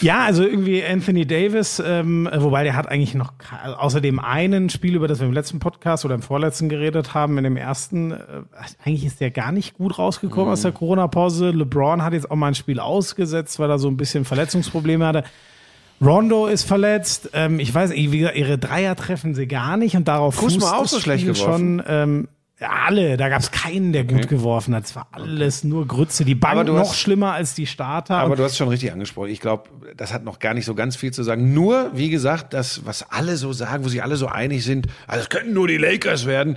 [0.00, 4.20] Ja, also irgendwie Anthony Davis, ähm, wobei der hat eigentlich noch ke- also außer dem
[4.20, 7.56] einen Spiel, über das wir im letzten Podcast oder im vorletzten geredet haben, in dem
[7.56, 8.16] ersten, äh,
[8.84, 11.50] eigentlich ist der gar nicht gut rausgekommen aus der Corona-Pause.
[11.50, 15.24] LeBron hat jetzt auch mal ein Spiel ausgesetzt, weil er so ein bisschen Verletzungsprobleme hatte.
[16.00, 17.30] Rondo ist verletzt.
[17.32, 20.72] Ähm, ich weiß, wie gesagt, ihre Dreier treffen sie gar nicht und darauf Kuzma fußt
[20.74, 21.82] auch das so schlecht Spiel geworfen?
[21.84, 21.84] schon.
[21.88, 22.28] Ähm,
[22.60, 24.84] alle, da gab es keinen, der gut geworfen hat.
[24.84, 26.24] Es war alles nur Grütze.
[26.24, 28.16] Die Bank noch hast- schlimmer als die Starter.
[28.18, 29.30] aber du hast schon richtig angesprochen.
[29.30, 29.64] Ich glaube,
[29.96, 31.52] das hat noch gar nicht so ganz viel zu sagen.
[31.52, 35.22] Nur, wie gesagt, das, was alle so sagen, wo sich alle so einig sind, also
[35.22, 36.56] es könnten nur die Lakers werden.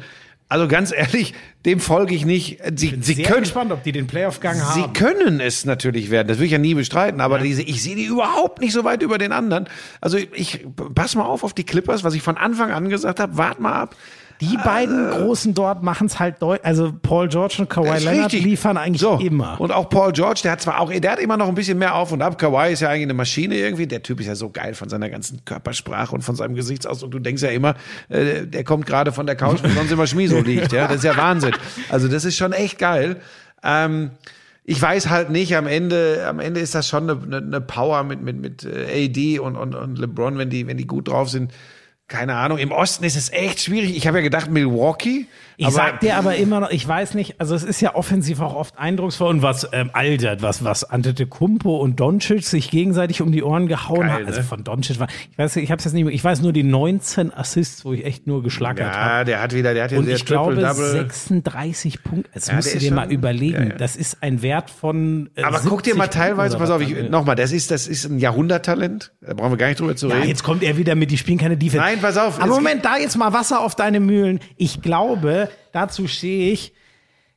[0.50, 1.34] Also ganz ehrlich,
[1.66, 2.60] dem folge ich nicht.
[2.78, 4.93] Sie, sie sehr können, gespannt, ob die den Playoff-Gang Sie haben.
[4.93, 8.06] können es natürlich werden, das will ich ja nie bestreiten, aber diese, ich sehe die
[8.06, 9.68] überhaupt nicht so weit über den anderen.
[10.00, 13.36] Also ich pass mal auf auf die Clippers, was ich von Anfang an gesagt habe,
[13.38, 13.95] wart mal ab.
[14.42, 16.66] Die beiden Großen dort machen es halt deutlich.
[16.66, 18.44] Also Paul George und Kawhi Leonard richtig.
[18.44, 19.18] liefern eigentlich so.
[19.20, 19.60] immer.
[19.60, 21.96] Und auch Paul George, der hat zwar auch, der hat immer noch ein bisschen mehr
[21.96, 22.38] auf und ab.
[22.38, 23.88] Kawhi ist ja eigentlich eine Maschine irgendwie.
[23.88, 27.12] Der Typ ist ja so geil von seiner ganzen Körpersprache und von seinem Gesichtsausdruck.
[27.12, 27.76] Du denkst ja immer,
[28.10, 30.72] äh, der kommt gerade von der Couch, wo sonst immer Schmieso liegt.
[30.72, 31.54] Ja, das ist ja Wahnsinn.
[31.90, 33.18] Also das ist schon echt geil.
[33.64, 34.12] Ähm,
[34.70, 38.04] ich weiß halt nicht, am Ende, am Ende ist das schon eine, eine, eine Power
[38.04, 41.30] mit, mit, mit äh, AD und, und, und LeBron, wenn die, wenn die gut drauf
[41.30, 41.54] sind.
[42.08, 42.58] Keine Ahnung.
[42.58, 43.95] Im Osten ist es echt schwierig.
[43.97, 45.28] Ich habe ja gedacht, Milwaukee.
[45.60, 48.41] Ich aber sag dir aber immer noch, ich weiß nicht, also es ist ja offensiv
[48.41, 53.32] auch oft eindrucksvoll und was ähm, altert, was, was Antetokounmpo und Doncic sich gegenseitig um
[53.32, 54.28] die Ohren gehauen haben.
[54.28, 54.45] Also ne?
[54.45, 57.34] von Doncic war, ich weiß, ich hab's jetzt nicht mehr, ich weiß nur die 19
[57.34, 59.10] Assists, wo ich echt nur geschlackert habe.
[59.18, 60.91] Ja, der hat wieder, der hat ja Und sehr ich glaube Triple-Double.
[60.91, 62.30] 36 Punkte.
[62.36, 63.55] Das Ja, musst du dir schon- mal überlegen.
[63.64, 63.76] ja, ja.
[63.78, 65.32] Das ist ein Wert von.
[65.34, 68.05] Äh, Aber guck dir 70 mal teilweise, pass auf, ich, nochmal, das ist, das ist
[68.05, 69.12] ein Jahrhunderttalent.
[69.22, 70.28] Da brauchen wir gar nicht drüber zu reden.
[70.28, 71.78] jetzt kommt er wieder mit, die spielen keine Defense.
[71.84, 74.39] Nein, pass auf, Aber Moment, da jetzt mal Wasser auf deine Mühlen.
[74.55, 76.74] Ich glaube, dazu stehe ich,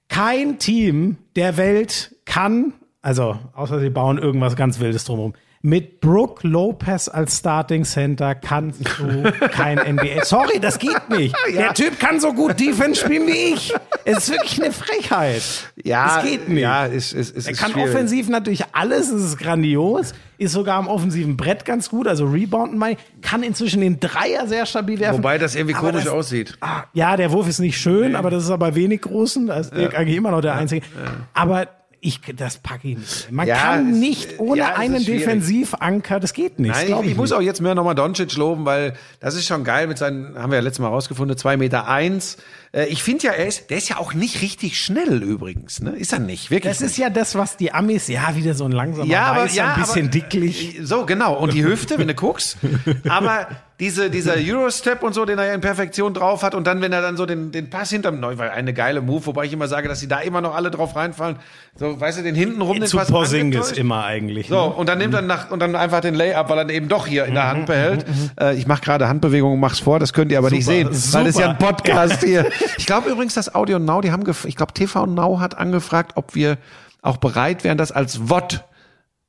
[0.08, 6.48] kein Team der Welt kann, also außer sie bauen irgendwas ganz Wildes drumherum, mit Brooke
[6.48, 10.24] Lopez als Starting Center kannst du kein NBA.
[10.24, 11.34] Sorry, das geht nicht.
[11.54, 13.74] Der Typ kann so gut Defense spielen wie ich.
[14.06, 15.42] Es ist wirklich eine Frechheit.
[15.84, 16.62] ja, es geht nicht.
[16.62, 17.90] Ja, ist, ist, ist, Er kann schwierig.
[17.90, 22.78] offensiv natürlich alles, es ist grandios, ist sogar am offensiven Brett ganz gut, also Rebounden
[22.78, 25.18] mal, kann inzwischen den Dreier sehr stabil werfen.
[25.18, 26.56] Wobei das irgendwie Aber komisch das- aussieht.
[26.62, 29.76] Ah, ja, der Wurf ist nicht schön, aber das ist aber wenig Großen, da ist
[29.76, 30.86] Dirk eigentlich immer noch der Einzige.
[31.34, 31.66] Aber
[32.00, 33.30] ich, das packe ich nicht.
[33.30, 35.04] Man Ja, kann nicht ohne ja, einen.
[35.04, 36.72] Defensivanker, das geht nicht.
[36.74, 37.38] Nein, ich, ich muss nicht.
[37.38, 40.56] auch jetzt mehr nochmal Doncic loben, weil das ist schon geil mit seinen, haben wir
[40.58, 42.38] ja letztes Mal rausgefunden, zwei Meter eins.
[42.72, 45.90] Äh, Ich finde ja, er ist, der ist ja auch nicht richtig schnell übrigens, ne?
[45.90, 46.72] Ist er nicht, wirklich.
[46.72, 49.56] Das ist ja das, was die Amis, ja, wieder so ein langsamer ja, aber, Weißer,
[49.56, 50.78] ja, ein bisschen aber, dicklich.
[50.82, 51.34] So, genau.
[51.34, 52.56] Und die Hüfte, wenn du guckst.
[53.08, 53.46] Aber
[53.80, 56.92] diese, dieser Eurostep und so, den er ja in Perfektion drauf hat und dann, wenn
[56.92, 59.68] er dann so den, den Pass hinterm, neu, weil eine geile Move, wobei ich immer
[59.68, 61.36] sage, dass sie da immer noch alle drauf reinfallen.
[61.76, 64.48] So, weißt du, den hinten rum, den Zu Pass Porzingis immer eigentlich.
[64.48, 64.74] So, ne?
[64.74, 67.24] und dann nimmt er nach, und dann einfach den Layup, weil er eben doch hier
[67.24, 68.04] in der Mhm, Hand behält.
[68.38, 71.24] Äh, ich mache gerade Handbewegungen, mach's vor, das könnt ihr aber nicht Super, sehen, weil
[71.24, 71.72] das ist ja ein super.
[71.72, 72.50] Podcast hier.
[72.78, 76.12] Ich glaube übrigens, dass Audio Now, die haben, gef- ich glaube TV Now hat angefragt,
[76.16, 76.58] ob wir
[77.02, 78.62] auch bereit wären, das als VOD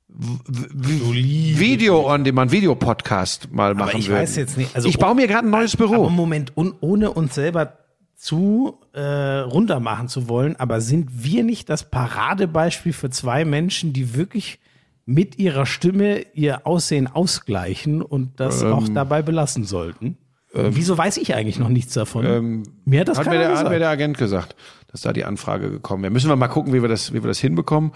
[0.09, 4.21] Video on Demand, Video Podcast mal machen ich würden.
[4.21, 6.09] weiß jetzt nicht, also- ich baue mir gerade ein neues Büro.
[6.09, 7.77] Moment, un, ohne uns selber
[8.15, 9.01] zu äh,
[9.39, 14.59] runter machen zu wollen, aber sind wir nicht das Paradebeispiel für zwei Menschen, die wirklich
[15.05, 20.17] mit ihrer Stimme ihr Aussehen ausgleichen und das Ähm, auch dabei belassen sollten?
[20.53, 22.65] Wieso weiß ich eigentlich noch nichts davon?
[22.83, 24.55] mir hat das hat, mir der, hat mir der Agent gesagt,
[24.91, 26.11] dass da die Anfrage gekommen wäre.
[26.11, 27.93] Müssen wir mal gucken, wie wir das, wie wir das hinbekommen.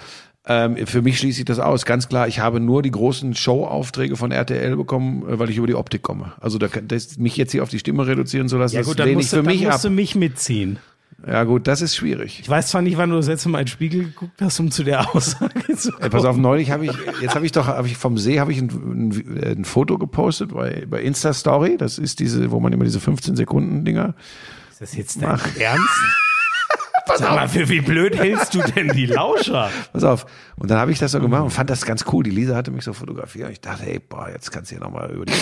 [0.48, 1.86] Ähm, für mich schließe ich das aus.
[1.86, 5.68] Ganz klar, ich habe nur die großen Show-Aufträge von RTL bekommen, äh, weil ich über
[5.68, 6.34] die Optik komme.
[6.40, 9.00] Also da, das, mich jetzt hier auf die Stimme reduzieren zu lassen, ja das gut,
[9.00, 9.74] dann lehne ich für mich ab.
[9.74, 10.78] musst du mich mitziehen.
[11.28, 12.40] Ja gut, das ist schwierig.
[12.40, 14.70] Ich weiß zwar nicht, wann du das letzte Mal in den Spiegel geguckt hast, um
[14.70, 16.04] zu der Aussage zu kommen.
[16.04, 16.92] Ey, pass auf, neulich habe ich,
[17.22, 20.54] jetzt habe ich doch, habe ich vom See habe ich ein, ein, ein Foto gepostet
[20.54, 21.78] bei, bei Insta Story.
[21.78, 24.14] Das ist diese, wo man immer diese 15 Sekunden Dinger.
[24.70, 25.90] Ist das jetzt dein Ernst?
[27.18, 29.70] Sag mal, für wie blöd hältst du denn die Lauscher?
[29.94, 30.26] Pass auf.
[30.58, 32.24] Und dann habe ich das so gemacht und fand das ganz cool.
[32.24, 33.48] Die Lisa hatte mich so fotografiert.
[33.48, 35.34] Und ich dachte, ey, boah, jetzt kannst du hier nochmal über die.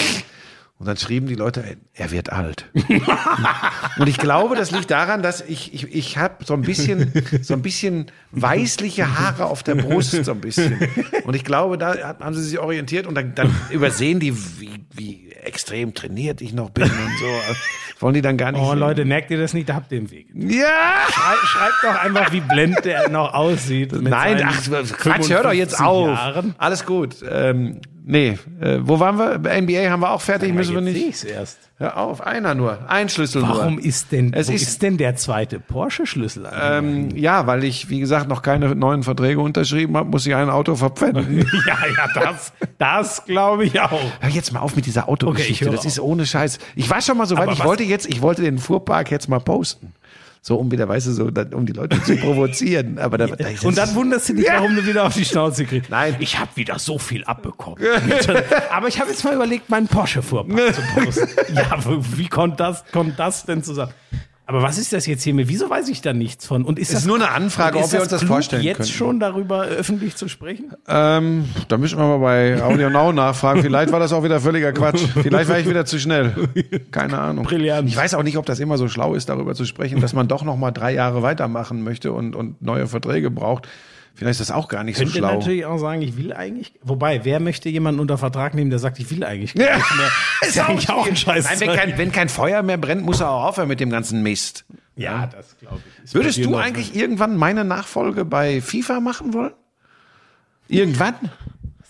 [0.84, 1.64] Und dann schrieben die Leute,
[1.94, 2.70] er wird alt.
[3.98, 7.54] und ich glaube, das liegt daran, dass ich, ich, ich habe so ein bisschen, so
[7.54, 10.78] ein bisschen weißliche Haare auf der Brust, so ein bisschen.
[11.24, 15.32] Und ich glaube, da haben sie sich orientiert und dann, dann übersehen die, wie, wie
[15.32, 17.54] extrem trainiert ich noch bin und so.
[18.02, 18.60] Wollen die dann gar nicht.
[18.60, 18.80] Oh sehen.
[18.80, 19.70] Leute, merkt ihr das nicht?
[19.70, 20.28] Da habt ihr den Weg.
[20.34, 20.68] Ja!
[21.10, 23.94] Schrei, schreibt doch einfach, wie blend der noch aussieht.
[23.94, 24.62] Nein, ach,
[24.98, 26.08] Quatsch, hör doch jetzt 55 auf.
[26.10, 26.56] Jahren.
[26.58, 27.16] Alles gut.
[27.26, 29.40] Ähm, nee, äh, wo waren wir?
[29.62, 30.98] NBA haben wir auch fertig, Ja, müssen wir nicht.
[30.98, 31.58] ich's erst.
[31.78, 32.88] Hör auf, einer nur.
[32.90, 33.84] Ein Schlüssel Warum nur.
[33.84, 36.86] ist denn, Es wo ist- ist, denn der zweite Porsche-Schlüssel an?
[36.86, 40.50] Ähm, ja, weil ich, wie gesagt, noch keine neuen Verträge unterschrieben habe, muss ich ein
[40.50, 41.40] Auto verpfänden.
[41.68, 44.00] ja, ja, das, das glaube ich auch.
[44.20, 45.66] Hör jetzt mal auf mit dieser Autogeschichte.
[45.66, 46.60] Okay, das ist ohne Scheiß.
[46.76, 49.28] Ich war schon mal so weit, ich was- wollte jetzt, ich wollte den Fuhrpark jetzt
[49.28, 49.94] mal posten.
[50.46, 53.00] So, um wieder, weißt du, so, um die Leute zu provozieren.
[53.00, 55.90] Aber da, da, Und dann wunderst du dich, warum du wieder auf die Schnauze kriegst.
[55.90, 56.18] Nein.
[56.20, 57.80] Ich habe wieder so viel abbekommen.
[58.70, 61.30] Aber ich habe jetzt mal überlegt, meinen Porsche-Fuhrpark zu posten.
[61.56, 61.78] Ja,
[62.18, 63.94] wie kommt das, kommt das denn zusammen?
[64.46, 65.48] Aber was ist das jetzt hier mit?
[65.48, 66.66] Wieso weiß ich da nichts von?
[66.66, 68.90] Und ist ist das nur eine Anfrage, ob wir uns das klug, vorstellen jetzt können.
[68.90, 70.74] schon darüber öffentlich zu sprechen?
[70.88, 73.62] Ähm, da müssen wir mal bei Audio Now nachfragen.
[73.62, 75.00] Vielleicht war das auch wieder völliger Quatsch.
[75.22, 76.50] Vielleicht war ich wieder zu schnell.
[76.92, 77.46] Keine Ahnung.
[77.46, 77.88] Brillant.
[77.88, 80.28] Ich weiß auch nicht, ob das immer so schlau ist, darüber zu sprechen, dass man
[80.28, 83.70] doch noch mal drei Jahre weitermachen möchte und, und neue Verträge braucht.
[84.16, 85.34] Vielleicht ist das auch gar nicht Könnte so schlau.
[85.40, 86.74] natürlich auch sagen, ich will eigentlich.
[86.84, 89.96] Wobei, wer möchte jemanden unter Vertrag nehmen, der sagt, ich will eigentlich Ja, gar nicht
[89.98, 90.12] mehr?
[90.48, 91.46] Ist ja eigentlich auch ein Scheiß.
[91.46, 94.22] Nein, wenn kein, wenn kein Feuer mehr brennt, muss er auch aufhören mit dem ganzen
[94.22, 94.66] Mist.
[94.96, 96.04] ja, das glaube ich.
[96.04, 99.54] Ist Würdest du noch- eigentlich irgendwann meine Nachfolge bei FIFA machen wollen?
[100.68, 101.16] Irgendwann?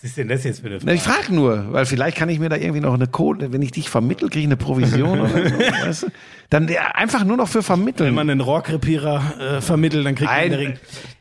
[0.04, 0.96] Was ist denn das jetzt für eine Na, Frage?
[0.96, 3.72] ich frage nur, weil vielleicht kann ich mir da irgendwie noch eine Kohle, wenn ich
[3.72, 5.58] dich vermittel, kriege ich eine Provision oder so.
[5.86, 6.08] weißt du?
[6.50, 8.14] Dann einfach nur noch für Wenn vermitteln.
[8.14, 10.52] man einen Rohrkrepierer äh, vermittelt, dann kriegt man Nein.
[10.52, 10.74] den Ring.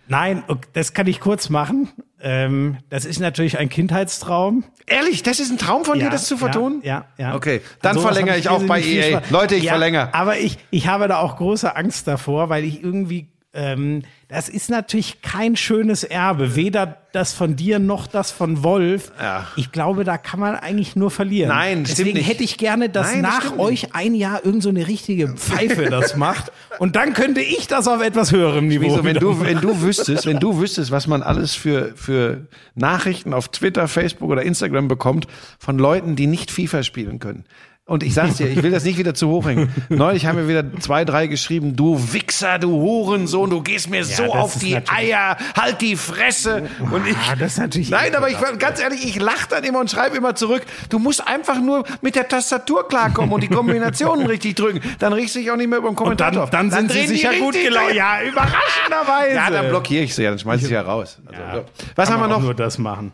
[0.08, 1.90] Nein, das kann ich kurz machen.
[2.20, 4.64] Ähm, das ist natürlich ein Kindheitstraum.
[4.86, 6.80] Ehrlich, das ist ein Traum von dir, Ja, das zu vertonen?
[6.82, 7.28] Ja, ja.
[7.30, 7.34] ja.
[7.36, 9.20] Okay, dann An sowas verlängere ich auch bei EA.
[9.20, 9.30] Spaß.
[9.30, 10.12] Leute, ich ja, verlängere.
[10.12, 14.70] Aber ich, ich habe da auch große Angst davor, weil ich irgendwie, ähm, das ist
[14.70, 16.56] natürlich kein schönes Erbe.
[16.56, 19.12] Weder das von dir noch das von Wolf.
[19.20, 19.46] Ja.
[19.56, 21.50] Ich glaube, da kann man eigentlich nur verlieren.
[21.50, 22.28] Nein, stimmt Deswegen nicht.
[22.28, 23.60] hätte ich gerne, dass Nein, das nach nicht.
[23.60, 26.50] euch ein Jahr irgend so eine richtige Pfeife das macht.
[26.78, 28.84] Und dann könnte ich das auf etwas höherem Niveau.
[28.84, 29.46] Wieso, wenn du, machen.
[29.46, 34.30] wenn du wüsstest, wenn du wüsstest, was man alles für, für Nachrichten auf Twitter, Facebook
[34.30, 35.26] oder Instagram bekommt
[35.58, 37.44] von Leuten, die nicht FIFA spielen können.
[37.84, 39.72] Und ich sag's dir, ich will das nicht wieder zu hoch hängen.
[39.88, 44.22] Neulich haben mir wieder zwei, drei geschrieben, du Wichser, du Hurensohn, du gehst mir so
[44.22, 46.68] das auf die Eier, halt die Fresse.
[46.92, 48.60] Und ich, Ah, das ist natürlich Nein, aber ich, ekelhaft.
[48.60, 52.14] ganz ehrlich, ich lach dann immer und schreibe immer zurück, du musst einfach nur mit
[52.14, 54.80] der Tastatur klarkommen und die Kombinationen richtig drücken.
[55.00, 56.46] Dann riechst du dich auch nicht mehr über den Und Kommentator.
[56.46, 57.86] dann, dann, sind sie drehen die sicher gut gelaunt.
[57.88, 57.96] durch.
[57.96, 59.34] Ja, überraschenderweise.
[59.34, 61.18] Ja, dann blockiere ich sie ja, dann schmeiß ich sie ja raus.
[61.26, 61.64] Also, Ja, so.
[61.96, 62.40] Was haben wir noch?
[62.42, 63.12] Nur das machen.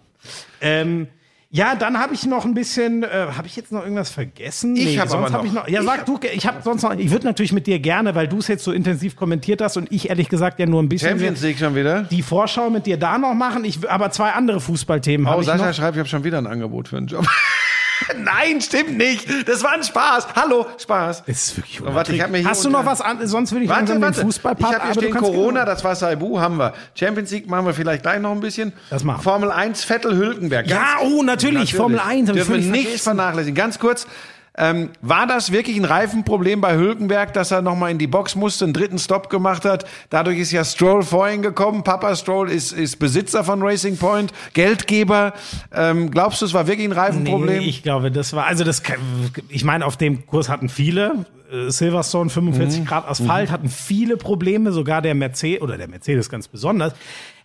[0.60, 1.08] Ähm,
[1.50, 4.76] ja, dann habe ich noch ein bisschen, äh, habe ich jetzt noch irgendwas vergessen?
[4.76, 5.66] Ich hab sonst aber hab ich noch.
[5.66, 8.38] Ja, sag du, ich habe sonst noch, ich würde natürlich mit dir gerne, weil du
[8.38, 11.40] es jetzt so intensiv kommentiert hast und ich ehrlich gesagt ja nur ein bisschen Champions
[11.42, 12.02] League schon wieder?
[12.02, 13.64] die Vorschau mit dir da noch machen.
[13.64, 15.74] Ich, aber zwei andere Fußballthemen Oh, habe ich Sascha noch.
[15.74, 17.26] schreibt, ich habe schon wieder ein Angebot für einen Job.
[18.16, 19.26] Nein, stimmt nicht.
[19.48, 20.28] Das war ein Spaß.
[20.34, 21.24] Hallo, Spaß.
[21.26, 23.26] Das ist wirklich Oh, warte, ich hab mir hier Hast du noch was an?
[23.26, 24.20] Sonst würde ich Warte, langsam den warte.
[24.20, 24.74] Ich Fußballpart.
[24.74, 26.74] habe hier stehen Corona, das war Saibu, haben wir.
[26.94, 28.72] Champions League machen wir vielleicht gleich noch ein bisschen.
[28.90, 29.22] Das machen wir.
[29.22, 30.66] Formel 1, Vettel, Hülkenberg.
[30.66, 33.54] Ja, oh, natürlich, Formel 1, hab ich Dürfen wir nicht vernachlässigen.
[33.54, 34.06] Ganz kurz.
[34.58, 38.64] Ähm, war das wirklich ein Reifenproblem bei Hülkenberg, dass er nochmal in die Box musste,
[38.64, 39.84] einen dritten Stop gemacht hat?
[40.10, 41.84] Dadurch ist ja Stroll vorhin gekommen.
[41.84, 45.32] Papa Stroll ist, ist Besitzer von Racing Point, Geldgeber.
[45.72, 47.58] Ähm, glaubst du, es war wirklich ein Reifenproblem?
[47.58, 48.82] Nee, ich glaube, das war, also das,
[49.48, 52.30] ich meine, auf dem Kurs hatten viele, äh, Silverstone Mhm.
[52.30, 56.94] 45 Grad Asphalt, hatten viele Probleme, sogar der Mercedes, oder der Mercedes ganz besonders.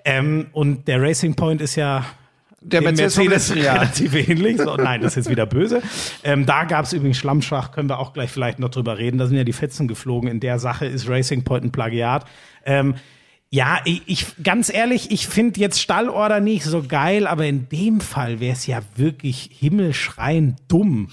[0.03, 2.05] Ähm, und der Racing Point ist ja
[2.65, 3.75] Der Mercedes letzten Jahr.
[3.75, 4.57] relativ ähnlich.
[4.57, 5.81] So, nein, das ist jetzt wieder böse.
[6.23, 9.17] Ähm, da gab es übrigens Schlammschlag, können wir auch gleich vielleicht noch drüber reden.
[9.17, 10.29] Da sind ja die Fetzen geflogen.
[10.29, 12.25] In der Sache ist Racing Point ein Plagiat.
[12.65, 12.95] Ähm,
[13.49, 18.01] ja, ich, ich ganz ehrlich, ich finde jetzt Stallorder nicht so geil, aber in dem
[18.01, 21.09] Fall wäre es ja wirklich himmelschreiend dumm.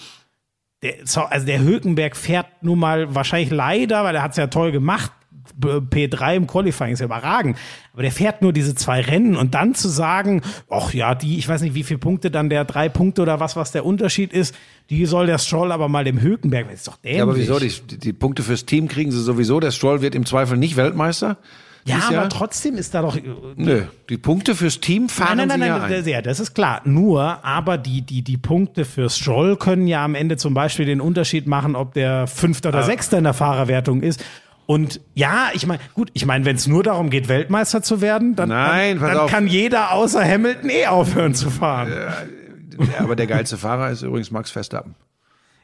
[0.83, 4.47] Der, so, also der Hülkenberg fährt nun mal wahrscheinlich leider, weil er hat es ja
[4.47, 5.13] toll gemacht.
[5.61, 7.57] B- P3 im Qualifying ist ja überragend.
[7.93, 11.49] Aber der fährt nur diese zwei Rennen und dann zu sagen, ach ja, die, ich
[11.49, 14.55] weiß nicht, wie viele Punkte dann der drei Punkte oder was, was der Unterschied ist,
[14.89, 17.17] die soll der Stroll aber mal dem Hülkenberg, das ist doch dämlich.
[17.19, 17.59] Ja, aber wieso?
[17.59, 19.61] Die, die, Punkte fürs Team kriegen sie sowieso.
[19.61, 21.37] Der Stroll wird im Zweifel nicht Weltmeister.
[21.85, 22.29] ja, aber Jahr.
[22.29, 23.17] trotzdem ist da doch,
[23.57, 25.99] Nö, die Punkte fürs Team fahren Nein, nein, nein, ja nein, ein.
[25.99, 26.83] das, ja, das ist klar.
[26.85, 31.01] Nur, aber die, die, die Punkte für Stroll können ja am Ende zum Beispiel den
[31.01, 34.23] Unterschied machen, ob der Fünfter oder Sechster in der Fahrerwertung ist.
[34.71, 38.37] Und ja, ich meine, gut, ich meine, wenn es nur darum geht, Weltmeister zu werden,
[38.37, 41.91] dann, Nein, dann, dann kann jeder außer Hamilton eh aufhören zu fahren.
[42.79, 44.95] Ja, aber der geilste Fahrer ist übrigens Max Verstappen.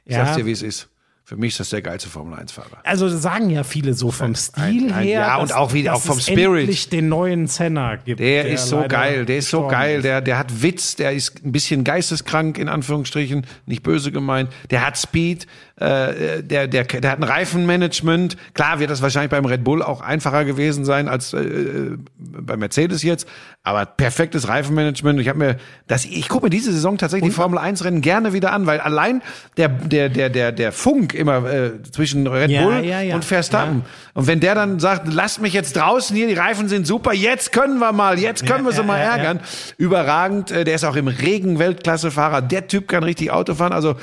[0.05, 0.25] Ich Ja.
[0.25, 0.89] sag's dir, wie es ist.
[1.23, 2.79] Für mich ist das der geilste Formel-1-Fahrer.
[2.85, 5.21] Also sagen ja viele so vom Stil ein- ein- her.
[5.21, 6.61] ja, und auch wie- dass auch vom es Spirit.
[6.61, 8.21] endlich den neuen Senna gibt.
[8.21, 11.51] Der, ist so geil, der ist so geil, der, der hat Witz, der ist ein
[11.51, 17.19] bisschen geisteskrank, in Anführungsstrichen, nicht böse gemeint, der hat Speed, äh, der, der, der hat
[17.19, 18.37] ein Reifenmanagement.
[18.55, 23.03] Klar wird das wahrscheinlich beim Red Bull auch einfacher gewesen sein als äh, bei Mercedes
[23.03, 23.29] jetzt,
[23.63, 25.21] aber perfektes Reifenmanagement.
[25.21, 28.33] Ich habe mir das, ich gucke mir diese Saison tatsächlich die Formel 1 Rennen gerne
[28.33, 29.21] wieder an, weil allein
[29.59, 33.15] der, der, der, der, der Funk immer äh, zwischen Red Ja, Bull ja, ja.
[33.15, 33.85] und Verstappen.
[34.15, 37.53] Und wenn der dann sagt, lasst mich jetzt draußen hier, die Reifen sind super, jetzt
[37.53, 39.41] können wir mal, jetzt können wir sie mal ärgern.
[39.77, 42.41] Überragend, äh, der ist auch im Regen Weltklassefahrer.
[42.41, 43.73] Der Typ kann richtig Auto fahren.
[43.73, 43.95] Also äh,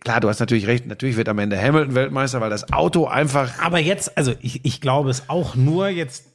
[0.00, 3.58] klar, du hast natürlich recht, natürlich wird am Ende Hamilton Weltmeister, weil das Auto einfach
[3.60, 6.26] Aber jetzt, also ich, ich glaube es auch nur jetzt,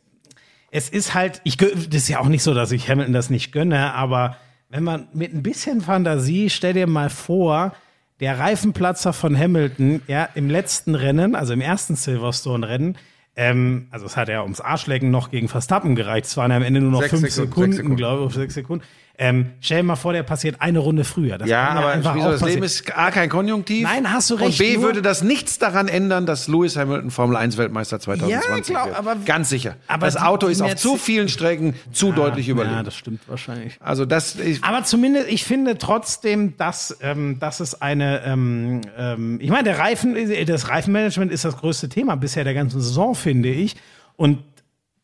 [0.72, 3.52] es ist halt, ich, das ist ja auch nicht so, dass ich Hamilton das nicht
[3.52, 4.38] gönne, aber
[4.70, 7.74] wenn man mit ein bisschen Fantasie, stell dir mal vor,
[8.20, 12.98] der Reifenplatzer von Hamilton, ja, im letzten Rennen, also im ersten Silverstone-Rennen,
[13.36, 16.28] ähm, also es hat ja ums Arschlecken noch gegen Verstappen gereicht.
[16.28, 17.98] Es waren ja am Ende nur noch Sechs fünf Sekunden, Sekunden, Sekunden.
[17.98, 18.86] glaube ich, sechs Sekunden.
[19.16, 21.38] Ähm, stell dir mal vor, der passiert eine Runde früher.
[21.38, 22.64] Das Ja, aber einfach wieso, das Leben passieren.
[22.90, 23.84] ist A, kein Konjunktiv.
[23.84, 27.38] Nein, hast du recht, Und B, würde das nichts daran ändern, dass Lewis Hamilton Formel
[27.38, 28.98] 1 Weltmeister 2020 glaub, wird.
[28.98, 29.76] aber- Ganz sicher.
[29.88, 32.76] aber das Auto ist auf zu vielen Strecken zu deutlich überlegen.
[32.78, 33.78] Ja, das stimmt wahrscheinlich.
[33.80, 39.38] also das, ich, Aber zumindest, ich finde trotzdem, dass, ähm, dass es eine, ähm, ähm,
[39.40, 40.16] ich meine, der Reifen,
[40.48, 43.76] das Reifenmanagement ist das größte Thema bisher der ganzen Saison, finde ich.
[44.16, 44.40] Und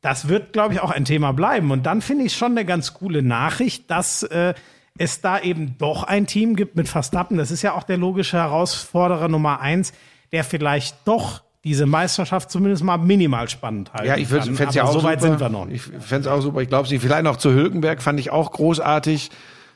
[0.01, 1.71] das wird, glaube ich, auch ein Thema bleiben.
[1.71, 4.53] Und dann finde ich schon eine ganz coole Nachricht, dass äh,
[4.97, 7.37] es da eben doch ein Team gibt mit Verstappen.
[7.37, 9.93] Das ist ja auch der logische Herausforderer Nummer eins,
[10.31, 14.83] der vielleicht doch diese Meisterschaft zumindest mal minimal spannend halten Ja, ich fände es ja
[14.83, 15.33] auch so weit super.
[15.33, 15.89] sind wir noch nicht.
[15.97, 16.61] Ich fände es auch super.
[16.61, 19.29] Ich glaube, sie vielleicht noch zu Hülkenberg fand ich auch großartig,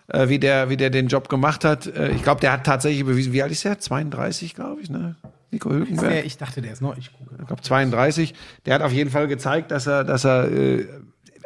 [0.08, 1.88] äh, wie der, wie der den Job gemacht hat.
[1.88, 3.80] Äh, ich glaube, der hat tatsächlich bewiesen, wie alt ist der?
[3.80, 5.16] 32, glaube ich, ne?
[5.54, 6.10] Nico Hülkenberg.
[6.10, 7.36] Der, ich dachte, der ist noch, ich gucke.
[7.40, 8.34] ich glaube 32.
[8.66, 10.86] Der hat auf jeden Fall gezeigt, dass er, dass er, äh,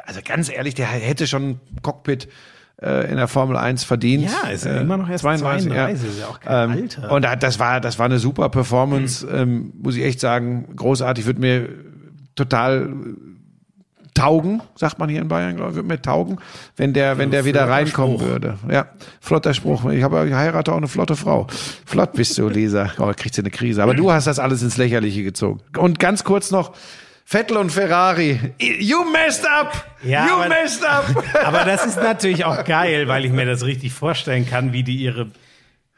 [0.06, 2.28] also ganz ehrlich, der hätte schon ein Cockpit
[2.82, 4.26] äh, in der Formel 1 verdient.
[4.26, 5.72] Ja, ist ja immer noch erst 32,
[6.10, 7.12] ist ja auch kein ähm, Alter.
[7.12, 11.26] Und da- das war, das war eine super Performance, ähm, muss ich echt sagen, großartig,
[11.26, 11.70] wird mir
[12.36, 12.90] total
[14.18, 16.38] taugen, sagt man hier in Bayern, glaube ich, wird mir taugen,
[16.76, 18.28] wenn der, wenn der wieder reinkommen Spruch.
[18.28, 18.58] würde.
[18.70, 18.88] Ja,
[19.22, 19.90] flotter Spruch.
[19.92, 21.48] Ich habe ich heirate auch eine flotte Frau.
[21.86, 22.92] Flott bist du, Lisa.
[22.98, 23.84] Oh, kriegst du eine Krise.
[23.84, 25.62] Aber du hast das alles ins Lächerliche gezogen.
[25.78, 26.74] Und ganz kurz noch,
[27.26, 28.40] Vettel und Ferrari.
[28.60, 29.86] You messed up!
[30.04, 31.24] Ja, you aber- messed up!
[31.46, 34.96] Aber das ist natürlich auch geil, weil ich mir das richtig vorstellen kann, wie die
[34.96, 35.28] ihre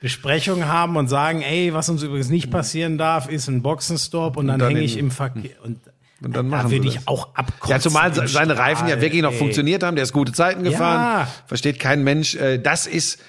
[0.02, 4.48] Besprechung haben und sagen, ey, was uns übrigens nicht passieren darf, ist ein Boxenstopp und
[4.48, 5.52] dann, dann hänge ich im Verkehr.
[5.64, 5.78] Und,
[6.22, 7.72] Und dann da machen würde sie ich auch abkotzen.
[7.72, 9.38] Ja, zumal seine Reifen ja Strahl, wirklich noch ey.
[9.38, 9.96] funktioniert haben.
[9.96, 11.22] Der ist gute Zeiten gefahren.
[11.28, 11.34] Ja.
[11.48, 12.36] Versteht kein Mensch.
[12.36, 13.20] Äh, Das ist,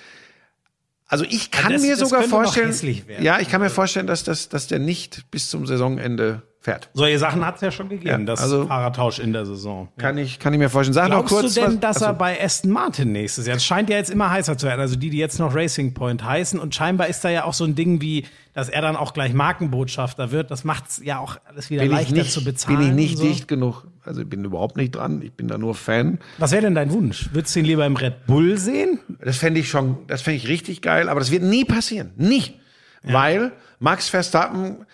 [1.06, 2.74] also ich kann das- mir sogar vorstellen,
[3.20, 6.42] ja, ich kann mir vorstellen, dass, das, dass der nicht bis zum Saisonende
[6.72, 6.88] fährt.
[6.94, 9.88] Solche Sachen hat es ja schon gegeben, Ja, das also- Fahrertausch in der Saison.
[9.98, 10.94] Kann ich, kann ich mir vorstellen.
[10.94, 11.54] Sag Glaubst kurz.
[11.54, 12.06] du denn, was, dass Achso.
[12.06, 14.96] er bei Aston Martin nächstes Jahr, es scheint ja jetzt immer heißer zu werden, also
[14.96, 17.74] die, die jetzt noch Racing Point heißen und scheinbar ist da ja auch so ein
[17.74, 21.70] Ding wie, dass er dann auch gleich Markenbotschafter wird, das macht es ja auch alles
[21.70, 22.78] wieder bin ich leichter nicht, zu bezahlen.
[22.78, 23.24] bin ich nicht so.
[23.24, 23.86] dicht genug.
[24.04, 25.20] Also ich bin überhaupt nicht dran.
[25.22, 26.18] Ich bin da nur Fan.
[26.38, 27.28] Was wäre denn dein Wunsch?
[27.32, 28.98] Würdest du ihn lieber im Red Bull sehen?
[29.22, 32.10] Das fände ich schon, das fände ich richtig geil, aber das wird nie passieren.
[32.16, 32.54] Nie.
[33.02, 34.84] Weil Max Verstappen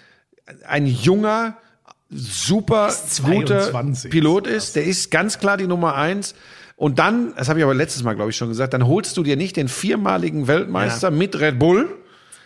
[0.69, 1.57] ein junger,
[2.11, 2.93] super
[3.25, 4.11] guter 22.
[4.11, 4.77] Pilot ist.
[4.77, 6.35] Der ist ganz klar die Nummer eins.
[6.77, 9.23] Und dann, das habe ich aber letztes Mal, glaube ich, schon gesagt, dann holst du
[9.23, 11.89] dir nicht den viermaligen Weltmeister mit Red Bull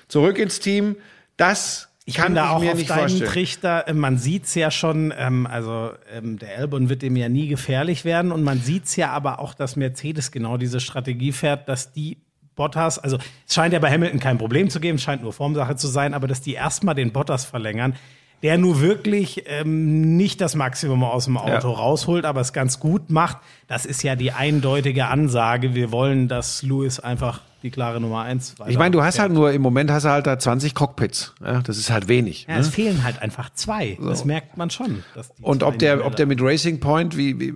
[0.08, 0.96] zurück ins Team.
[1.36, 3.30] Das Ich kann bin da ich auch mir auf nicht deinen vorstellen.
[3.30, 3.88] Trichter.
[3.88, 8.04] äh, Man sieht's ja schon, ähm, also ähm, der Albon wird dem ja nie gefährlich
[8.04, 12.18] werden und man sieht's ja aber auch, dass Mercedes genau diese Strategie fährt, dass die
[12.54, 13.18] Bottas, also
[13.48, 16.28] es scheint ja bei Hamilton kein Problem zu geben, scheint nur Formsache zu sein, aber
[16.28, 17.94] dass die erstmal den Bottas verlängern,
[18.42, 21.74] der nur wirklich ähm, nicht das Maximum aus dem Auto Ja.
[21.74, 23.38] rausholt, aber es ganz gut macht.
[23.66, 25.74] Das ist ja die eindeutige Ansage.
[25.74, 29.52] Wir wollen, dass Lewis einfach die klare Nummer eins Ich meine, du hast halt nur,
[29.52, 31.34] im Moment hast du halt da 20 Cockpits.
[31.44, 32.46] Ja, das ist halt wenig.
[32.48, 32.60] Ja, ne?
[32.60, 33.98] es fehlen halt einfach zwei.
[34.02, 35.04] Das merkt man schon.
[35.42, 37.52] Und ob der, ob der mit Racing Point, wie, wie,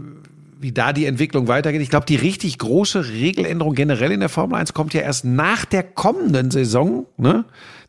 [0.61, 1.81] wie da die Entwicklung weitergeht.
[1.81, 5.65] Ich glaube, die richtig große Regeländerung generell in der Formel 1 kommt ja erst nach
[5.65, 7.06] der kommenden Saison.
[7.16, 7.44] Ne?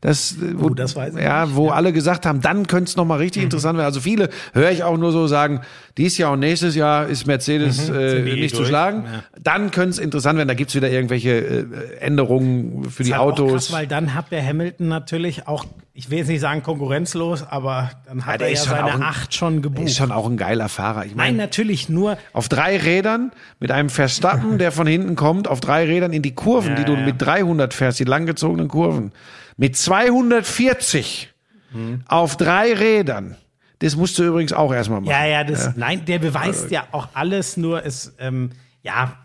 [0.05, 2.95] Das, wo, Oh, das weiß ich ja, nicht, wo alle gesagt haben, dann könnte es
[2.95, 3.23] nochmal Mhm.
[3.23, 3.87] richtig interessant werden.
[3.87, 5.61] Also viele höre ich auch nur so sagen,
[5.97, 8.69] dieses Jahr und nächstes Jahr ist Mercedes Sind äh, die nicht zu durch?
[8.69, 9.05] schlagen.
[9.05, 9.23] Ja.
[9.41, 10.47] Dann könnte es interessant werden.
[10.47, 11.65] Da gibt's wieder irgendwelche äh,
[12.01, 13.51] Änderungen für die ist halt Autos.
[13.51, 15.65] Krass, weil dann hat der Hamilton natürlich auch
[15.97, 19.33] ich will jetzt nicht sagen konkurrenzlos, aber dann hat der er ja seine ein- acht
[19.33, 19.85] schon gebucht.
[19.87, 21.05] Ist schon auch ein geiler Fahrer.
[21.05, 25.47] Ich Nein, meine, natürlich nur, auf drei Rädern mit einem Verstappen, der von hinten kommt,
[25.47, 27.05] auf drei Rädern in die Kurven, Ja, die du ja.
[27.05, 29.13] mit 300 fährst, die langgezogenen Kurven,
[29.57, 31.31] mit 240
[31.71, 32.03] Hm.
[32.07, 33.35] auf drei Rädern.
[33.79, 35.09] Das musst du übrigens auch erstmal machen.
[35.11, 38.51] ja, ja, das, nein, der beweist ja auch alles, nur es, ähm,
[38.83, 39.17] ja,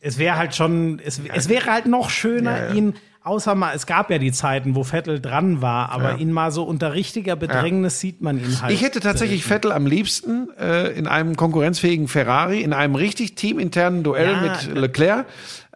[0.00, 4.10] es wäre halt schon, es, es wäre halt noch schöner, ihn, außer mal, es gab
[4.10, 8.20] ja die Zeiten, wo Vettel dran war, aber ihn mal so unter richtiger Bedrängnis sieht
[8.20, 8.72] man ihn halt.
[8.72, 14.02] Ich hätte tatsächlich Vettel am liebsten äh, in einem konkurrenzfähigen Ferrari, in einem richtig teaminternen
[14.02, 15.26] Duell Ja, mit Leclerc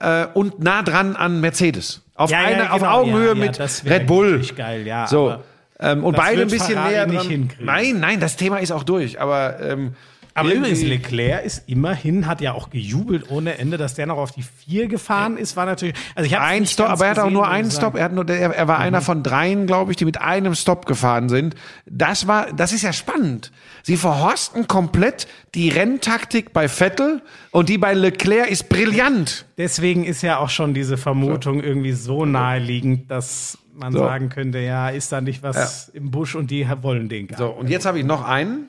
[0.00, 2.02] äh, und nah dran an Mercedes.
[2.16, 4.42] Auf, Ja, ja, eine, auf genau, Augenhöhe ja, ja, mit Red Bull.
[4.56, 5.36] geil, ja, So.
[5.78, 7.50] Ähm, und beide ein bisschen Ferrari näher nicht dran.
[7.58, 9.20] Nein, nein, das Thema ist auch durch.
[9.20, 9.94] Aber, ähm,
[10.36, 14.18] Aber irgendwie- übrigens, Leclerc ist immerhin, hat ja auch gejubelt ohne Ende, dass der noch
[14.18, 17.18] auf die vier gefahren ist, war natürlich, also ich habe Ein Stop, aber er hat
[17.18, 17.94] auch nur einen Stop.
[17.96, 18.68] Er, hat nur, er, er Mhm.
[18.68, 21.54] war einer von dreien, glaube ich, die mit einem Stop gefahren sind.
[21.86, 23.50] Das war, das ist ja spannend.
[23.82, 29.46] Sie verhorsten komplett die Renntaktik bei Vettel und die bei Leclerc ist brillant.
[29.58, 33.98] Deswegen ist ja auch schon diese Vermutung irgendwie so naheliegend, dass man So.
[34.00, 37.48] sagen könnte, ja, ist da nicht was im Busch und die wollen den gar So,
[37.48, 38.68] und jetzt habe ich noch einen.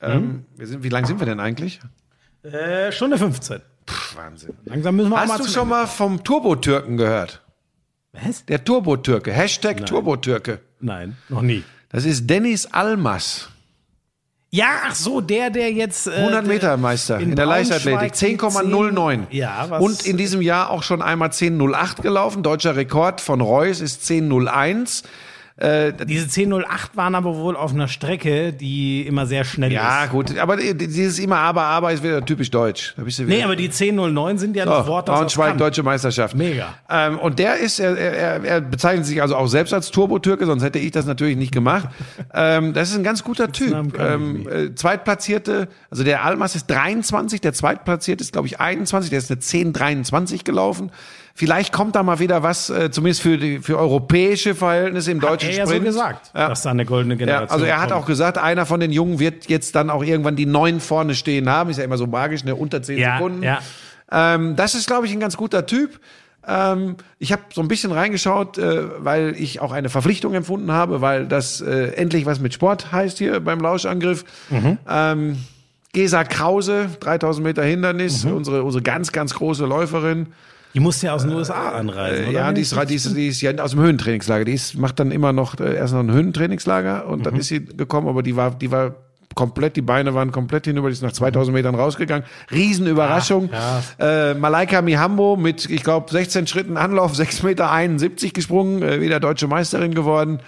[0.00, 1.80] Ähm, wir sind, wie lang sind wir denn eigentlich?
[2.42, 3.60] Äh, Stunde 15.
[3.86, 4.54] Pff, Wahnsinn.
[4.64, 7.42] Langsam müssen wir auch mal Hast du schon mal vom Turbo-Türken gehört?
[8.12, 8.44] Was?
[8.46, 9.32] Der Turbo-Türke.
[9.32, 10.60] Hashtag Turbo-Türke.
[10.80, 11.64] Nein, noch nie.
[11.90, 13.48] Das ist Dennis Almas.
[14.50, 16.06] Ja, ach so, der, der jetzt.
[16.06, 18.38] Äh, 100 Meter Meister in, der Braunschweig Leichtathletik.
[18.38, 19.26] die 10,09.
[19.30, 19.82] Ja, was?
[19.82, 22.42] Und in diesem Jahr auch schon einmal 10,08 gelaufen.
[22.42, 25.04] Deutscher Rekord von Reus ist 10,01.
[25.60, 30.10] Diese 1008 waren aber wohl auf einer Strecke, die immer sehr schnell Ja, ist.
[30.10, 30.38] gut.
[30.38, 32.94] Aber dieses immer aber, aber ist wieder typisch deutsch.
[32.96, 33.36] Da bist du wieder.
[33.38, 35.58] Nee, aber die 1009 sind ja noch So, Worte aus Braunschweig, Cannes.
[35.58, 36.36] Deutsche Meisterschaft.
[36.36, 36.74] Mega.
[36.88, 40.62] Ähm, und der ist, er, er, er bezeichnet sich also auch selbst als Turbo-Türke, sonst
[40.62, 41.88] hätte ich das natürlich nicht gemacht.
[42.34, 43.98] ähm, das ist ein ganz guter Typ.
[43.98, 49.18] Ähm, äh, Zweitplatzierte, also der Almas ist 23, der Zweitplatzierte ist, glaube ich, 21, der
[49.18, 50.92] ist eine 10,23 gelaufen.
[51.38, 55.30] Vielleicht kommt da mal wieder was, äh, zumindest für, die, für europäische Verhältnisse im Hat
[55.30, 55.84] deutschen er ja so Sprint.
[55.86, 56.48] gesagt, Ja.
[56.48, 58.02] dass da eine goldene Ja, Generation also er hat kommt.
[58.02, 61.48] auch gesagt, einer von den Jungen wird jetzt dann auch irgendwann die neun vorne stehen
[61.48, 61.70] haben.
[61.70, 62.56] Ist ja immer so magisch, ne?
[62.56, 63.44] unter zehn Ja, Sekunden.
[63.44, 63.60] ja.
[64.10, 66.00] Ähm, das ist, glaube ich, ein ganz guter Typ.
[66.44, 71.00] Ähm, ich habe so ein bisschen reingeschaut, äh, weil ich auch eine Verpflichtung empfunden habe,
[71.02, 74.24] weil das äh, endlich was mit Sport heißt hier beim Lauschangriff.
[74.50, 74.78] Mhm.
[74.90, 75.36] Ähm,
[75.92, 78.32] Gesa Krause, 3000 Meter Hindernis, Mhm.
[78.34, 80.28] unsere, unsere ganz, ganz große Läuferin.
[80.78, 82.30] Die musste ja aus den USA anreisen, oder?
[82.30, 84.44] Äh, Ja, die ist, die, ist, die ist ja aus dem Höhentrainingslager.
[84.44, 87.22] Die ist, macht dann immer noch äh, erst noch ein Höhentrainingslager und Mhm.
[87.24, 88.94] dann ist sie gekommen, aber die war, die war
[89.34, 92.24] komplett, die Beine waren komplett hinüber, die ist nach 2000 Metern rausgegangen.
[92.52, 93.50] Riesenüberraschung.
[93.98, 97.42] Äh, Malaika Mihambo mit, ich glaube, 16 Schritten Anlauf, 6,71
[98.22, 100.38] Meter gesprungen, äh, wieder deutsche Meisterin geworden.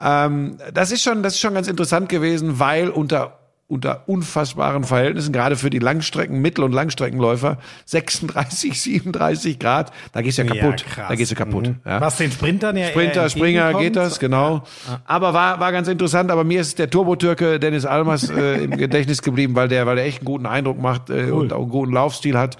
[0.00, 3.40] Ähm, das ist schon, das ist schon ganz interessant gewesen, weil unter
[3.74, 10.38] unter unfassbaren Verhältnissen, gerade für die Langstrecken, Mittel- und Langstreckenläufer, 36, 37 Grad, da gehst
[10.38, 10.84] du ja kaputt.
[10.96, 11.66] Ja, da gehst du kaputt.
[11.66, 11.76] Mhm.
[11.84, 12.00] Ja.
[12.00, 14.62] Was den Sprintern ja Sprinter, Springer geht das, genau.
[15.04, 19.22] Aber war, war ganz interessant, aber mir ist der Turbo-Türke Dennis Almas äh, im Gedächtnis
[19.22, 21.92] geblieben, weil der, weil der echt einen guten Eindruck macht äh, und auch einen guten
[21.92, 22.56] Laufstil hat.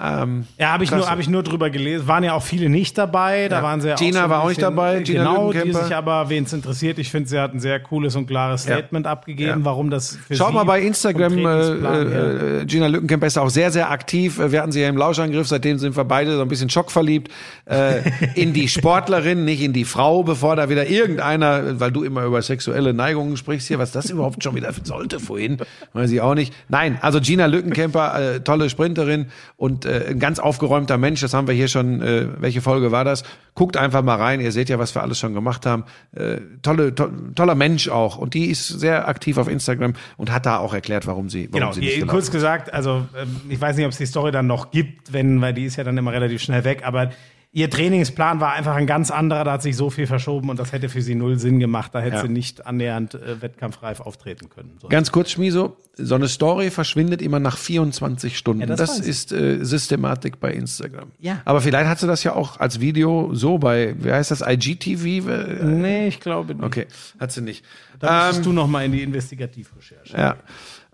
[0.00, 2.08] Ähm, Ja, habe ich, nur- hab ich nur drüber gelesen.
[2.08, 3.48] Waren ja auch viele nicht dabei.
[3.48, 3.62] Da Ja.
[3.62, 6.44] waren sie ja Gina auch war auch nicht dabei, Gina genau, die sich aber, wen
[6.44, 8.76] es interessiert, ich finde, sie hat ein sehr cooles und klares Ja.
[8.76, 9.64] Statement abgegeben, Ja.
[9.64, 13.50] warum das für Schaut sie mal bei Instagram, äh, her- äh, Gina Lückenkämper ist auch
[13.50, 14.38] sehr, sehr aktiv.
[14.38, 17.30] Äh, Wir hatten sie ja im Lauschangriff, seitdem sind wir beide so ein bisschen schockverliebt
[17.66, 18.00] äh,
[18.34, 22.40] in die Sportlerin, nicht in die Frau, bevor da wieder irgendeiner, weil du immer über
[22.40, 25.58] sexuelle Neigungen sprichst hier, was das überhaupt schon wieder sollte vorhin,
[25.92, 26.54] weiß ich auch nicht.
[26.70, 31.46] Nein, also Gina Lückenkämper, äh, tolle Sprinterin und äh, ein ganz aufgeräumter Mensch, das haben
[31.46, 33.24] wir hier schon, äh, welche Folge war das?
[33.54, 35.84] Guckt einfach mal rein, ihr seht ja, was wir alles schon gemacht haben.
[36.14, 40.46] Äh, tolle, to toller Mensch auch und die ist sehr aktiv auf Instagram und hat
[40.46, 43.76] da auch erklärt, warum sie, warum Genau, sie nicht kurz gesagt, also ähm, ich weiß
[43.76, 46.12] nicht, ob es die Story dann noch gibt, wenn, weil die ist ja dann immer
[46.12, 47.10] relativ schnell weg, aber
[47.54, 50.72] ihr Trainingsplan war einfach ein ganz anderer, da hat sich so viel verschoben und das
[50.72, 52.22] hätte für sie null Sinn gemacht, da hätte Ja.
[52.22, 54.78] sie nicht annähernd äh, wettkampfreif auftreten können.
[54.80, 54.88] So.
[54.88, 58.60] Ganz kurz, Schmiso, so eine Story verschwindet immer nach 24 Stunden.
[58.62, 61.10] Ja, das das ist äh, Systematik bei Instagram.
[61.20, 61.42] Ja.
[61.44, 65.04] Aber vielleicht hat sie das ja auch als Video so bei, wie heißt das, IGTV?
[65.28, 66.64] Äh, Nee, ich glaube nicht.
[66.64, 66.86] Okay,
[67.20, 67.64] hat sie nicht.
[67.98, 70.16] Da müsstest du noch mal in die Investigativrecherche.
[70.16, 70.36] Ja.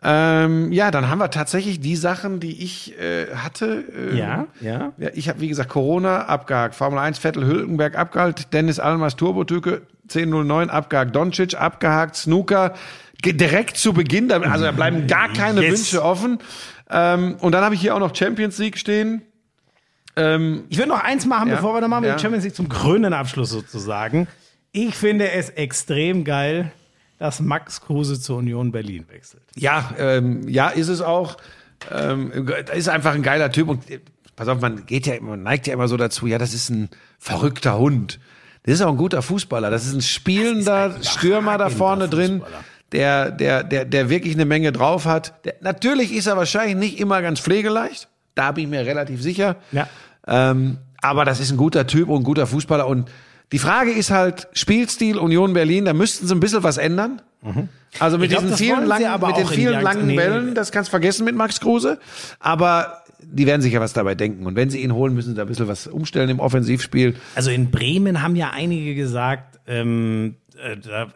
[0.01, 3.85] Ähm, ja, dann haben wir tatsächlich die Sachen, die ich äh, hatte.
[4.13, 4.93] Äh, Ja, ja.
[4.97, 9.83] ja ich habe, wie gesagt, Corona abgehakt, Formel 1 Vettel Hülkenberg abgehakt, Dennis Almas Turbotüke
[10.05, 12.75] 1009 abgehakt, Doncic abgehakt, Snooker
[13.25, 15.73] direkt zu Beginn, also da bleiben gar keine Yes.
[15.79, 16.39] Wünsche offen.
[16.89, 19.23] Ähm, und dann habe ich hier auch noch Champions League stehen.
[20.15, 22.17] Ähm, Ich würde noch eins machen, Ja, bevor wir dann machen, ja.
[22.19, 24.29] Champions League zum grünen Abschluss sozusagen.
[24.71, 26.71] Ich finde es extrem geil,
[27.19, 29.43] dass Max Kruse zur Union Berlin wechselt.
[29.57, 31.37] Ja, ähm, ja, ist es auch.
[31.91, 33.85] Ähm, ist einfach ein geiler Typ und
[34.37, 36.89] pass auf, man geht ja, man neigt ja immer so dazu, ja, das ist ein
[37.19, 38.19] verrückter Hund.
[38.65, 39.71] Das ist auch ein guter Fußballer.
[39.71, 42.43] Das ist ein spielender ist ein Stürmer da vorne drin,
[42.93, 45.45] der, der, der, der wirklich eine Menge drauf hat.
[45.45, 48.09] Der, natürlich ist er wahrscheinlich nicht immer ganz pflegeleicht.
[48.35, 49.57] Da bin ich mir relativ sicher.
[49.73, 49.89] Ja.
[50.27, 52.87] Ähm, aber das ist ein guter Typ und ein guter Fußballer.
[52.87, 53.11] Und
[53.53, 57.23] die Frage ist halt, Spielstil Union Berlin, da müssten sie ein bisschen was ändern.
[57.43, 57.69] Mhm.
[57.99, 60.17] Also mit glaub, diesen vielen langen, mit den vielen langen nee.
[60.17, 61.99] Bällen, das kannst du vergessen mit Max Kruse.
[62.41, 64.47] Aber die werden sich ja was dabei denken.
[64.47, 67.17] Und wenn sie ihn holen, müssen sie da ein bisschen was umstellen im Offensivspiel.
[67.35, 70.38] Also in Bremen haben ja einige gesagt, ähm, äh,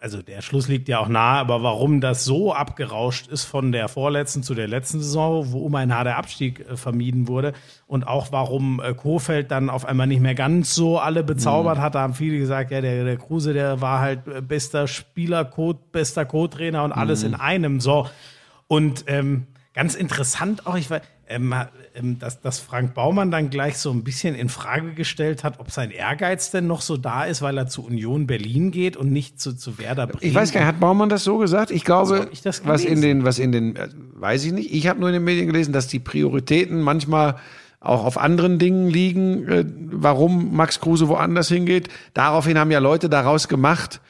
[0.01, 3.89] also der Schluss liegt ja auch nahe, aber warum das so abgerauscht ist von der
[3.89, 7.53] vorletzten zu der letzten Saison, wo um ein harter Abstieg äh, vermieden wurde
[7.87, 11.83] und auch warum äh, Kofeld dann auf einmal nicht mehr ganz so alle bezaubert mhm.
[11.83, 15.75] hat, da haben viele gesagt, ja, der, der Kruse, der war halt bester Spieler, Co
[15.75, 17.29] bester Co-Trainer und alles mhm.
[17.29, 17.81] in einem.
[17.81, 18.09] So.
[18.69, 21.67] Und ähm, ganz interessant auch, ich war, ähm, ähm,
[22.19, 25.91] dass, dass Frank Baumann dann gleich so ein bisschen in Frage gestellt hat, ob sein
[25.91, 29.55] Ehrgeiz denn noch so da ist, weil er zu Union Berlin geht und nicht zu,
[29.55, 30.21] zu Werder Bremen.
[30.23, 31.71] Ich weiß gar nicht, hat Baumann das so gesagt?
[31.71, 34.73] Ich glaube, also, ich was in den, was in den, äh, weiß ich nicht.
[34.73, 37.37] Ich habe nur in den Medien gelesen, dass die Prioritäten manchmal
[37.81, 41.89] auch auf anderen Dingen liegen, äh, warum Max Kruse woanders hingeht.
[42.15, 44.01] Daraufhin haben ja Leute daraus gemacht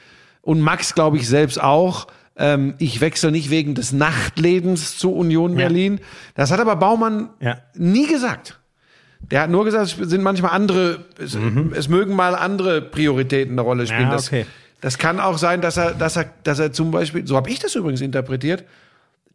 [0.43, 2.07] und Max, glaube ich, selbst auch,
[2.43, 5.98] ähm, ich wechsle nicht wegen des Nachtlebens zu Union Berlin.
[5.98, 6.05] Ja.
[6.35, 7.59] Das hat aber Baumann ja.
[7.74, 8.59] nie gesagt.
[9.20, 11.73] Der hat nur gesagt, es sind manchmal andere, es, mhm.
[11.77, 14.10] es mögen mal andere Prioritäten eine Rolle spielen.
[14.10, 14.40] Ja, okay.
[14.81, 17.48] das, das kann auch sein, dass er, dass er, dass er zum Beispiel, so habe
[17.48, 18.64] ich das übrigens interpretiert,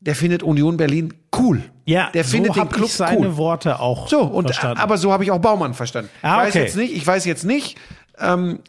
[0.02, 1.64] der findet Union Berlin cool.
[1.86, 3.38] Ja, der findet so den Club ich seine cool.
[3.38, 4.80] Worte auch so und verstanden.
[4.80, 6.10] aber so habe ich auch Baumann verstanden.
[6.22, 6.42] Ah.
[6.42, 7.78] Ich weiß jetzt nicht, ich weiß jetzt nicht,
[8.20, 8.60] ähm,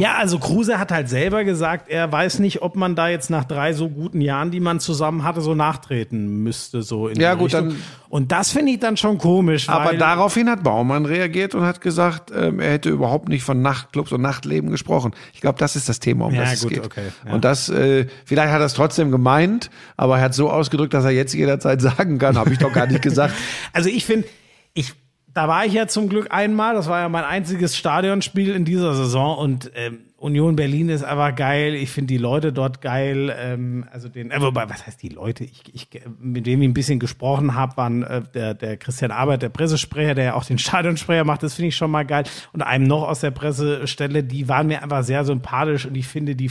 [0.00, 3.44] ja, also Kruse hat halt selber gesagt, er weiß nicht, ob man da jetzt nach
[3.44, 7.46] drei so guten Jahren, die man zusammen hatte, so nachtreten müsste, so in Ja, gut,
[7.54, 7.70] Richtung.
[7.70, 7.82] dann.
[8.08, 9.68] Und das finde ich dann schon komisch.
[9.68, 14.12] Aber daraufhin hat Baumann reagiert und hat gesagt, ähm, er hätte überhaupt nicht von Nachtclubs
[14.12, 15.12] und Nachtleben gesprochen.
[15.32, 16.86] Ich glaube, das ist das Thema, um ja, das gut, es geht.
[16.86, 17.32] Okay, ja.
[17.32, 21.04] Und das, äh, vielleicht hat er es trotzdem gemeint, aber er hat so ausgedrückt, dass
[21.04, 23.34] er jetzt jederzeit sagen kann, habe ich doch gar nicht gesagt.
[23.72, 24.28] also ich finde,
[24.74, 24.92] ich
[25.34, 26.74] da war ich ja zum Glück einmal.
[26.74, 31.34] Das war ja mein einziges Stadionspiel in dieser Saison und ähm, Union Berlin ist einfach
[31.34, 31.74] geil.
[31.74, 33.34] Ich finde die Leute dort geil.
[33.38, 35.44] Ähm, also den, äh, wobei, was heißt die Leute?
[35.44, 35.88] Ich, ich,
[36.20, 40.14] mit wem ich ein bisschen gesprochen habe, waren äh, der, der Christian Arbeit, der Pressesprecher,
[40.14, 41.42] der ja auch den Stadionsprecher macht.
[41.42, 42.24] Das finde ich schon mal geil.
[42.52, 46.36] Und einem noch aus der Pressestelle, die waren mir einfach sehr sympathisch und ich finde
[46.36, 46.50] die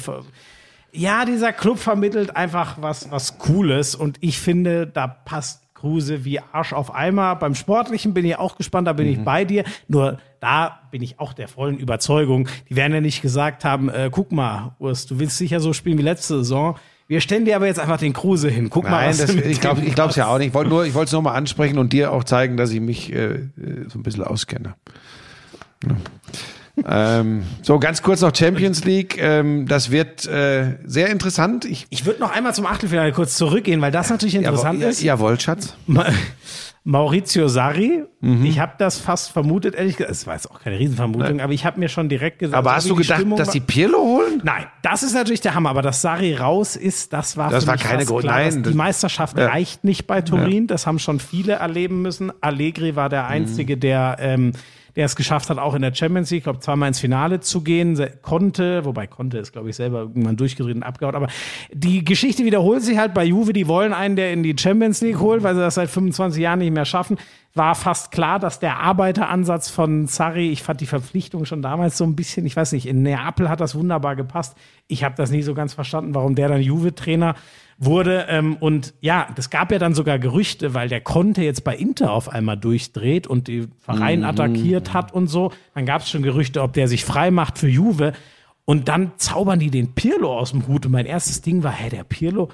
[0.91, 6.39] ja, dieser Club vermittelt einfach was, was Cooles und ich finde, da passt Kruse wie
[6.39, 7.35] Arsch auf Eimer.
[7.35, 9.13] Beim Sportlichen bin ich auch gespannt, da bin mhm.
[9.13, 9.63] ich bei dir.
[9.87, 12.47] Nur da bin ich auch der vollen Überzeugung.
[12.69, 15.97] Die werden ja nicht gesagt haben, äh, guck mal, Urs, du willst sicher so spielen
[15.97, 16.77] wie letzte Saison.
[17.07, 18.69] Wir stellen dir aber jetzt einfach den Kruse hin.
[18.69, 20.49] Guck Nein, mal, was das, ich glaube ich glaube es ja auch nicht.
[20.49, 23.11] Ich wollte nur, ich wollte es nochmal ansprechen und dir auch zeigen, dass ich mich
[23.11, 23.49] äh, äh
[23.87, 24.75] so ein bisschen auskenne.
[25.85, 25.95] Ja
[26.87, 29.17] ähm, so, ganz kurz noch Champions League.
[29.21, 31.65] Ähm, das wird äh, sehr interessant.
[31.65, 35.01] Ich, ich würde noch einmal zum Achtelfinale kurz zurückgehen, weil das natürlich interessant jawohl, ist.
[35.01, 35.75] Jawohl, Schatz.
[36.85, 38.45] Maurizio Sarri, mhm.
[38.45, 41.41] ich habe das fast vermutet, ehrlich gesagt, es war jetzt auch keine Riesenvermutung, Nein.
[41.41, 42.57] aber ich habe mir schon direkt gesagt.
[42.57, 44.41] Aber hast du gedacht, Stimmung dass die Pirlo holen?
[44.43, 47.77] Nein, das ist natürlich der Hammer, aber dass Sarri raus ist, das war das war
[47.77, 48.25] keine große.
[48.25, 49.47] Nein, die Meisterschaft ja.
[49.47, 50.67] reicht nicht bei Turin, ja.
[50.67, 52.31] das haben schon viele erleben müssen.
[52.41, 53.79] Allegri war der Einzige, mhm.
[53.81, 54.53] der ähm,
[54.95, 57.99] der es geschafft hat, auch in der Champions League, glaube zweimal ins Finale zu gehen,
[58.21, 61.15] konnte, wobei konnte ist, glaube ich, selber irgendwann durchgedreht und abgehauen.
[61.15, 61.27] Aber
[61.71, 65.19] die Geschichte wiederholt sich halt bei Juve, die wollen einen, der in die Champions League
[65.19, 67.17] holt, weil sie das seit 25 Jahren nicht mehr schaffen.
[67.55, 72.03] War fast klar, dass der Arbeiteransatz von Sarri, ich fand die Verpflichtung schon damals so
[72.03, 74.55] ein bisschen, ich weiß nicht, in Neapel hat das wunderbar gepasst.
[74.87, 77.35] Ich habe das nie so ganz verstanden, warum der dann Juve-Trainer
[77.79, 78.25] wurde.
[78.29, 82.11] Ähm, und ja, das gab ja dann sogar Gerüchte, weil der Conte jetzt bei Inter
[82.11, 84.25] auf einmal durchdreht und die Verein mhm.
[84.25, 85.51] attackiert hat und so.
[85.73, 88.13] Dann gab es schon Gerüchte, ob der sich frei macht für Juve.
[88.65, 90.85] Und dann zaubern die den Pirlo aus dem Hut.
[90.85, 92.49] Und mein erstes Ding war, hä, der Pirlo,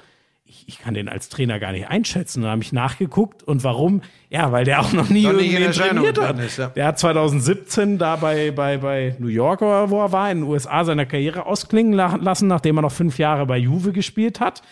[0.46, 2.42] ich, ich kann den als Trainer gar nicht einschätzen.
[2.42, 3.42] dann habe ich nachgeguckt.
[3.42, 4.02] Und warum?
[4.30, 6.38] Ja, weil der auch noch nie irgendwie trainiert hat.
[6.38, 6.68] Ist, ja.
[6.68, 10.48] Der hat 2017 da bei, bei, bei New York oder wo er war, in den
[10.48, 14.62] USA seine Karriere ausklingen lassen, nachdem er noch fünf Jahre bei Juve gespielt hat.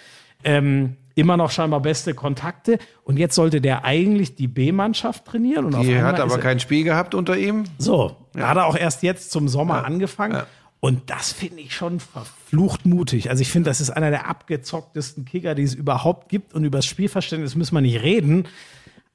[0.45, 2.79] Ähm, immer noch scheinbar beste Kontakte.
[3.05, 5.67] Und jetzt sollte der eigentlich die B-Mannschaft trainieren.
[5.67, 7.65] Und die hat aber kein Spiel gehabt unter ihm.
[7.79, 8.49] So, ja.
[8.49, 9.83] hat er auch erst jetzt zum Sommer ja.
[9.83, 10.35] angefangen.
[10.35, 10.47] Ja.
[10.81, 13.31] Und das finde ich schon verflucht mutig.
[13.31, 16.53] Also ich finde, das ist einer der abgezocktesten Kicker, die es überhaupt gibt.
[16.53, 18.47] Und über das Spielverständnis müssen wir nicht reden.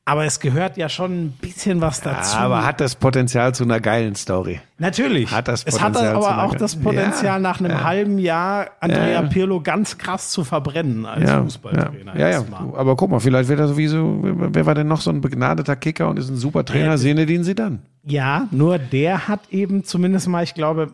[0.10, 2.36] Aber es gehört ja schon ein bisschen was dazu.
[2.38, 4.60] Ja, aber hat das Potenzial zu einer geilen Story.
[4.78, 5.32] Natürlich.
[5.32, 7.84] Hat das es hat Potenzial aber auch das Potenzial, Ja, nach einem ja.
[7.84, 9.22] halben Jahr Andrea.
[9.24, 12.18] Pirlo ganz krass zu verbrennen als Fußballtrainer.
[12.18, 12.44] ja, ja.
[12.76, 16.08] Aber guck mal, vielleicht wird er sowieso, wer war denn noch so ein begnadeter Kicker
[16.10, 16.98] und ist ein super Trainer?
[16.98, 17.80] Zinedine Zidane.
[18.06, 20.94] Ja, nur der hat eben zumindest mal, ich glaube,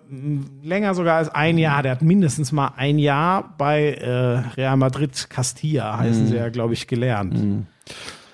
[0.63, 5.29] länger sogar als ein Jahr, der hat mindestens mal ein Jahr bei äh, Real Madrid
[5.29, 6.27] Castilla, heißen Mhm.
[6.27, 7.35] sie ja, glaube ich, gelernt.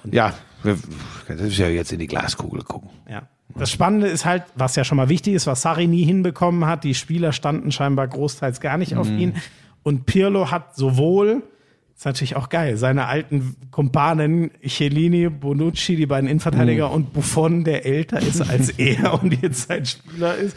[0.10, 0.78] Ja, wir-
[1.28, 2.90] das ist ja jetzt in die Glaskugel gucken.
[3.10, 3.24] Ja.
[3.56, 6.84] Das Spannende ist halt, was ja schon mal wichtig ist, was Sarri nie hinbekommen hat,
[6.86, 9.20] die Spieler standen scheinbar großteils gar nicht auf Mhm.
[9.20, 9.34] ihn.
[9.84, 11.44] Und Pirlo hat sowohl,
[11.98, 16.94] ist natürlich auch geil, seine alten Kumpanen Chiellini, Bonucci, die beiden Innenverteidiger Mhm.
[16.96, 20.56] und Buffon, der älter ist als er und jetzt sein Spieler ist,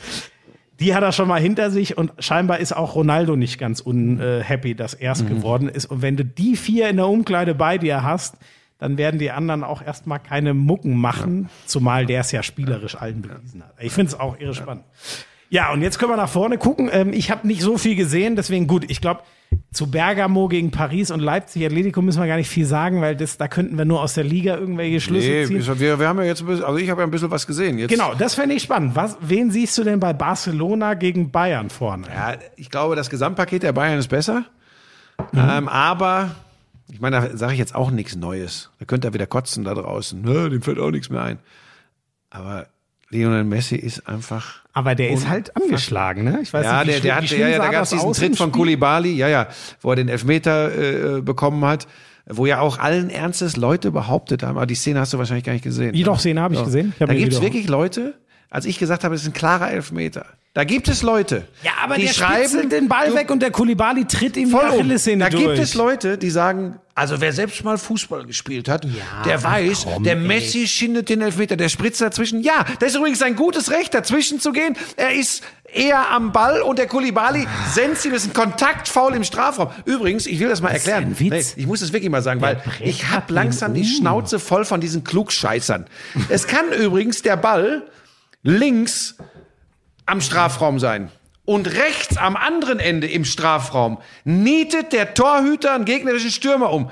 [0.81, 4.75] die hat er schon mal hinter sich und scheinbar ist auch Ronaldo nicht ganz unhappy,
[4.77, 5.29] dass er es Mhm.
[5.29, 5.87] geworden ist.
[5.87, 8.37] Und wenn du die vier in der Umkleide bei dir hast,
[8.79, 13.23] dann werden die anderen auch erstmal keine Mucken machen, zumal der es ja spielerisch allen
[13.23, 13.75] bewiesen hat.
[13.81, 14.85] Ich finde es auch irre spannend.
[15.51, 16.89] Ja, und jetzt können wir nach vorne gucken.
[16.93, 18.91] Ähm, ich habe nicht so viel gesehen, deswegen gut.
[18.91, 19.21] Ich glaube,
[19.73, 23.37] zu Bergamo gegen Paris und Leipzig Atletico müssen wir gar nicht viel sagen, weil das,
[23.37, 25.79] da könnten wir nur aus der Liga irgendwelche Schlüsse Nee, ziehen.
[25.79, 27.79] wir, wir haben ja jetzt ein bisschen, also ich habe ja ein bisschen was gesehen.
[27.79, 28.97] Jetzt, Genau, das fände ich spannend.
[28.97, 32.07] Was, wen siehst du denn bei Barcelona gegen Bayern vorne?
[32.13, 34.45] Ja, ich glaube, das Gesamtpaket der Bayern ist besser.
[35.31, 35.39] Mhm.
[35.39, 36.35] Ähm, aber,
[36.93, 38.71] ich meine, da sage ich jetzt auch nichts Neues.
[38.79, 40.27] Da könnte er wieder kotzen da draußen.
[40.27, 41.39] Ja, dem fällt auch nichts mehr ein.
[42.31, 42.67] Aber
[43.11, 44.63] Lionel Messi ist einfach.
[44.73, 46.41] Aber der ist halt angeschlagen, ne?
[46.43, 48.37] Ich weiß Ja, nicht, wie der, der hat, ja, ja, da gab es diesen Tritt
[48.37, 48.51] von?
[48.51, 49.47] Kulibali, ja, ja,
[49.81, 51.87] wo er den Elfmeter äh, bekommen hat,
[52.27, 55.53] wo ja auch allen Ernstes Leute behauptet haben, aber die Szene hast du wahrscheinlich gar
[55.53, 55.95] nicht gesehen.
[55.95, 56.93] Jedoch, Szene habe ich gesehen.
[56.97, 58.15] Ich hab da gibt es wirklich Leute,
[58.51, 60.27] als ich gesagt habe, es ist ein klarer Elfmeter.
[60.55, 63.51] Da gibt es Leute, Ja, aber die der schreiben, den Ball du- weg und der
[63.51, 64.89] Kulibali tritt ihm die Voll um.
[65.19, 65.43] Da durch.
[65.45, 68.87] gibt es Leute, die sagen, also wer selbst mal Fußball gespielt hat,
[69.25, 70.21] der ach weiß, komm, der ey.
[70.21, 72.41] Messi schindet den Elfmeter, der spritzt dazwischen.
[72.41, 74.77] Ja, das ist übrigens sein gutes Recht, dazwischen zu gehen.
[74.97, 79.25] Er ist eher am Ball und der Kulibali senzt ihn, das ist ein Kontaktfoul im
[79.25, 79.71] Strafraum.
[79.87, 81.17] Übrigens, ich will das mal ist erklären.
[81.19, 83.87] Nee, ich muss das wirklich mal sagen, weil ich habe ihn langsam die um.
[83.89, 85.87] Schnauze voll von diesen Klugscheißern.
[86.29, 87.83] es kann übrigens der Ball
[88.45, 89.17] links
[90.07, 91.11] am Strafraum sein.
[91.45, 96.91] Und rechts am anderen Ende im Strafraum nietet der Torhüter einen gegnerischen Stürmer um.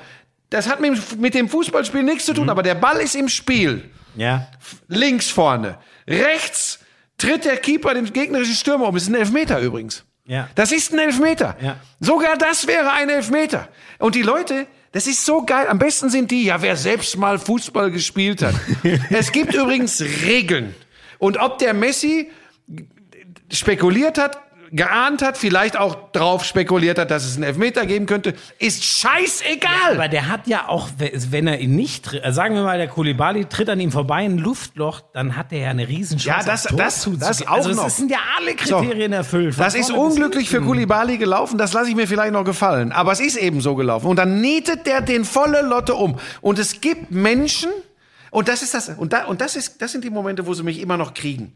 [0.51, 3.89] Das hat mit, mit dem Fußballspiel nichts zu tun, aber der Ball ist im Spiel.
[4.15, 4.47] Ja.
[4.87, 5.79] Links vorne.
[6.07, 6.79] Rechts
[7.17, 8.93] tritt der Keeper den gegnerischen Stürmer um.
[8.93, 10.03] Das ist ein Elfmeter übrigens.
[10.25, 10.49] Ja.
[10.53, 11.57] Das ist ein Elfmeter.
[11.59, 11.77] Ja.
[11.99, 13.67] Sogar das wäre ein Elfmeter.
[13.97, 15.67] Und die Leute, das ist so geil.
[15.67, 18.55] Am besten sind die, ja, wer selbst mal Fußball gespielt hat.
[19.09, 20.75] es gibt übrigens Regeln.
[21.17, 22.29] Und ob der Messi
[23.53, 24.39] spekuliert hat,
[24.75, 29.93] geahnt hat, vielleicht auch drauf spekuliert hat, dass es einen Elfmeter geben könnte, ist scheißegal.
[29.93, 32.87] Aber der hat ja auch, wenn er ihn nicht tritt, also sagen wir mal, der
[32.87, 36.47] Kulibali tritt an ihm vorbei in ein Luftloch, dann hat er ja eine Riesenchance.
[36.47, 37.19] Ja, das- das- zuzugehen.
[37.19, 37.85] das auch also noch.
[37.85, 39.53] Es sind ja alle Kriterien erfüllt.
[39.53, 42.91] Von Das ist unglücklich für Kulibali gelaufen, das lasse ich mir vielleicht noch gefallen.
[42.91, 44.07] Aber es ist eben so gelaufen.
[44.07, 46.17] Und dann nietet der den volle Lotte um.
[46.41, 47.69] Und es gibt Menschen,
[48.33, 50.63] und das ist das, und, da, und das ist, das sind die Momente, wo sie
[50.63, 51.53] mich immer noch kriegen.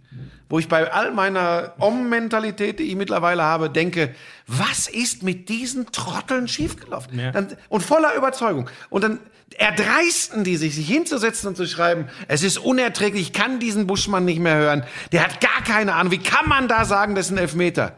[0.47, 4.13] Wo ich bei all meiner Om-Mentalität, die ich mittlerweile habe, denke,
[4.45, 7.19] was ist mit diesen Trotteln schiefgelaufen?
[7.19, 7.31] Ja.
[7.31, 8.69] Dann, und voller Überzeugung.
[8.91, 9.19] Und dann
[9.57, 14.25] erdreisten die sich, sich hinzusetzen und zu schreiben, es ist unerträglich, ich kann diesen Buschmann
[14.25, 14.83] nicht mehr hören.
[15.11, 16.11] Der hat gar keine Ahnung.
[16.11, 17.97] Wie kann man da sagen, das ist ein Elfmeter?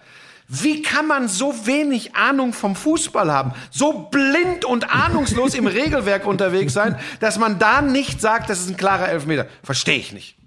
[0.51, 6.25] Wie kann man so wenig Ahnung vom Fußball haben, so blind und ahnungslos im Regelwerk
[6.25, 9.45] unterwegs sein, dass man da nicht sagt, das ist ein klarer Elfmeter?
[9.63, 10.37] Verstehe ich nicht.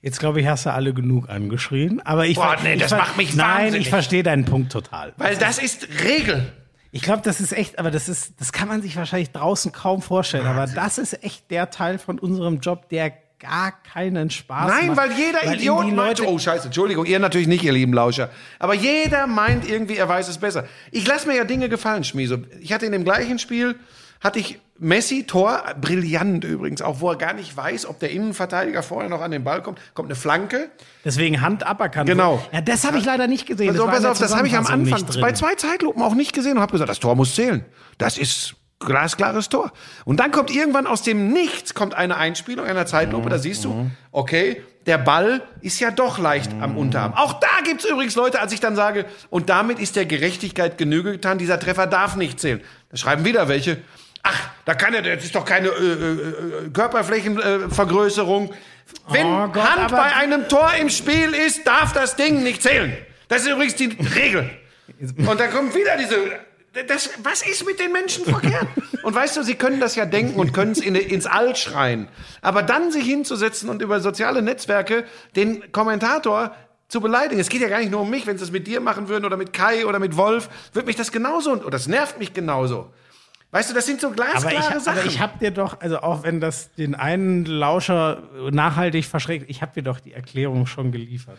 [0.00, 2.00] Jetzt glaube ich, hast du alle genug angeschrien.
[2.06, 3.80] Aber ich, Boah, nee, ich das macht mich Nein, wahnsinnig.
[3.80, 5.12] ich verstehe deinen Punkt total.
[5.16, 6.52] Weil das ist Regel.
[6.92, 10.00] Ich glaube, das ist echt, aber das ist, das kann man sich wahrscheinlich draußen kaum
[10.00, 10.46] vorstellen.
[10.46, 14.96] Aber das ist echt der Teil von unserem Job, der gar keinen Spaß Nein, macht.
[14.96, 18.30] weil jeder Weil Idiot meint, oh scheiße, Entschuldigung, ihr natürlich nicht, ihr lieben Lauscher.
[18.58, 20.66] Aber jeder meint irgendwie, er weiß es besser.
[20.90, 22.38] Ich lasse mir ja Dinge gefallen, Schmieso.
[22.60, 23.76] Ich hatte in dem gleichen Spiel,
[24.20, 28.82] hatte ich Messi, Tor, brillant übrigens, auch wo er gar nicht weiß, ob der Innenverteidiger
[28.82, 30.70] vorher noch an den Ball kommt, kommt eine Flanke.
[31.04, 32.08] Deswegen Hand aberkannt.
[32.08, 32.44] Genau.
[32.52, 33.70] Ja, das habe ich leider nicht gesehen.
[33.70, 36.52] Also, in pass auf, das habe ich am Anfang bei zwei Zeitlupen auch nicht gesehen
[36.54, 37.64] und habe gesagt, das Tor muss zählen.
[37.98, 39.72] Das ist glasklares Tor.
[40.04, 43.90] Und dann kommt irgendwann aus dem Nichts kommt eine Einspielung einer Zeitlupe, da siehst du,
[44.12, 47.12] okay, der Ball ist ja doch leicht am Unterarm.
[47.14, 51.12] Auch da gibt's übrigens Leute, als ich dann sage, und damit ist der Gerechtigkeit Genüge
[51.12, 52.62] getan, dieser Treffer darf nicht zählen.
[52.90, 53.78] Da schreiben wieder welche,
[54.22, 58.54] ach, da kann er, das ist doch keine äh, äh, Körperflächenvergrößerung.
[59.08, 62.96] Wenn Oh Gott, Hand bei einem Tor im Spiel ist, darf das Ding nicht zählen.
[63.28, 64.50] Das ist übrigens die Regel.
[65.18, 66.16] Und dann kommt wieder diese.
[66.86, 68.66] Das, was ist mit den Menschen verkehrt?
[69.02, 72.08] Und weißt du, sie können das ja denken und können es in, ins All schreien.
[72.42, 75.04] Aber dann sich hinzusetzen und über soziale Netzwerke
[75.34, 76.54] den Kommentator
[76.88, 77.40] zu beleidigen.
[77.40, 78.26] Es geht ja gar nicht nur um mich.
[78.26, 80.96] Wenn sie es mit dir machen würden oder mit Kai oder mit Wolf, wird mich
[80.96, 82.90] das genauso, oder das nervt mich genauso.
[83.50, 84.98] Weißt du, das sind so glasklare Aber ich, Sachen.
[84.98, 89.62] aber ich habe dir doch, also auch wenn das den einen Lauscher nachhaltig verschreckt, ich
[89.62, 91.38] habe dir doch die Erklärung schon geliefert.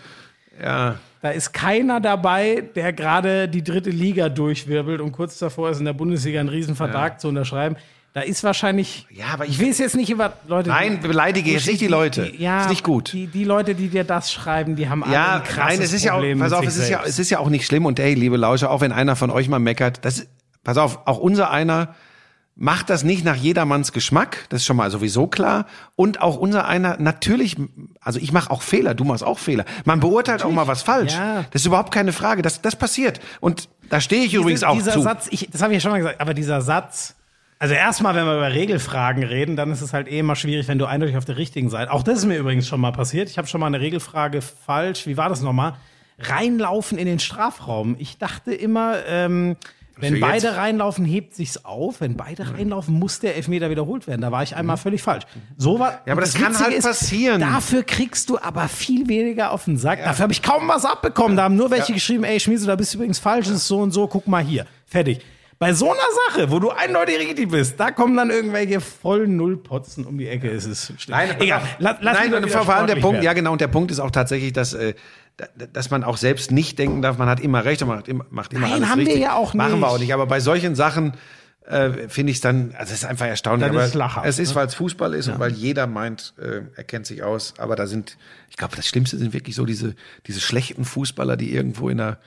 [0.61, 0.97] ja.
[1.21, 5.85] Da ist keiner dabei, der gerade die dritte Liga durchwirbelt und kurz davor ist, in
[5.85, 7.75] der Bundesliga einen Riesenvertrag zu unterschreiben.
[8.13, 9.05] Da ist wahrscheinlich.
[9.11, 10.69] Ja, aber ich ich- will es jetzt nicht über Leute.
[10.69, 12.31] Nein, beleidige jetzt nicht die Leute.
[12.31, 13.13] Die, ja, ist nicht gut.
[13.13, 15.93] Die, die Leute, die dir das schreiben, die haben alle Ja, ein krasses nein, es
[15.93, 17.99] ist ja auch, pass auf, es ist ja, es ist ja auch nicht schlimm und
[17.99, 20.25] hey, liebe Lauscher, auch wenn einer von euch mal meckert, das,
[20.63, 21.95] pass auf, auch unser einer
[22.59, 25.65] macht das nicht nach jedermanns Geschmack, das ist schon mal sowieso klar.
[25.95, 27.55] Und auch unser einer, natürlich,
[28.01, 29.63] also ich mache auch Fehler, du machst auch Fehler.
[29.85, 31.13] Man beurteilt auch mal was falsch.
[31.13, 31.45] Ja.
[31.51, 33.21] Das ist überhaupt keine Frage, das, das passiert.
[33.39, 35.01] Und da stehe ich übrigens auch dieser zu.
[35.01, 37.15] Satz, ich, das habe ich ja schon mal gesagt, aber dieser Satz,
[37.59, 40.79] also erstmal, wenn wir über Regelfragen reden, dann ist es halt eh immer schwierig, wenn
[40.79, 41.91] du eindeutig auf der richtigen Seite.
[41.91, 43.29] Auch das ist mir übrigens schon mal passiert.
[43.29, 45.07] Ich habe schon mal eine Regelfrage falsch.
[45.07, 45.75] Wie war das nochmal?
[46.19, 47.95] Reinlaufen in den Strafraum.
[47.99, 49.55] Ich dachte immer, ähm,
[50.01, 52.01] wenn jetzt- beide reinlaufen, hebt sich's auf.
[52.01, 54.21] Wenn beide reinlaufen, muss der Elfmeter wiederholt werden.
[54.21, 55.23] Da war ich einmal völlig falsch.
[55.57, 56.01] So war.
[56.05, 57.41] Ja, aber und das kann halt passieren.
[57.41, 60.03] Dafür kriegst du aber viel weniger auf den Sack.
[60.03, 61.35] Dafür habe ich kaum was abbekommen.
[61.37, 63.79] Da haben nur welche geschrieben, ey Schmieso, da bist du übrigens falsch, das ist so
[63.79, 64.65] und so, guck mal hier.
[64.85, 65.19] Fertig.
[65.59, 65.99] Bei so einer
[66.29, 70.49] Sache, wo du eindeutig richtig bist, da kommen dann irgendwelche vollen Nullpotzen um die Ecke.
[70.49, 71.17] Es ist schlimm.
[71.17, 71.61] Nein, egal.
[71.79, 73.23] Lass, lass Nein, und vor allem der Punkt, werden.
[73.25, 74.93] ja genau, und der Punkt ist auch tatsächlich, dass, äh,
[75.73, 78.53] dass man auch selbst nicht denken darf, man hat immer recht und macht immer, macht
[78.53, 79.23] immer Nein, alles haben wir richtig.
[79.23, 79.81] ja auch Machen nicht.
[79.81, 80.13] wir auch nicht.
[80.13, 81.13] Aber bei solchen Sachen
[81.65, 83.67] äh, finde ich es dann, also es ist einfach erstaunlich.
[83.67, 84.55] Das aber ist lachhaft, es ist, ne?
[84.55, 87.53] weil es Fußball ist und weil jeder meint, äh, er kennt sich aus.
[87.57, 88.17] Aber da sind,
[88.49, 89.95] ich glaube, das Schlimmste sind wirklich so diese,
[90.25, 92.17] diese schlechten Fußballer, die irgendwo in der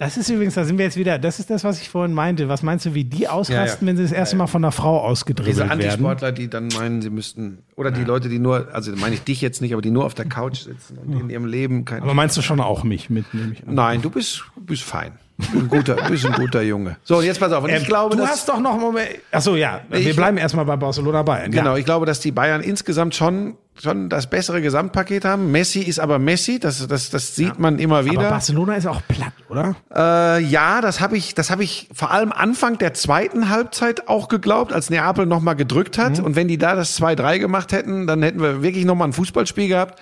[0.00, 2.48] Das ist übrigens, da sind wir jetzt wieder, das ist das, was ich vorhin meinte.
[2.48, 3.86] Was meinst du, wie die ausrasten, Ja, ja.
[3.86, 5.70] wenn sie das erste Mal von einer Frau diese ausgedribbelt werden?
[5.72, 9.42] Antisportler, die dann meinen, sie müssten, oder die Leute, die nur, also meine ich dich
[9.42, 12.14] jetzt nicht, aber die nur auf der Couch sitzen und in ihrem Leben kein Aber
[12.14, 13.74] meinst du schon auch mich mit, nehme ich an.
[13.74, 15.12] Nein, du bist, bist fein.
[15.40, 16.96] Du bist ein guter, du bist ein guter Junge.
[17.02, 17.64] So, und jetzt pass auf.
[17.64, 19.08] Und ich Ähm, glaube, du dass, hast doch noch einen Moment.
[19.32, 19.80] Achso, ja.
[19.88, 21.50] Wir ich- bleiben erstmal bei Barcelona Bayern.
[21.50, 21.76] genau, Ja.
[21.78, 25.50] ich glaube, dass die Bayern insgesamt schon, schon das bessere Gesamtpaket haben.
[25.50, 28.28] Messi ist aber Messi, das, das, das sieht man immer Aber wieder.
[28.30, 29.74] Barcelona ist auch platt, oder?
[29.94, 34.28] Äh, ja, das habe ich, das habe ich vor allem Anfang der zweiten Halbzeit auch
[34.28, 36.20] geglaubt, als Neapel noch mal gedrückt hat.
[36.20, 39.12] Und wenn die da das 2-3 gemacht hätten, dann hätten wir wirklich noch mal ein
[39.12, 39.98] Fußballspiel gehabt.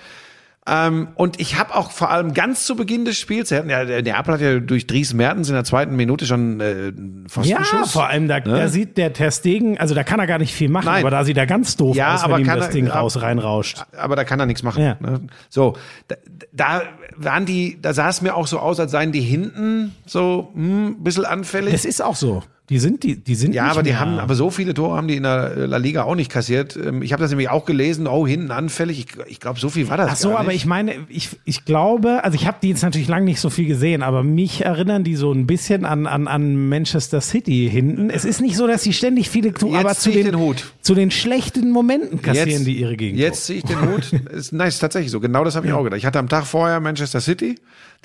[0.71, 4.33] Ähm, und ich habe auch vor allem ganz zu Beginn des Spiels, ja, der Neapel
[4.35, 6.91] hat ja durch Dries Mertens in der zweiten Minute schon äh, Ja,
[7.27, 7.91] Pfostenschuss.
[7.91, 10.69] vor allem, da, da sieht der Ter Stegen, also da kann er gar nicht viel
[10.69, 11.01] machen, Nein.
[11.01, 13.21] aber da sieht er ganz doof Ja, aus, wenn aber ihm das er- Ding raus
[13.21, 13.83] reinrauscht.
[13.97, 14.83] aber da kann er nichts machen.
[14.83, 14.97] Ja.
[14.99, 15.21] Ne?
[15.49, 15.75] So,
[16.07, 16.15] da,
[16.53, 16.81] da
[17.17, 20.87] waren die, da sah es mir auch so aus, als seien die hinten so hm,
[20.99, 21.71] ein bisschen anfällig.
[21.73, 22.43] Das ist auch so.
[22.69, 25.07] Die sind, die, die sind Ja, aber die mehr- haben, aber so viele Tore haben
[25.07, 26.75] die in der La Liga auch nicht kassiert.
[26.77, 28.99] Ähm, Ich habe das nämlich auch gelesen, oh, hinten anfällig.
[28.99, 32.23] Ich, ich glaube, so viel war das Ach so, aber ich meine, ich, ich glaube,
[32.23, 35.15] also ich habe die jetzt natürlich lange nicht so viel gesehen, aber mich erinnern die
[35.15, 38.09] so ein bisschen an, an, an Manchester City hinten.
[38.11, 40.71] Es ist nicht so, dass sie ständig viele Tore, Jetzt aber zu den, den Hut.
[40.81, 43.19] zu den schlechten Momenten kassieren die ihre Gegend.
[43.19, 44.13] Jetzt ziehe ich den Hut.
[44.31, 45.19] ist, nein, ist tatsächlich so.
[45.19, 45.97] Genau das habe ich auch gedacht.
[45.97, 47.55] Ich hatte am Tag vorher Manchester City.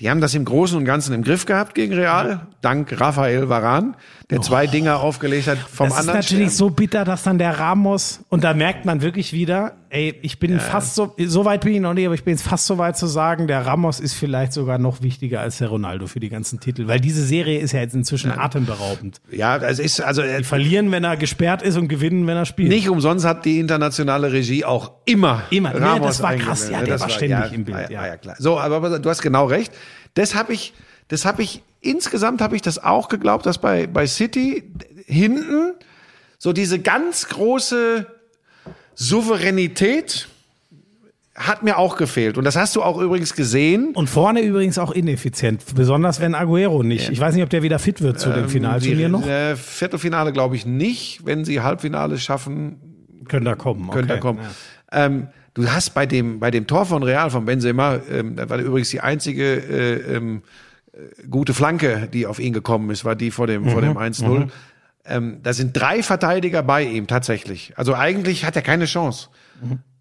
[0.01, 2.49] Die haben das im Großen und Ganzen im Griff gehabt gegen Real.
[2.63, 3.95] Dank Rafael Varan,
[4.29, 5.89] der zwei Dinger aufgelegt hat vom Oh.
[5.91, 6.19] Das ist anderen.
[6.19, 6.57] natürlich Stern.
[6.57, 10.59] so bitter, dass dann der Ramos, und da merkt man wirklich wieder, ey, ich bin
[10.59, 12.99] fast so, so weit bin ich noch nicht, aber ich bin jetzt fast so weit
[12.99, 16.59] zu sagen, der Ramos ist vielleicht sogar noch wichtiger als der Ronaldo für die ganzen
[16.59, 19.21] Titel, weil diese Serie ist ja jetzt inzwischen atemberaubend.
[19.31, 22.45] Ja, es ist, also, äh, Die verlieren, wenn er gesperrt ist und gewinnen, wenn er
[22.45, 22.71] spielt.
[22.71, 25.45] Nicht umsonst hat die internationale Regie auch immer.
[25.51, 25.73] Immer.
[25.73, 26.69] Nee, Ramos das war krass.
[26.71, 28.03] Ja, der war ständig im Bild, Ja, ja.
[28.03, 28.07] ja.
[28.09, 28.35] ja, klar.
[28.39, 29.73] So, aber, aber du hast genau recht.
[30.15, 30.75] Das habe ich,
[31.07, 34.65] das habe ich, insgesamt habe ich das auch geglaubt, dass bei, bei City
[35.07, 35.75] hinten
[36.39, 38.07] so diese ganz große
[38.95, 40.29] Souveränität
[41.35, 42.39] hat mir auch gefehlt.
[42.39, 43.93] Und das hast du auch übrigens gesehen.
[43.95, 47.11] Und vorne übrigens auch ineffizient, besonders wenn Aguero nicht.
[47.11, 49.27] Ich weiß nicht, ob der wieder fit wird zu dem Finalturnier noch.
[49.27, 51.27] Äh, Viertelfinale glaube ich nicht.
[51.27, 52.77] Wenn sie Halbfinale schaffen,
[53.29, 53.91] Könnte er kommen.
[53.91, 54.19] könnte okay.
[54.19, 54.39] er kommen.
[54.93, 55.07] Ja.
[55.07, 58.59] Ähm, du hast bei dem, bei dem Tor von Real, von Benzema, ähm, das war
[58.59, 60.43] übrigens die einzige äh, ähm,
[60.93, 64.51] äh, gute Flanke, die auf ihn gekommen ist, war die vor dem, vor dem 1-0.
[65.07, 67.75] Ähm, da sind drei Verteidiger bei ihm tatsächlich.
[67.77, 69.29] Also eigentlich hat er keine Chance.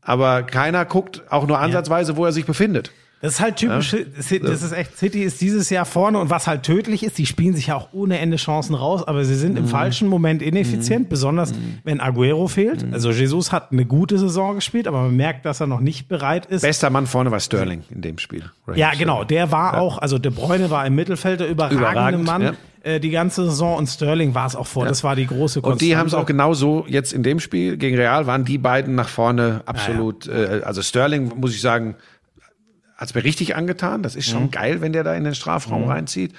[0.01, 2.91] Aber keiner guckt auch nur ansatzweise, wo er sich befindet.
[3.24, 4.40] Das ist halt typisch, ja.
[4.40, 7.56] das ist echt, City ist dieses Jahr vorne und was halt tödlich ist, die spielen
[7.56, 9.70] sich ja auch ohne Ende Chancen raus, aber sie sind im mhm.
[9.70, 11.10] falschen Moment ineffizient, mhm.
[11.10, 11.80] besonders mhm.
[11.86, 12.86] wenn Aguero fehlt.
[12.86, 12.94] Mhm.
[12.94, 16.48] Also Jesus hat eine gute Saison gespielt, aber man merkt, dass er noch nicht bereit
[16.48, 16.64] ist.
[16.64, 18.44] Bester Mann vorne war Sterling in dem Spiel.
[18.68, 19.80] Raheem ja, genau, der war ja.
[19.80, 22.41] auch, also De Bruyne war im Mittelfeld der überragende Überragend, Mann.
[22.41, 24.84] Ja äh, die ganze Saison und Sterling war es auch vor.
[24.84, 24.90] Ja.
[24.90, 25.72] Das war die große Konstante.
[25.72, 28.95] Und die haben es auch genauso jetzt in dem Spiel gegen Real waren die beiden
[28.95, 30.26] nach vorne absolut.
[30.26, 30.56] Ja, ja.
[30.58, 31.95] Äh, also Sterling muss ich sagen,
[33.03, 34.01] hat es mir richtig angetan.
[34.01, 34.51] Das ist schon mhm.
[34.51, 35.89] geil, wenn der da in den Strafraum mhm.
[35.89, 36.34] reinzieht.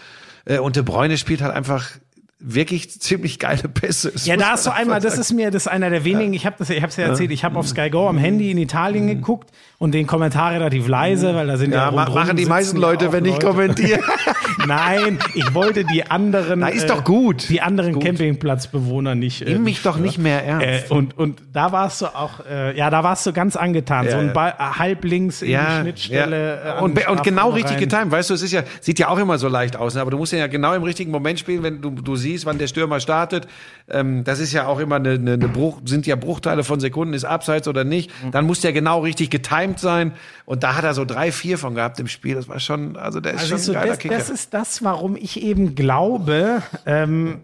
[0.46, 1.90] Äh, und De Bruyne spielt halt einfach
[2.39, 4.12] wirklich ziemlich geile Pässe.
[4.12, 6.47] Das ja, da hast du einmal, das ist mir, das ist einer der wenigen, ich
[6.47, 8.59] habe das, ich habe es ja erzählt, ich habe auf Sky Go am Handy in
[8.59, 9.09] Italien mhm.
[9.09, 13.12] geguckt und den Kommentar relativ leise, weil da sind ja, ja machen die meisten Leute,
[13.12, 14.01] wenn ich kommentiere.
[14.66, 16.61] Nein, ich wollte die anderen.
[16.61, 17.48] Na, ist doch äh, gut.
[17.48, 18.05] Die anderen gut.
[18.05, 19.43] Campingplatzbewohner nicht.
[19.43, 20.90] Äh, Nimm mich doch nicht mehr ernst.
[20.90, 24.06] Äh, und, und da warst du auch, äh, ja, da warst du ganz angetan.
[24.06, 24.12] Ja.
[24.12, 26.62] So ein Ball, äh, halb links in ja, die Schnittstelle.
[26.65, 26.78] Ja.
[26.78, 28.11] Äh, und, und genau richtig getimt.
[28.11, 30.01] Weißt du, es ist ja, sieht ja auch immer so leicht aus, ne?
[30.01, 32.66] aber du musst ja genau im richtigen Moment spielen, wenn du, du siehst, wann der
[32.66, 33.47] Stürmer startet.
[33.89, 37.15] Ähm, das ist ja auch immer eine, eine, eine Bruch, sind ja Bruchteile von Sekunden,
[37.15, 38.11] ist abseits oder nicht.
[38.23, 38.31] Mhm.
[38.32, 40.12] Dann muss der genau richtig getimt sein.
[40.44, 42.35] Und da hat er so drei, vier von gehabt im Spiel.
[42.35, 44.16] Das war schon, also der ist also schon ein so, geiler das, Kicker.
[44.16, 47.40] Das ist das, warum ich eben glaube, ähm,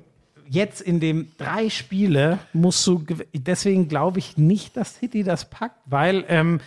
[0.48, 5.78] jetzt in dem drei Spiele musst du, deswegen glaube ich nicht, dass City das packt,
[5.86, 6.60] weil ähm,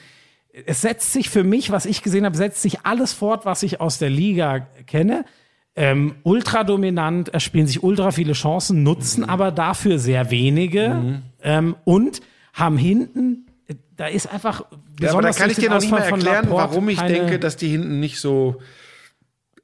[0.65, 3.81] es setzt sich für mich, was ich gesehen habe, setzt sich alles fort, was ich
[3.81, 5.25] aus der Liga kenne.
[5.75, 9.29] Ähm, ultra dominant, es spielen sich ultra viele Chancen, nutzen mhm.
[9.29, 11.21] aber dafür sehr wenige mhm.
[11.41, 12.21] ähm, und
[12.53, 13.47] haben hinten
[13.95, 14.65] da ist einfach
[14.99, 17.69] ja, aber da kann ich dir noch nicht mehr erklären, warum ich denke, dass die
[17.69, 18.59] hinten nicht so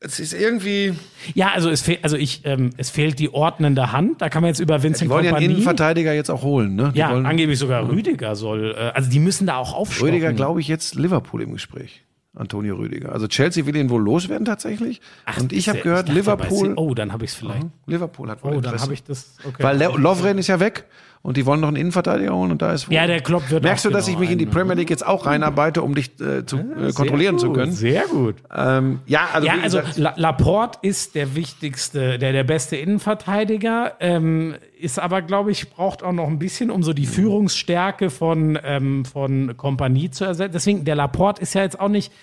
[0.01, 0.93] es ist irgendwie.
[1.33, 4.21] Ja, also es fehlt, also ich, ähm, es fehlt die ordnende Hand.
[4.21, 6.75] Da kann man jetzt über Vincent ja, Die wollen ja einen Innenverteidiger jetzt auch holen,
[6.75, 6.91] ne?
[6.93, 8.75] Die ja, wollen, angeblich sogar Rüdiger soll.
[8.77, 10.13] Äh, also die müssen da auch aufstocken.
[10.13, 12.01] Rüdiger, glaube ich, jetzt Liverpool im Gespräch.
[12.39, 13.11] Antonio Rüdiger.
[13.11, 15.01] Also Chelsea will ihn wohl loswerden tatsächlich.
[15.25, 16.73] Ach, und ich habe gehört, Liverpool.
[16.77, 17.67] Oh, dann habe ich es vielleicht.
[17.85, 18.75] Liverpool hat wohl Oh, Interesse.
[18.75, 19.35] dann habe ich das.
[19.43, 19.61] Okay.
[19.63, 20.85] Weil Lovren ist ja weg
[21.21, 23.83] und die wollen noch einen Innenverteidiger holen und da ist Ja, der Klopp wird Merkst
[23.85, 26.45] du, dass genau ich mich in die Premier League jetzt auch reinarbeite, um dich äh,
[26.45, 27.71] zu äh, kontrollieren gut, zu können?
[27.73, 28.35] Sehr gut.
[28.55, 34.55] Ähm, ja, also, ja, also La Laporte ist der wichtigste, der der beste Innenverteidiger, ähm,
[34.79, 39.03] ist aber glaube ich braucht auch noch ein bisschen, um so die Führungsstärke von ähm,
[39.03, 40.53] von Kompanie zu ersetzen.
[40.53, 42.13] Deswegen der Laporte ist ja jetzt auch nicht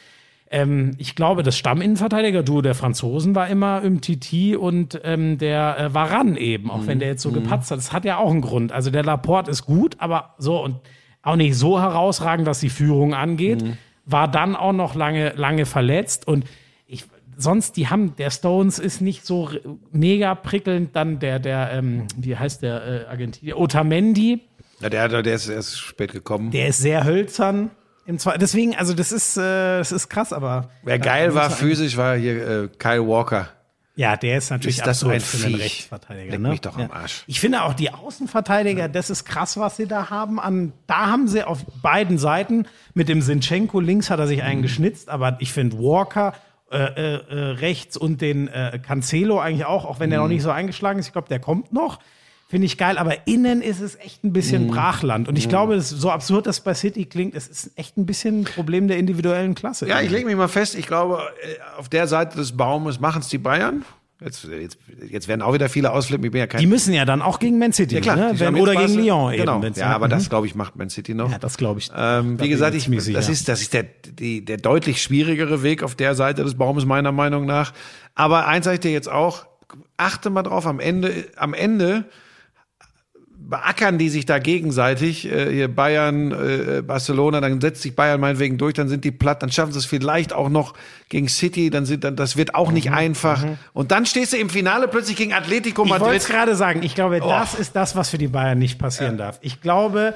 [0.51, 5.95] ähm, ich glaube, das Stamminnenverteidiger-Duo der Franzosen war immer im Titi und ähm, der äh,
[5.95, 6.87] Varan eben, auch mhm.
[6.87, 7.35] wenn der jetzt so mhm.
[7.35, 7.79] gepatzt hat.
[7.79, 8.73] Das hat ja auch einen Grund.
[8.73, 10.77] Also der Laporte ist gut, aber so und
[11.23, 13.63] auch nicht so herausragend, was die Führung angeht.
[13.63, 13.79] Mhm.
[14.05, 16.45] War dann auch noch lange, lange verletzt und
[16.87, 17.07] ich,
[17.37, 19.51] sonst, die haben, der Stones ist nicht so
[19.91, 23.59] mega prickelnd, dann der, der, ähm, wie heißt der äh, Argentinier?
[23.59, 24.43] Otamendi.
[24.81, 26.53] Ja, der, der ist erst spät gekommen.
[26.53, 27.71] Der ist sehr hölzern.
[28.07, 30.71] Im Zwei Deswegen, also das ist, äh, das ist krass, aber.
[30.83, 33.49] Wer geil war physisch, war hier äh, Kyle Walker.
[33.97, 36.33] Ja, der ist natürlich ist das absurd ein für einen Rechtsverteidiger.
[36.33, 36.49] Leck ne?
[36.51, 36.85] mich doch ja.
[36.85, 37.25] am Arsch.
[37.27, 38.89] Ich finde auch die Außenverteidiger, ja.
[38.89, 40.39] das ist krass, was sie da haben.
[40.39, 44.59] An, da haben sie auf beiden Seiten mit dem Sinchenko links hat er sich einen
[44.59, 44.65] mhm.
[44.65, 46.35] geschnitzt, aber ich finde Walker
[46.71, 50.35] äh, äh, äh, rechts und den äh, Cancelo eigentlich auch, auch wenn der noch mhm.
[50.35, 51.07] nicht so eingeschlagen ist.
[51.07, 51.99] Ich glaube, der kommt noch.
[52.49, 54.71] Finde ich geil, aber innen ist es echt ein bisschen mm.
[54.71, 55.29] Brachland.
[55.29, 55.51] Und ich mm.
[55.51, 58.99] glaube, so absurd das bei City klingt, es ist echt ein bisschen ein Problem der
[58.99, 59.89] individuellen Klasse.
[59.89, 63.21] Ja, ich lege mich mal fest, ich glaube, äh, auf der Seite des Baumes machen
[63.21, 63.85] es die Bayern.
[64.25, 64.79] Jetzt, jetzt,
[65.11, 66.25] jetzt werden auch wieder viele ausflippen.
[66.25, 68.33] Ich bin ja kein die müssen ja dann auch gegen Man City, ja, klar, ne?
[68.35, 69.63] Wenn, oder gegen Lyon genau.
[69.63, 69.75] eben.
[69.75, 70.11] Ja, aber mhm.
[70.11, 71.31] das glaube ich macht Man City noch.
[71.31, 71.91] Ja, das glaube ich.
[71.95, 75.97] Ähm, wie gesagt, ich, das ist das ist der die, der deutlich schwierigere Weg auf
[75.97, 77.75] der Seite des Baumes meiner Meinung nach.
[78.15, 79.45] Aber eins sage ich dir jetzt auch:
[79.99, 80.67] Achte mal drauf.
[80.67, 82.07] Am Ende, am Ende
[83.39, 88.59] beackern die sich da gegenseitig, äh, hier Bayern, äh, Barcelona, dann setzt sich Bayern meinetwegen
[88.59, 90.75] durch, dann sind die platt, dann schaffen sie es vielleicht auch noch
[91.09, 93.59] gegen City, dann sind dann das wird auch nicht mhm, einfach mhm.
[93.73, 96.01] und dann stehst du im Finale plötzlich gegen Atletico Madrid.
[96.01, 97.29] Ich wollte es gerade sagen, ich glaube, oh.
[97.29, 99.27] das ist das, was für die Bayern nicht passieren ja.
[99.27, 99.39] darf.
[99.43, 100.15] Ich glaube,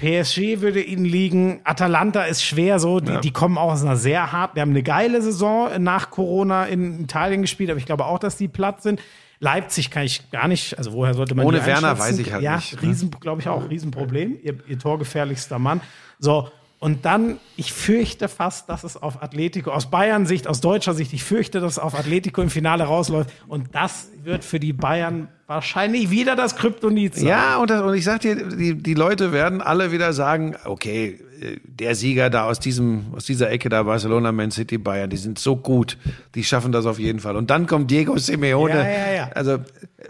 [0.00, 1.60] PSG würde ihnen liegen.
[1.64, 3.00] Atalanta ist schwer so.
[3.00, 3.20] Die, ja.
[3.20, 4.56] die kommen auch aus einer sehr harten.
[4.56, 8.36] Wir haben eine geile Saison nach Corona in Italien gespielt, aber ich glaube auch, dass
[8.36, 9.00] die platt sind.
[9.40, 12.56] Leipzig kann ich gar nicht, also woher sollte man Ohne Werner weiß ich halt ja,
[12.56, 12.74] nicht.
[12.74, 14.38] Ja, Riesen, glaube ich auch, Riesenproblem.
[14.42, 15.80] Ihr, ihr torgefährlichster Mann.
[16.18, 16.50] So,
[16.80, 21.12] und dann, ich fürchte fast, dass es auf Atletico, aus Bayern Sicht, aus deutscher Sicht,
[21.12, 23.30] ich fürchte, dass es auf Atletico im Finale rausläuft.
[23.48, 27.26] Und das wird für die Bayern wahrscheinlich wieder das Kryptonit sein.
[27.26, 31.20] Ja, und, das, und ich sag dir, die, die Leute werden alle wieder sagen, okay,
[31.64, 35.38] der Sieger da aus diesem, aus dieser Ecke da, Barcelona, Man City, Bayern, die sind
[35.38, 35.96] so gut,
[36.34, 37.36] die schaffen das auf jeden Fall.
[37.36, 38.74] Und dann kommt Diego Simeone.
[38.74, 39.30] Ja, ja, ja.
[39.34, 39.58] Also,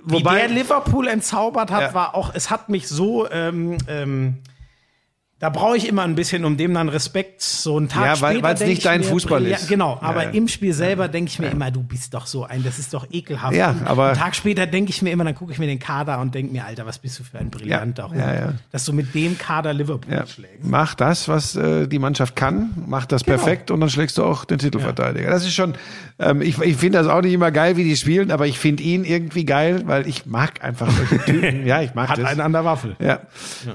[0.02, 4.38] wobei, Wie der Liverpool entzaubert hat, war auch, es hat mich so, ähm, ähm,
[5.40, 8.32] Da brauche ich immer ein bisschen, um dem dann Respekt so einen Tag Ja, weil-
[8.34, 8.46] später.
[8.46, 9.68] weil's denk nicht ich dein mir, Fußball ja, ist.
[9.68, 10.30] Genau, aber ja.
[10.30, 13.06] im Spiel selber denke ich mir immer, du bist doch so ein, das ist doch
[13.10, 13.54] ekelhaft.
[13.56, 15.78] Ja, Und aber- einen Tag später denke ich mir immer, dann gucke ich mir den
[15.78, 18.52] Kader und denke mir, Alter, was bist du für ein brillanter Hund, ja, ja.
[18.70, 20.26] dass du mit dem Kader Liverpool Ja.
[20.26, 20.62] schlägst.
[20.62, 23.38] Mach das, was äh, die Mannschaft kann, mach das Genau.
[23.38, 25.30] perfekt und dann schlägst du auch den Titelverteidiger.
[25.30, 25.72] Das ist schon,
[26.18, 28.82] ähm, ich, ich finde das auch nicht immer geil, wie die spielen, aber ich finde
[28.82, 31.64] ihn irgendwie geil, weil ich mag einfach solche Typen.
[31.66, 32.26] ja, ich mag Hat das.
[32.26, 32.94] einen an der Waffel.
[33.00, 33.20] Ja,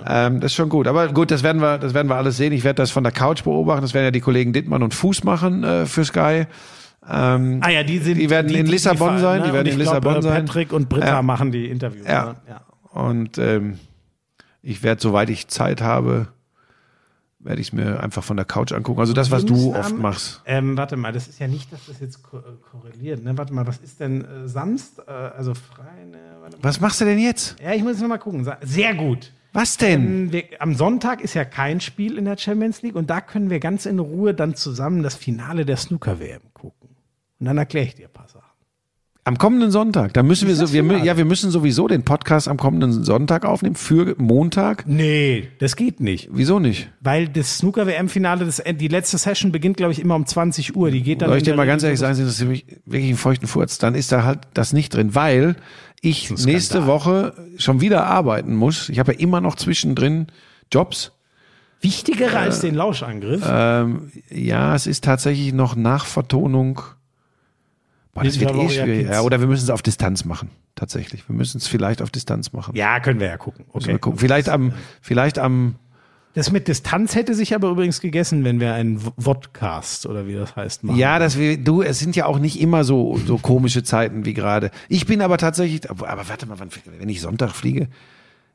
[0.08, 0.86] Ähm, das ist schon gut.
[0.86, 2.54] Aber gut, das werden wir, das werden wir alles sehen.
[2.54, 3.82] Ich werde das von der Couch beobachten.
[3.82, 6.46] Das werden ja die Kollegen Dittmann und Fuß machen äh, für Sky.
[7.08, 9.54] Ähm, Ah ja, die sind Die werden in Lissabon fahren, sein, die ne?
[9.54, 10.46] werden in Lissabon glaub, äh, sein.
[10.46, 11.22] Patrick und Britta Ja.
[11.22, 12.08] machen die Interviews.
[12.08, 12.26] Ja.
[12.26, 12.36] ne?
[12.50, 12.62] ja.
[13.00, 13.80] und ähm,
[14.64, 16.28] ich werde, soweit ich Zeit habe,
[17.38, 19.00] werde ich es mir einfach von der Couch angucken.
[19.00, 20.42] Also das, was du oft machst.
[20.48, 22.42] Ähm, warte mal, das ist ja nicht, dass das jetzt ko äh,
[22.72, 23.24] korreliert.
[23.24, 23.38] Ne?
[23.38, 24.98] Warte mal, was ist denn äh, Samst?
[25.08, 26.18] Äh, also frei, ne?
[26.42, 26.64] Warte mal.
[26.64, 27.56] Was machst du denn jetzt?
[27.64, 28.50] Ja, ich muss noch mal gucken.
[28.62, 29.32] Sehr gut.
[29.56, 30.02] Was denn?
[30.06, 33.50] Ähm, wir, am Sonntag ist ja kein Spiel in der Champions League und da können
[33.50, 36.90] wir ganz in Ruhe dann zusammen das Finale der Snooker-WM gucken.
[37.40, 38.42] Und dann erkläre ich dir ein paar Sachen.
[39.28, 40.14] Am kommenden Sonntag.
[40.14, 41.04] Da müssen wir so, wir, Finale?
[41.04, 44.84] ja, wir müssen sowieso den Podcast am kommenden Sonntag aufnehmen für Montag.
[44.86, 46.30] Nee, das geht nicht.
[46.32, 46.92] Wieso nicht?
[47.02, 50.92] Weil das Snooker-WM-Finale, das- die letzte Session beginnt, glaube ich, immer um 20 Uhr.
[50.92, 53.48] Die geht dann Soll ich dir mal ganz ehrlich sagen, das ist wirklich ein feuchten
[53.48, 53.80] Furz.
[53.80, 55.56] Dann ist da halt das nicht drin, weil
[56.02, 56.86] ich nächste.
[56.88, 58.90] Woche schon wieder arbeiten muss.
[58.90, 60.28] Ich habe ja immer noch zwischendrin
[60.72, 61.12] Jobs.
[61.82, 63.44] Wichtigere als den Lauschangriff.
[63.48, 66.82] Ähm, ja, es ist tatsächlich noch Nachvertonung.
[68.14, 69.08] Boah, das wird eh schwierig.
[69.10, 70.50] Ja, oder wir müssen es auf Distanz machen.
[70.76, 71.28] Tatsächlich.
[71.30, 72.76] Wir müssen es vielleicht auf Distanz machen.
[72.76, 73.66] ja, können wir ja gucken.
[73.74, 74.02] Müssen wir Okay.
[74.02, 74.20] gucken.
[74.20, 75.76] Vielleicht am, vielleicht am,
[76.36, 80.56] Das mit Distanz hätte sich aber übrigens gegessen, wenn wir einen Vodcast oder wie das
[80.56, 80.98] heißt machen.
[80.98, 84.34] ja, dass wir, du, es sind ja auch nicht immer so, so komische Zeiten wie
[84.34, 84.70] gerade.
[84.90, 86.58] Ich bin aber tatsächlich, aber warte mal,
[87.00, 87.88] wenn ich Sonntag fliege,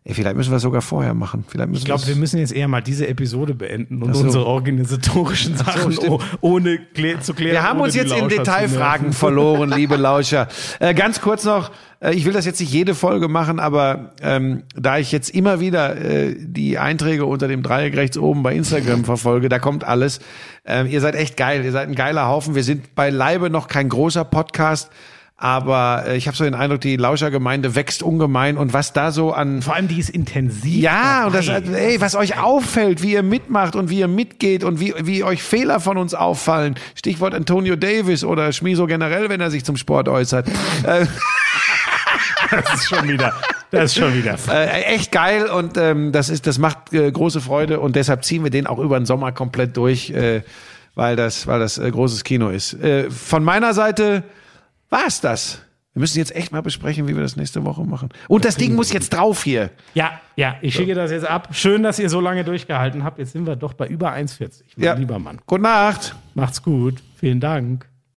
[0.04, 1.44] ey, vielleicht müssen wir es sogar vorher machen.
[1.46, 4.24] Vielleicht müssen Ich glaube, wir müssen jetzt eher mal diese Episode beenden und so.
[4.24, 7.52] unsere organisatorischen Sachen oh, ohne klä zu klären.
[7.52, 10.48] Wir haben uns jetzt in Detailfragen verloren, liebe Lauscher.
[10.78, 11.70] Äh, ganz kurz noch,
[12.00, 15.60] äh, ich will das jetzt nicht jede Folge machen, aber ähm, da ich jetzt immer
[15.60, 20.20] wieder äh, die Einträge unter dem Dreieck rechts oben bei Instagram verfolge, da kommt alles.
[20.64, 22.54] Ähm, ihr seid echt geil, ihr seid ein geiler Haufen.
[22.54, 24.90] Wir sind beileibe noch kein großer Podcast,
[25.42, 29.32] aber äh, ich habe so den Eindruck, die Lauschergemeinde wächst ungemein und was da so
[29.32, 30.82] an Vor allem, die ist intensiv.
[30.82, 31.72] ja, und das, dabei.
[31.78, 35.42] ey, was euch auffällt, wie ihr mitmacht und wie ihr mitgeht und wie, wie euch
[35.42, 36.74] Fehler von uns auffallen.
[36.94, 40.46] Stichwort Antonio Davis oder Schmiso generell, wenn er sich zum Sport äußert.
[40.84, 41.06] äh,
[42.50, 43.32] Das ist schon wieder.
[43.70, 44.36] Das ist schon wieder.
[44.50, 48.42] äh, echt geil und ähm, das ist, das macht äh, große Freude und deshalb ziehen
[48.42, 50.42] wir den auch über den Sommer komplett durch, äh,
[50.96, 52.74] weil das, weil das äh, großes Kino ist.
[52.74, 54.24] Äh, von meiner Seite
[54.90, 55.62] war's das.
[55.92, 58.10] Wir müssen jetzt echt mal besprechen, wie wir das nächste Woche machen.
[58.28, 59.70] Und das Ding muss jetzt drauf hier.
[59.94, 61.48] Ja, ja, ich schicke das jetzt ab.
[61.50, 63.18] Schön, dass ihr so lange durchgehalten habt.
[63.18, 64.62] Jetzt sind wir doch bei über 1,40.
[64.76, 64.92] Mein Ja.
[64.94, 65.40] lieber Mann.
[65.46, 66.14] Gute Nacht.
[66.34, 67.02] Macht's gut.
[67.16, 67.88] Vielen Dank.